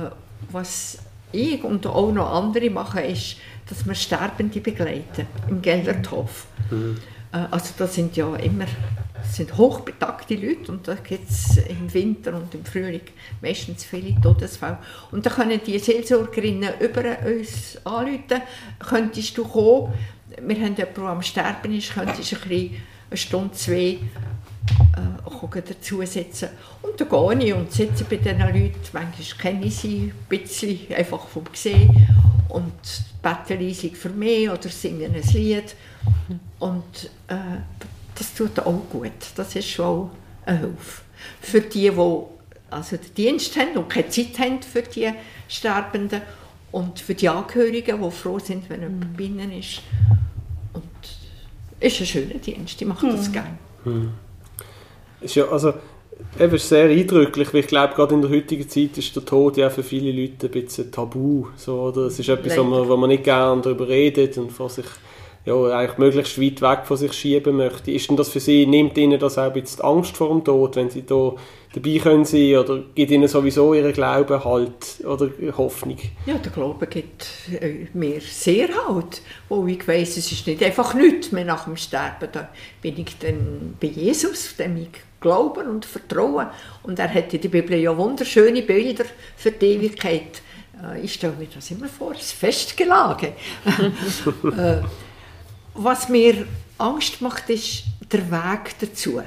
was 0.51 0.99
ich 1.31 1.63
und 1.63 1.85
auch 1.87 2.11
noch 2.11 2.33
andere 2.33 2.69
machen, 2.69 3.03
ist, 3.03 3.37
dass 3.67 3.85
wir 3.85 3.95
Sterbende 3.95 4.59
begleiten 4.59 5.27
im 5.47 5.61
Gelderthof. 5.61 6.47
Mhm. 6.69 6.97
Äh, 7.31 7.37
also 7.51 7.73
da 7.77 7.87
sind 7.87 8.15
ja 8.17 8.35
immer 8.35 8.65
das 9.21 9.35
sind 9.35 9.55
hochbetagte 9.55 10.35
Leute 10.35 10.71
und 10.71 10.87
da 10.87 10.95
gibt 10.95 11.29
es 11.29 11.57
im 11.57 11.93
Winter 11.93 12.33
und 12.33 12.53
im 12.55 12.65
Frühling 12.65 13.01
meistens 13.41 13.83
viele 13.83 14.19
Todesfälle. 14.19 14.79
Und 15.11 15.25
da 15.25 15.29
können 15.29 15.59
die 15.65 15.77
Seelsorgerinnen 15.77 16.73
über 16.79 17.03
uns 17.25 17.77
anrufen, 17.85 18.41
könntest 18.79 19.37
du 19.37 19.45
kommen, 19.45 19.93
wir 20.39 20.55
haben 20.55 20.75
jemanden, 20.75 20.95
der 20.95 21.03
am 21.03 21.21
Sterben 21.21 21.73
ist, 21.73 21.93
könntest 21.93 22.31
du 22.31 22.35
ein 22.49 22.75
eine 23.11 23.17
Stunde, 23.17 23.51
zwei 23.53 23.99
äh, 24.95 25.61
dazusetzen. 25.61 26.49
Und 26.81 26.99
da 26.99 27.05
gehe 27.05 27.47
ich 27.47 27.53
und 27.53 27.71
sitze 27.71 28.05
bei 28.05 28.15
diesen 28.15 28.39
Leuten, 28.39 28.79
manchmal 28.93 29.37
kenne 29.37 29.65
ich 29.65 29.75
sie 29.75 30.13
ein 30.13 30.13
bisschen, 30.29 30.79
einfach 30.95 31.27
vom 31.27 31.43
Sehen 31.53 32.07
und 32.47 32.71
bete 33.21 33.55
leisig 33.61 33.97
für 33.97 34.09
mich 34.09 34.49
oder 34.49 34.69
singe 34.69 35.05
ein 35.05 35.21
Lied. 35.33 35.75
Und 36.59 37.09
äh, 37.27 37.35
das 38.15 38.33
tut 38.33 38.59
auch 38.59 38.81
gut. 38.89 39.11
Das 39.35 39.55
ist 39.55 39.69
schon 39.69 40.09
eine 40.45 40.59
Hilfe. 40.59 41.01
Für 41.41 41.61
die, 41.61 41.89
die 41.89 42.23
also 42.69 42.95
den 42.95 43.13
Dienst 43.15 43.57
haben 43.57 43.77
und 43.77 43.89
keine 43.89 44.09
Zeit 44.09 44.39
haben 44.39 44.61
für 44.61 44.83
die 44.83 45.11
Sterbenden 45.49 46.21
und 46.71 46.99
für 46.99 47.13
die 47.13 47.27
Angehörigen, 47.27 48.01
die 48.01 48.11
froh 48.11 48.39
sind, 48.39 48.69
wenn 48.69 48.81
jemand 48.81 49.17
bei 49.17 49.23
ihnen 49.23 49.51
ist. 49.51 49.81
Ist 51.81 51.99
ein 51.99 52.05
schöner 52.05 52.35
Dienst, 52.35 52.79
die 52.79 52.85
machen 52.85 53.09
das 53.09 53.27
mhm. 53.27 53.33
gerne. 53.33 53.57
Mhm. 53.83 54.09
Ist 55.19 55.35
ja, 55.35 55.47
also, 55.49 55.73
eben 56.39 56.55
ist 56.55 56.69
sehr 56.69 56.85
eindrücklich, 56.85 57.53
weil 57.53 57.61
ich 57.61 57.67
glaube, 57.67 57.95
gerade 57.95 58.13
in 58.13 58.21
der 58.21 58.31
heutigen 58.31 58.69
Zeit 58.69 58.97
ist 58.97 59.15
der 59.15 59.25
Tod 59.25 59.57
ja 59.57 59.69
für 59.69 59.83
viele 59.83 60.11
Leute 60.11 60.47
ein 60.47 60.51
bisschen 60.51 60.91
tabu. 60.91 61.47
So, 61.55 61.81
oder? 61.81 62.01
Es 62.03 62.19
ist 62.19 62.29
etwas, 62.29 62.57
wo 62.57 62.63
man, 62.63 62.87
wo 62.87 62.95
man 62.97 63.09
nicht 63.09 63.23
gerne 63.23 63.61
darüber 63.61 63.87
redet 63.87 64.37
und 64.37 64.51
vor 64.51 64.69
sich 64.69 64.85
ja, 65.45 65.63
eigentlich 65.77 65.97
möglichst 65.97 66.39
weit 66.39 66.61
weg 66.61 66.85
von 66.85 66.97
sich 66.97 67.13
schieben 67.13 67.57
möchte. 67.57 67.91
Ist 67.91 68.09
denn 68.09 68.17
das 68.17 68.29
für 68.29 68.39
Sie, 68.39 68.65
nimmt 68.65 68.97
Ihnen 68.97 69.19
das 69.19 69.37
auch 69.37 69.51
bisschen 69.51 69.81
Angst 69.81 70.15
vor 70.15 70.29
dem 70.29 70.43
Tod, 70.43 70.75
wenn 70.75 70.89
Sie 70.89 71.03
da 71.03 71.33
dabei 71.73 71.97
können 71.97 72.25
sein 72.25 72.57
oder 72.57 72.83
gibt 72.93 73.11
Ihnen 73.11 73.27
sowieso 73.27 73.73
Ihren 73.73 73.93
Glauben 73.93 74.43
Halt 74.43 75.03
oder 75.03 75.29
Hoffnung? 75.57 75.97
Ja, 76.25 76.35
der 76.35 76.51
Glaube 76.51 76.85
gibt 76.85 77.27
äh, 77.59 77.87
mir 77.93 78.21
sehr 78.21 78.69
Halt, 78.87 79.21
wo 79.49 79.65
ich 79.65 79.87
weiss, 79.87 80.17
es 80.17 80.31
ist 80.31 80.45
nicht 80.45 80.61
einfach 80.63 80.93
nichts 80.93 81.31
mehr 81.31 81.45
nach 81.45 81.63
dem 81.63 81.77
Sterben. 81.77 82.29
Da 82.31 82.49
bin 82.81 82.99
ich 82.99 83.17
dann 83.17 83.75
bei 83.79 83.87
Jesus, 83.87 84.55
dem 84.57 84.77
ich 84.77 84.89
glauben 85.21 85.67
und 85.67 85.85
vertrauen. 85.85 86.47
Und 86.83 86.99
er 86.99 87.11
hat 87.11 87.33
in 87.33 87.41
der 87.41 87.49
Bibel 87.49 87.77
ja 87.77 87.95
wunderschöne 87.97 88.61
Bilder 88.61 89.05
für 89.37 89.51
die 89.51 89.65
Ewigkeit. 89.65 90.41
Äh, 90.83 91.01
ich 91.01 91.13
stelle 91.13 91.33
mir 91.39 91.47
das 91.53 91.71
immer 91.71 91.87
vor, 91.87 92.13
das 92.13 92.31
Festgelage. 92.31 93.33
Was 95.73 96.09
mir 96.09 96.45
Angst 96.77 97.21
macht, 97.21 97.49
ist 97.49 97.83
der 98.11 98.29
Weg 98.31 98.75
dazu. 98.79 99.21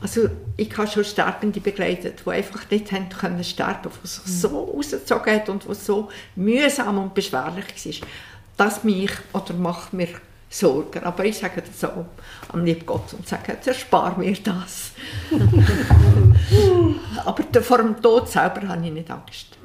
Also 0.00 0.28
ich 0.56 0.76
habe 0.76 0.88
schon 0.88 1.04
Sterbende 1.04 1.60
begleitet, 1.60 2.22
die 2.26 2.30
einfach 2.30 2.68
nicht 2.70 2.90
haben 2.90 3.08
können 3.08 3.44
sterben, 3.44 3.90
die 4.02 4.06
sich 4.06 4.24
so 4.24 4.48
mhm. 4.48 4.76
rausgezogen 4.76 5.34
hat 5.34 5.48
und 5.48 5.68
was 5.68 5.86
so 5.86 6.08
mühsam 6.34 6.98
und 6.98 7.14
beschwerlich 7.14 8.00
war. 8.00 8.08
Das 8.56 8.84
mich 8.84 9.12
oder 9.32 9.54
macht 9.54 9.92
mir 9.92 10.08
Sorgen. 10.52 11.02
Aber 11.04 11.24
ich 11.24 11.38
sage 11.38 11.62
das 11.62 11.88
auch 11.88 12.04
am 12.52 12.64
lieben 12.64 12.84
Gott 12.84 13.14
und 13.14 13.26
sage, 13.26 13.56
erspar 13.64 14.18
mir 14.18 14.34
das. 14.34 14.90
Aber 17.24 17.62
vor 17.62 17.78
dem 17.78 18.02
Tod 18.02 18.28
selber 18.28 18.68
habe 18.68 18.84
ich 18.84 18.92
nicht 18.92 19.10
Angst. 19.10 19.56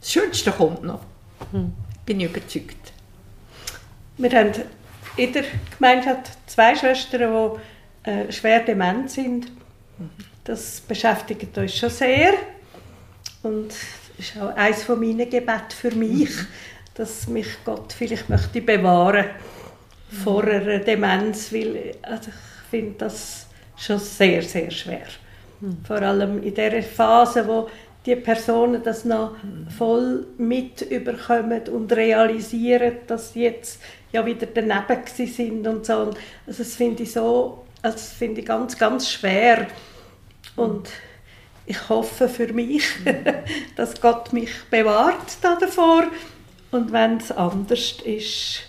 Das 0.00 0.12
Schönste 0.12 0.52
kommt 0.52 0.84
noch. 0.84 1.00
Mhm. 1.52 1.72
Bin 2.04 2.20
ich 2.20 2.30
überzeugt. 2.30 2.92
Wir 4.18 4.30
haben 4.30 4.52
in 5.16 5.32
der 5.32 5.44
Gemeinschaft 5.76 6.32
zwei 6.46 6.74
Schwestern, 6.74 7.58
die 8.04 8.10
äh, 8.10 8.32
schwer 8.32 8.60
dement 8.60 9.10
sind. 9.10 9.50
Das 10.44 10.80
beschäftigt 10.80 11.56
uns 11.56 11.74
schon 11.74 11.90
sehr. 11.90 12.34
Und 13.42 13.74
ist 14.18 14.36
auch 14.40 14.54
eines 14.56 14.84
von 14.84 15.00
meinen 15.00 15.28
Gebeten 15.28 15.70
für 15.70 15.90
mich, 15.90 16.30
dass 16.94 17.26
mich 17.28 17.48
Gott 17.64 17.92
vielleicht 17.92 18.28
möchte 18.28 18.60
bewahren 18.60 19.26
vor 20.24 20.44
einer 20.44 20.78
Demenz, 20.78 21.52
weil 21.52 21.94
also 22.02 22.30
ich 22.30 22.70
finde 22.70 22.94
das 22.98 23.46
schon 23.76 23.98
sehr, 23.98 24.42
sehr 24.42 24.70
schwer. 24.70 25.06
Vor 25.86 26.02
allem 26.02 26.42
in 26.42 26.54
der 26.54 26.82
Phase, 26.82 27.46
wo 27.46 27.68
die 28.04 28.16
Personen 28.16 28.82
das 28.82 29.04
noch 29.04 29.32
voll 29.76 30.26
mit 30.38 30.82
überkommen 30.82 31.68
und 31.68 31.92
realisieren, 31.92 32.98
dass 33.06 33.34
jetzt 33.34 33.80
ja 34.16 34.26
wieder 34.26 34.46
daneben 34.46 35.02
sind 35.14 35.66
und 35.66 35.86
so. 35.86 35.92
Also 36.46 36.62
das 36.62 36.74
finde 36.74 37.02
ich 37.02 37.12
so, 37.12 37.64
also 37.82 37.96
das 37.96 38.12
finde 38.12 38.40
ich 38.40 38.46
ganz, 38.46 38.76
ganz 38.76 39.10
schwer. 39.10 39.66
Und 40.56 40.88
ich 41.66 41.88
hoffe 41.88 42.28
für 42.28 42.52
mich, 42.52 42.84
dass 43.76 44.00
Gott 44.00 44.32
mich 44.32 44.50
bewahrt 44.70 45.36
da 45.42 45.56
davor 45.56 46.04
und 46.70 46.92
wenn 46.92 47.18
es 47.18 47.30
anders 47.32 47.94
ist, 48.04 48.60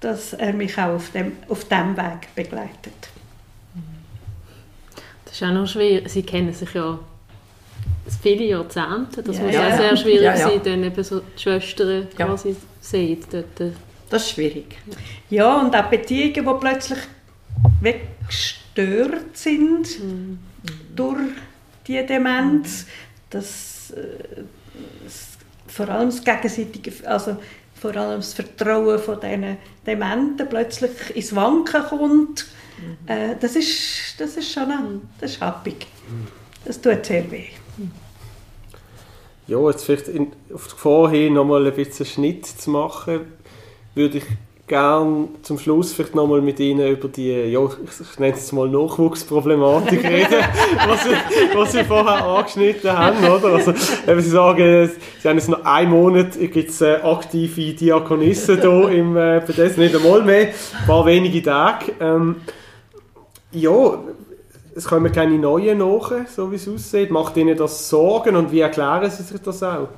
dass 0.00 0.32
er 0.32 0.52
mich 0.52 0.76
auch 0.78 0.94
auf 0.94 1.10
dem, 1.12 1.36
auf 1.48 1.64
dem 1.66 1.96
Weg 1.96 2.34
begleitet. 2.34 2.92
Das 5.24 5.34
ist 5.34 5.42
auch 5.42 5.52
noch 5.52 5.66
schwierig. 5.66 6.08
Sie 6.08 6.22
kennen 6.22 6.52
sich 6.52 6.72
ja 6.74 6.98
viele 8.22 8.44
Jahrzehnte. 8.44 9.22
Das 9.22 9.36
Ja, 9.36 9.42
muss 9.44 9.54
ja, 9.54 9.68
auch 9.68 9.76
sehr 9.76 9.96
schwierig 9.96 10.22
Ja, 10.22 10.36
ja. 10.36 10.48
sein, 10.48 10.60
dann 10.64 10.84
eben 10.84 11.04
so 11.04 11.20
die 11.20 11.42
Schwestern 11.42 12.08
Ja. 12.18 12.26
quasi 12.26 12.56
sehen. 12.80 13.24
Dort, 13.30 13.60
äh, 13.60 13.72
Das 14.08 14.22
ist 14.22 14.30
schwierig. 14.30 14.76
Ja, 15.30 15.60
und 15.60 15.74
auch 15.74 15.84
Beziehungen, 15.84 16.34
die 16.34 16.60
plötzlich 16.60 16.98
weggestört 17.80 19.36
sind 19.36 19.88
durch 20.94 21.32
die 21.86 22.04
Demenz. 22.06 22.86
Das, 23.30 23.90
äh, 23.90 24.42
das, 25.04 25.38
vor 25.66 25.88
allem 25.88 26.10
das 26.10 26.22
gegenseitige, 26.22 26.92
also 27.08 27.36
vor 27.74 27.96
allem 27.96 28.20
das 28.20 28.34
Vertrauen 28.34 28.98
von 28.98 29.20
diesen 29.20 29.58
Dementen 29.84 30.48
plötzlich 30.48 31.14
ins 31.14 31.34
Wanken 31.34 31.82
kommt. 31.84 32.46
Äh, 33.06 33.36
das, 33.40 33.56
ist, 33.56 34.14
das 34.18 34.36
ist 34.36 34.52
schon 34.52 34.70
ein, 34.70 35.00
das 35.20 35.32
ist 35.32 35.40
happig. 35.40 35.86
Das 36.64 36.80
tut 36.80 37.04
sehr 37.04 37.30
weh. 37.30 37.46
Ja, 39.46 39.70
jetzt 39.70 39.84
vielleicht 39.84 40.08
in, 40.08 40.32
auf 40.52 40.66
die 40.66 40.72
Gefahr 40.72 41.10
hin 41.10 41.34
nochmal 41.34 41.66
ein 41.66 41.74
bisschen 41.74 42.04
Schnitt 42.04 42.46
zu 42.46 42.70
machen, 42.70 43.20
würde 43.96 44.18
ich 44.18 44.24
gerne 44.66 45.28
zum 45.42 45.58
Schluss 45.58 45.92
vielleicht 45.92 46.14
nochmal 46.14 46.40
mit 46.40 46.58
Ihnen 46.60 46.88
über 46.88 47.08
die, 47.08 47.30
ja, 47.30 47.60
ich, 47.64 48.18
nenne 48.18 48.34
es 48.34 48.52
mal 48.52 48.68
Nachwuchsproblematik 48.68 50.04
reden, 50.04 50.44
was 50.86 51.04
Sie, 51.04 51.56
was 51.56 51.72
Sie 51.72 51.84
vorher 51.84 52.24
angeschnitten 52.24 52.92
haben, 52.92 53.24
oder? 53.24 53.54
Also, 53.54 53.72
eben 54.06 54.20
Sie 54.20 54.30
sagen, 54.30 54.90
Sie 55.20 55.28
haben 55.28 55.38
jetzt 55.38 55.48
noch 55.48 55.64
einen 55.64 55.90
Monat, 55.90 56.38
gibt 56.38 56.70
es 56.70 56.80
äh, 56.80 56.96
aktive 56.96 57.74
Diakonissen 57.74 58.60
hier 58.60 58.88
im 58.90 59.16
äh, 59.16 59.40
Bethesda, 59.46 59.80
nicht 59.80 59.94
einmal 59.94 60.22
mehr, 60.22 60.48
ein 60.48 60.86
paar 60.86 61.06
wenige 61.06 61.42
Tage. 61.42 61.92
Ähm, 62.00 62.36
ja, 63.52 63.98
es 64.74 64.84
kommen 64.84 65.10
keine 65.12 65.38
neuen 65.38 65.78
nach, 65.78 66.10
so 66.28 66.50
wie 66.50 66.56
es 66.56 66.68
aussieht. 66.68 67.10
Macht 67.10 67.36
Ihnen 67.36 67.56
das 67.56 67.88
Sorgen 67.88 68.36
und 68.36 68.52
wie 68.52 68.60
erklären 68.60 69.10
Sie 69.10 69.22
sich 69.22 69.40
das 69.40 69.62
auch? 69.62 69.88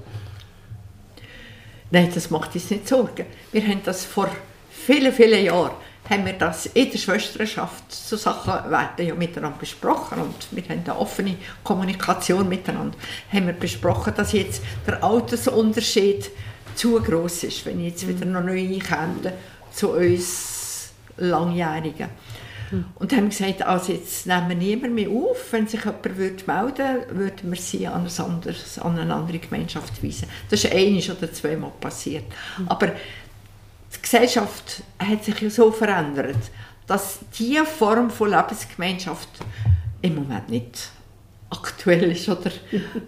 Nein, 1.90 2.10
das 2.14 2.30
macht 2.30 2.54
uns 2.54 2.70
nicht 2.70 2.86
Sorgen. 2.88 3.26
Wir 3.52 3.66
haben 3.66 3.80
das 3.84 4.04
vor 4.04 4.28
vielen, 4.70 5.12
vielen 5.12 5.44
Jahren 5.44 5.72
haben 6.08 6.24
wir 6.24 6.32
das 6.32 6.66
in 6.66 6.90
der 6.90 6.98
Schwesternschaft, 6.98 7.92
so 7.92 8.16
Sachen 8.16 8.70
werden 8.70 9.06
ja 9.06 9.14
miteinander 9.14 9.58
besprochen 9.58 10.20
und 10.20 10.48
wir 10.50 10.62
haben 10.64 10.82
eine 10.84 10.98
offene 10.98 11.36
Kommunikation 11.62 12.48
miteinander. 12.48 12.96
Haben 13.30 13.46
wir 13.46 13.52
besprochen, 13.52 14.14
dass 14.16 14.32
jetzt 14.32 14.62
der 14.86 15.02
Altersunterschied 15.04 16.30
zu 16.74 17.00
groß 17.00 17.44
ist, 17.44 17.66
wenn 17.66 17.84
jetzt 17.84 18.08
wieder 18.08 18.24
noch 18.24 18.42
neue 18.42 18.78
kommen 18.78 19.32
zu 19.72 19.90
uns 19.90 20.92
Langjährigen. 21.18 22.08
Und 22.96 23.12
haben 23.12 23.30
gesagt, 23.30 23.62
also 23.62 23.92
jetzt 23.92 24.26
nehmen 24.26 24.48
wir 24.48 24.56
niemand 24.56 24.94
mehr 24.94 25.08
auf. 25.08 25.52
Wenn 25.52 25.66
sich 25.66 25.84
jemand 25.84 26.16
würde 26.16 26.44
melden 26.46 26.76
würde, 26.76 27.06
würden 27.10 27.50
wir 27.50 27.58
sie 27.58 27.86
an, 27.86 28.06
ein 28.06 28.24
anderes, 28.24 28.78
an 28.78 28.98
eine 28.98 29.14
andere 29.14 29.38
Gemeinschaft 29.38 30.02
weisen. 30.02 30.28
Das 30.50 30.64
ist 30.64 30.72
ein 30.72 30.96
oder 30.96 31.32
zweimal 31.32 31.72
passiert. 31.80 32.24
Aber 32.66 32.88
die 32.88 34.02
Gesellschaft 34.02 34.82
hat 34.98 35.24
sich 35.24 35.40
ja 35.40 35.50
so 35.50 35.70
verändert, 35.70 36.36
dass 36.86 37.20
diese 37.38 37.64
Form 37.64 38.10
von 38.10 38.30
Lebensgemeinschaft 38.30 39.28
im 40.02 40.14
Moment 40.16 40.48
nicht 40.48 40.90
aktuell 41.50 42.10
ist 42.12 42.28
oder 42.28 42.50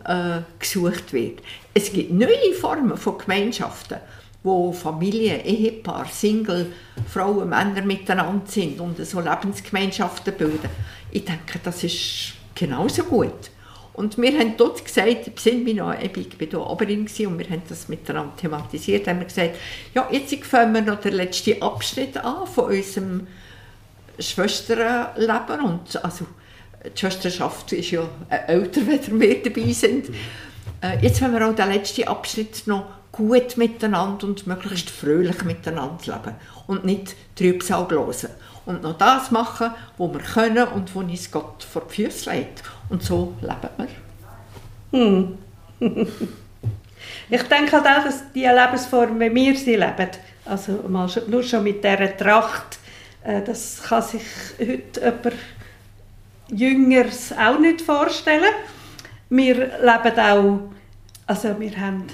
äh, 0.39 0.43
gesucht 0.59 1.13
wird. 1.13 1.41
Es 1.75 1.93
gibt 1.93 2.13
neue 2.13 2.55
Formen 2.59 2.97
von 2.97 3.19
Gemeinschaften, 3.19 3.99
wo 4.43 4.72
Familien, 4.72 5.45
Ehepaar, 5.45 6.07
Single, 6.07 6.72
Frauen, 7.09 7.49
Männer 7.49 7.82
miteinander 7.82 8.47
sind 8.47 8.80
und 8.80 9.05
so 9.05 9.20
Lebensgemeinschaften 9.20 10.34
bilden. 10.34 10.70
Ich 11.11 11.24
denke, 11.24 11.61
das 11.62 11.84
ist 11.84 12.32
genauso 12.55 13.05
gut. 13.05 13.51
Und 13.93 14.16
wir 14.16 14.38
haben 14.38 14.57
dort 14.57 14.82
gesagt, 14.84 15.38
sind 15.38 15.66
wir 15.66 15.74
noch, 15.74 15.95
ich 16.01 16.49
da 16.49 16.59
Oberin 16.59 17.05
gewesen 17.05 17.26
und 17.26 17.38
wir 17.38 17.51
haben 17.51 17.62
das 17.68 17.88
miteinander 17.88 18.34
thematisiert, 18.36 19.07
haben 19.07 19.18
wir 19.18 19.26
gesagt, 19.26 19.57
ja, 19.95 20.09
jetzt 20.11 20.34
fangen 20.45 20.74
wir 20.74 20.80
noch 20.80 21.01
den 21.01 21.14
letzten 21.14 21.61
Abschnitt 21.61 22.16
an 22.16 22.47
von 22.47 22.66
unserem 22.66 23.26
Schwesterleben 24.18 25.61
und 25.64 26.03
also 26.03 26.26
die 26.84 26.99
Schwesterschaft 26.99 27.72
ist 27.72 27.91
ja 27.91 28.09
äh, 28.30 28.53
älter, 28.53 28.80
wenn 28.86 29.20
wir 29.20 29.43
dabei 29.43 29.72
sind. 29.72 30.09
Äh, 30.80 30.99
jetzt 31.03 31.20
wollen 31.20 31.32
wir 31.32 31.49
auch 31.49 31.55
den 31.55 31.70
letzten 31.70 32.05
Abschnitt 32.05 32.66
noch 32.66 32.86
gut 33.21 33.57
miteinander 33.57 34.27
und 34.27 34.47
möglichst 34.47 34.91
fröhlich 34.91 35.45
miteinander 35.45 35.99
leben 36.07 36.35
und 36.66 36.85
nicht 36.85 37.14
Trübsal 37.37 37.85
blosen. 37.85 38.31
Und 38.66 38.83
noch 38.83 38.97
das 38.99 39.31
machen, 39.31 39.73
was 39.99 40.12
wir 40.12 40.21
können 40.21 40.68
und 40.68 40.95
wo 40.95 41.01
uns 41.01 41.31
Gott 41.31 41.62
vor 41.62 41.83
die 41.91 42.05
Füße 42.05 42.31
legt. 42.31 42.62
Und 42.89 43.03
so 43.03 43.35
leben 43.41 43.89
wir. 44.93 46.07
Ich 47.31 47.43
denke 47.45 47.73
halt 47.73 47.87
auch, 47.87 48.05
dass 48.05 48.33
die 48.35 48.45
Lebensform, 48.45 49.18
wie 49.21 49.35
wir 49.35 49.57
sie 49.57 49.77
leben, 49.77 50.11
also 50.45 50.85
mal 50.89 51.09
nur 51.29 51.43
schon 51.43 51.64
mit 51.64 51.83
dieser 51.83 52.16
Tracht, 52.16 52.79
äh, 53.23 53.41
das 53.43 53.83
kann 53.83 54.03
sich 54.03 54.23
heute 54.59 55.01
jemand 55.01 55.37
Jüngeres 56.51 57.33
auch 57.33 57.59
nicht 57.59 57.81
vorstellen. 57.81 58.53
Wir 59.29 59.55
leben 59.55 60.18
auch, 60.18 60.61
also 61.27 61.59
wir 61.59 61.81
haben 61.81 62.07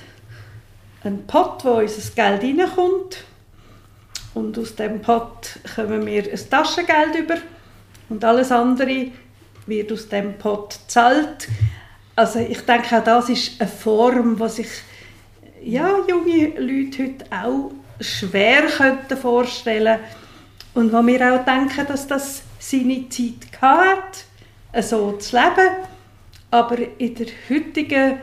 einen 1.04 1.26
Pot, 1.26 1.64
wo 1.64 1.78
unser 1.78 2.10
Geld 2.14 2.42
reinkommt. 2.42 3.24
Und 4.34 4.58
aus 4.58 4.74
dem 4.74 5.00
Pot 5.00 5.58
kommen 5.74 6.04
wir 6.04 6.24
ein 6.24 6.50
Taschengeld 6.50 7.14
über. 7.14 7.36
Und 8.08 8.24
alles 8.24 8.52
andere 8.52 9.08
wird 9.66 9.92
aus 9.92 10.08
dem 10.08 10.38
Pot 10.38 10.78
gezahlt. 10.86 11.48
Also 12.14 12.38
ich 12.38 12.60
denke, 12.60 12.98
auch 12.98 13.04
das 13.04 13.28
ist 13.28 13.60
eine 13.60 13.68
Form, 13.68 14.36
die 14.36 14.48
sich 14.48 14.68
ja, 15.62 15.98
junge 16.06 16.58
Leute 16.58 17.04
heute 17.04 17.24
auch 17.30 17.72
schwer 18.00 18.66
könnten 18.66 19.16
vorstellen. 19.16 19.98
Und 20.74 20.92
wo 20.92 21.04
wir 21.06 21.34
auch 21.34 21.44
denken, 21.44 21.86
dass 21.86 22.06
das 22.06 22.42
seine 22.58 23.08
Zeit 23.08 23.60
hat, 23.60 24.24
so 24.84 25.12
zu 25.12 25.36
leben, 25.36 25.76
aber 26.50 26.76
in 26.98 27.14
der 27.14 27.26
heutigen 27.48 28.18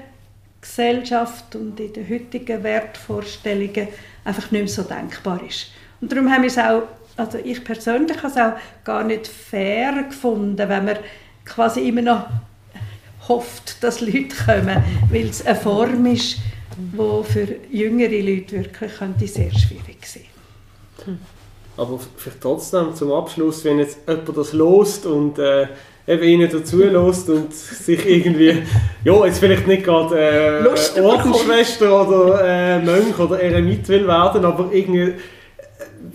Gesellschaft 0.64 1.56
und 1.56 1.80
in 1.80 1.94
den 1.94 2.10
heutigen 2.10 2.64
Wertvorstellungen 2.64 3.90
einfach 4.24 4.50
nicht 4.52 4.62
mehr 4.62 4.68
so 4.68 4.84
denkbar 4.84 5.42
ist. 5.48 5.68
Und 6.02 6.12
darum 6.12 6.32
haben 6.32 6.44
wir 6.44 6.48
es 6.48 6.58
auch, 6.58 6.84
also 7.18 7.38
ich 7.38 7.64
persönlich 7.64 8.18
habe 8.18 8.28
es 8.28 8.38
auch 8.38 8.54
gar 8.84 9.04
nicht 9.04 9.28
fair 9.28 10.04
gefunden, 10.04 10.58
wenn 10.58 10.86
man 10.86 10.98
quasi 11.46 11.88
immer 11.88 12.02
noch 12.02 12.26
hofft, 13.28 13.84
dass 13.84 14.02
Leute 14.02 14.36
kommen, 14.46 14.84
weil 15.12 15.28
es 15.28 15.46
eine 15.46 15.56
Form 15.56 16.06
ist, 16.06 16.38
die 16.78 17.24
für 17.32 17.56
jüngere 17.70 18.22
Leute 18.22 18.64
wirklich 18.64 18.96
könnte 18.96 19.28
sehr 19.28 19.52
schwierig 19.52 20.06
sein 20.06 21.20
Aber 21.78 22.00
vielleicht 22.18 22.42
trotzdem 22.42 22.96
zum 22.96 23.12
Abschluss, 23.12 23.64
wenn 23.64 23.80
jetzt 23.80 24.00
jemand 24.08 24.38
das 24.38 24.54
lost 24.54 25.06
und 25.06 25.38
äh, 25.40 25.68
eben 26.08 26.24
ihnen 26.24 26.50
dazu 26.52 26.84
lost 26.84 27.30
und 27.30 27.54
sich 27.54 28.06
irgendwie, 28.06 28.64
ja, 29.04 29.26
jetzt 29.26 29.40
vielleicht 29.40 29.68
nicht 29.68 29.84
gerade 29.84 30.20
äh. 30.20 31.00
Ordensschwester 31.02 32.08
oder 32.08 32.44
äh, 32.44 32.80
Mönch 32.80 33.18
oder 33.20 33.40
Eremit 33.40 33.88
will 33.90 34.08
werden, 34.08 34.44
aber 34.44 34.70
irgendwie 34.72 35.02
äh, 35.02 35.16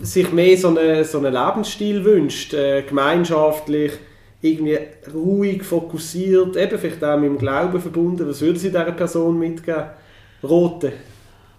sich 0.01 0.31
mehr 0.31 0.57
so 0.57 0.69
einen 0.69 1.03
so 1.03 1.17
einen 1.17 1.33
Lebensstil 1.33 2.03
wünscht, 2.03 2.53
äh, 2.53 2.83
gemeinschaftlich, 2.83 3.93
irgendwie 4.41 4.77
ruhig, 5.13 5.63
fokussiert, 5.63 6.55
eben 6.55 6.77
vielleicht 6.77 7.03
auch 7.03 7.17
mit 7.17 7.29
dem 7.29 7.37
Glauben 7.37 7.81
verbunden. 7.81 8.27
Was 8.29 8.41
würden 8.41 8.57
Sie 8.57 8.69
dieser 8.69 8.91
Person 8.91 9.39
mitgeben? 9.39 9.85
Rote. 10.43 10.93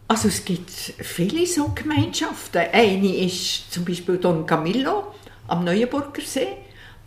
Also 0.09 0.29
es 0.29 0.45
gibt 0.45 0.71
viele 0.71 1.47
so 1.47 1.71
Gemeinschaften. 1.75 2.63
Eine 2.73 3.17
ist 3.25 3.73
zum 3.73 3.85
Beispiel 3.85 4.17
Don 4.17 4.47
Camillo 4.47 5.15
am 5.47 5.65
Neuenburger 5.65 6.23
See. 6.25 6.49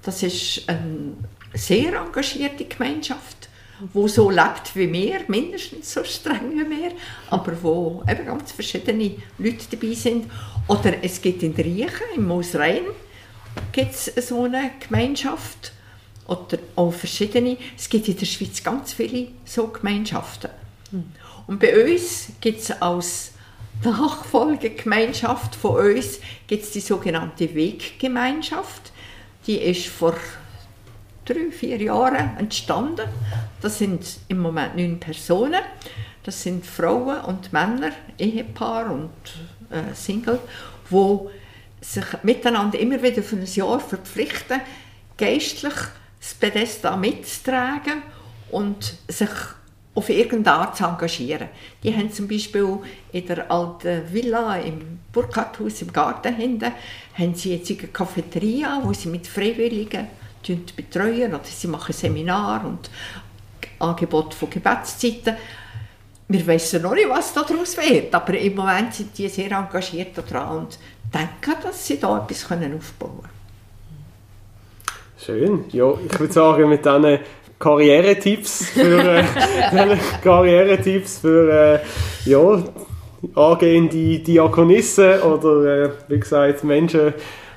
Das 0.03 0.21
ist 0.21 0.67
eine 0.67 1.13
sehr 1.53 1.93
engagierte 1.93 2.65
Gemeinschaft, 2.65 3.49
wo 3.93 4.07
so 4.07 4.29
lebt 4.29 4.75
wie 4.75 4.91
wir, 4.91 5.21
mindestens 5.27 5.93
so 5.93 6.03
streng 6.03 6.51
wie 6.51 6.69
wir, 6.69 6.91
aber 7.29 7.61
wo 7.61 8.03
eben 8.07 8.25
ganz 8.25 8.51
verschiedene 8.51 9.15
Leute 9.37 9.65
dabei 9.71 9.93
sind. 9.93 10.29
Oder 10.67 11.03
es 11.03 11.21
gibt 11.21 11.43
in 11.43 11.55
der 11.55 11.65
Riechen, 11.65 12.15
im 12.15 12.27
Moosrhein, 12.27 12.83
gibt 13.71 13.93
es 13.93 14.27
so 14.27 14.43
eine 14.43 14.71
Gemeinschaft 14.79 15.73
oder 16.27 16.57
auch 16.75 16.93
verschiedene. 16.93 17.57
Es 17.77 17.89
gibt 17.89 18.07
in 18.07 18.17
der 18.17 18.25
Schweiz 18.25 18.63
ganz 18.63 18.93
viele 18.93 19.29
so 19.45 19.67
Gemeinschaften. 19.67 20.49
Und 21.47 21.59
bei 21.59 21.91
uns 21.91 22.27
gibt 22.39 22.61
es 22.61 22.71
als 22.81 23.31
Nachfolgegemeinschaft 23.83 25.55
von 25.55 25.75
uns 25.75 26.19
gibt's 26.47 26.71
die 26.71 26.79
sogenannte 26.79 27.53
Weggemeinschaft. 27.53 28.92
Die 29.45 29.57
ist 29.57 29.87
vor 29.87 30.15
drei, 31.25 31.51
vier 31.51 31.81
Jahren 31.81 32.37
entstanden. 32.37 33.07
Das 33.61 33.77
sind 33.77 34.19
im 34.27 34.39
Moment 34.39 34.75
neun 34.75 34.99
Personen. 34.99 35.61
Das 36.23 36.41
sind 36.41 36.65
Frauen 36.65 37.21
und 37.25 37.51
Männer, 37.51 37.91
Ehepaar 38.17 38.91
und 38.91 39.11
äh, 39.69 39.93
Single, 39.93 40.39
wo 40.89 41.29
sich 41.81 42.05
miteinander 42.23 42.79
immer 42.79 43.01
wieder 43.03 43.21
für 43.21 43.35
ein 43.35 43.45
Jahr 43.45 43.79
verpflichten, 43.79 44.61
geistlich 45.17 45.73
das 46.19 46.33
Pedestal 46.33 46.97
mitzutragen 46.97 48.01
und 48.49 48.95
sich 49.09 49.29
auf 49.95 50.09
irgendeine 50.09 50.57
Art 50.57 50.77
zu 50.77 50.85
engagieren. 50.85 51.49
Die 51.83 51.95
haben 51.95 52.11
zum 52.11 52.27
Beispiel 52.27 52.79
in 53.11 53.27
der 53.27 53.51
alten 53.51 54.11
Villa 54.11 54.57
im 54.57 54.99
Burkhardthaus 55.11 55.81
im 55.81 55.93
Garten 55.93 56.35
hinten 56.35 56.71
haben 57.17 57.35
sie 57.35 57.55
jetzt 57.55 57.69
eine 57.69 57.89
Cafeteria, 57.89 58.81
wo 58.83 58.91
sie 58.93 59.09
mit 59.09 59.27
Freiwilligen 59.27 60.07
betreuen 60.75 61.33
oder 61.33 61.43
sie 61.43 61.67
machen 61.67 61.93
Seminar 61.93 62.65
und 62.65 62.89
Angebot 63.79 64.33
von 64.33 64.49
Gebetszeiten. 64.49 65.35
Wir 66.27 66.47
wissen 66.47 66.81
noch 66.81 66.95
nicht, 66.95 67.09
was 67.09 67.33
daraus 67.33 67.77
wird, 67.77 68.13
aber 68.15 68.37
im 68.37 68.55
Moment 68.55 68.93
sind 68.93 69.15
die 69.17 69.29
sehr 69.29 69.51
engagiert 69.51 70.17
daran 70.17 70.57
und 70.57 70.79
denken, 71.13 71.61
dass 71.61 71.85
sie 71.85 71.99
da 71.99 72.17
etwas 72.17 72.45
aufbauen 72.45 72.79
können. 72.79 73.43
Schön. 75.17 75.65
Ja, 75.71 75.93
ich 76.05 76.19
würde 76.19 76.33
sagen, 76.33 76.67
mit 76.67 76.83
diesen 76.83 77.19
Karrieretipps 77.63 78.71
für, 78.71 79.19
äh, 79.19 79.23
Karrieretipps 80.21 81.19
für 81.19 81.49
äh, 81.49 81.79
ja, 82.29 82.61
angehende 83.35 84.19
Diakonissen 84.19 85.21
oder, 85.21 85.85
äh, 85.85 85.89
wie 86.09 86.19
gesagt, 86.19 86.65
Menschen, 86.65 87.13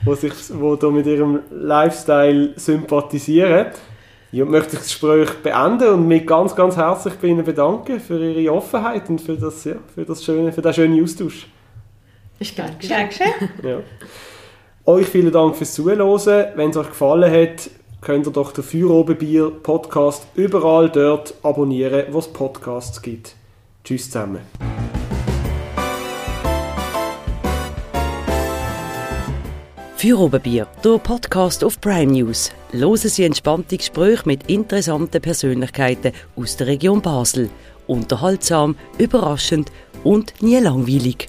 die, 0.07 0.15
sich, 0.15 0.33
die 0.49 0.77
da 0.81 0.91
mit 0.91 1.07
ihrem 1.07 1.41
Lifestyle 1.51 2.53
sympathisieren. 2.55 3.67
Ich 4.31 4.45
möchte 4.45 4.77
das 4.77 4.85
Gespräch 4.85 5.31
beenden 5.43 5.89
und 5.89 6.07
mich 6.07 6.25
ganz, 6.25 6.55
ganz 6.55 6.77
herzlich 6.77 7.15
bei 7.15 7.29
Ihnen 7.29 7.45
bedanken 7.45 7.99
für 7.99 8.23
Ihre 8.23 8.53
Offenheit 8.53 9.09
und 9.09 9.21
für, 9.21 9.37
das, 9.37 9.65
ja, 9.65 9.75
für, 9.93 10.05
das 10.05 10.25
schöne, 10.25 10.53
für 10.53 10.63
den 10.63 10.73
schönen 10.73 11.03
Austausch. 11.03 11.49
Ich 12.39 12.55
danke. 12.55 12.87
Dankeschön. 12.87 13.27
Ja. 13.65 13.79
Euch 14.85 15.07
vielen 15.07 15.33
Dank 15.33 15.57
fürs 15.57 15.75
Zuhören. 15.75 16.53
Wenn 16.55 16.71
es 16.71 16.77
euch 16.77 16.89
gefallen 16.89 17.33
hat, 17.33 17.71
könnt 18.07 18.25
ihr 18.25 18.33
doch 18.33 18.53
den 18.53 18.63
Feuerobenbier 18.63 19.51
Podcast 19.51 20.29
überall 20.37 20.89
dort 20.89 21.35
abonnieren, 21.43 22.05
wo 22.13 22.21
es 22.21 22.29
Podcasts 22.29 23.03
gibt. 23.03 23.35
Tschüss 23.83 24.05
zusammen. 24.05 24.43
Feuerobenbier, 29.97 30.69
der 30.85 30.99
Podcast 30.99 31.65
auf 31.65 31.81
Prime 31.81 32.13
News. 32.13 32.53
Hören 32.71 32.97
Sie 32.97 33.25
entspannte 33.25 33.77
Gespräche 33.77 34.23
mit 34.25 34.49
interessanten 34.49 35.21
Persönlichkeiten 35.21 36.13
aus 36.37 36.57
der 36.57 36.69
Region 36.69 37.03
Basel. 37.03 37.51
Unterhaltsam, 37.89 38.77
überraschend 38.99 39.73
und 40.05 40.33
nie 40.41 40.61
langweilig. 40.61 41.29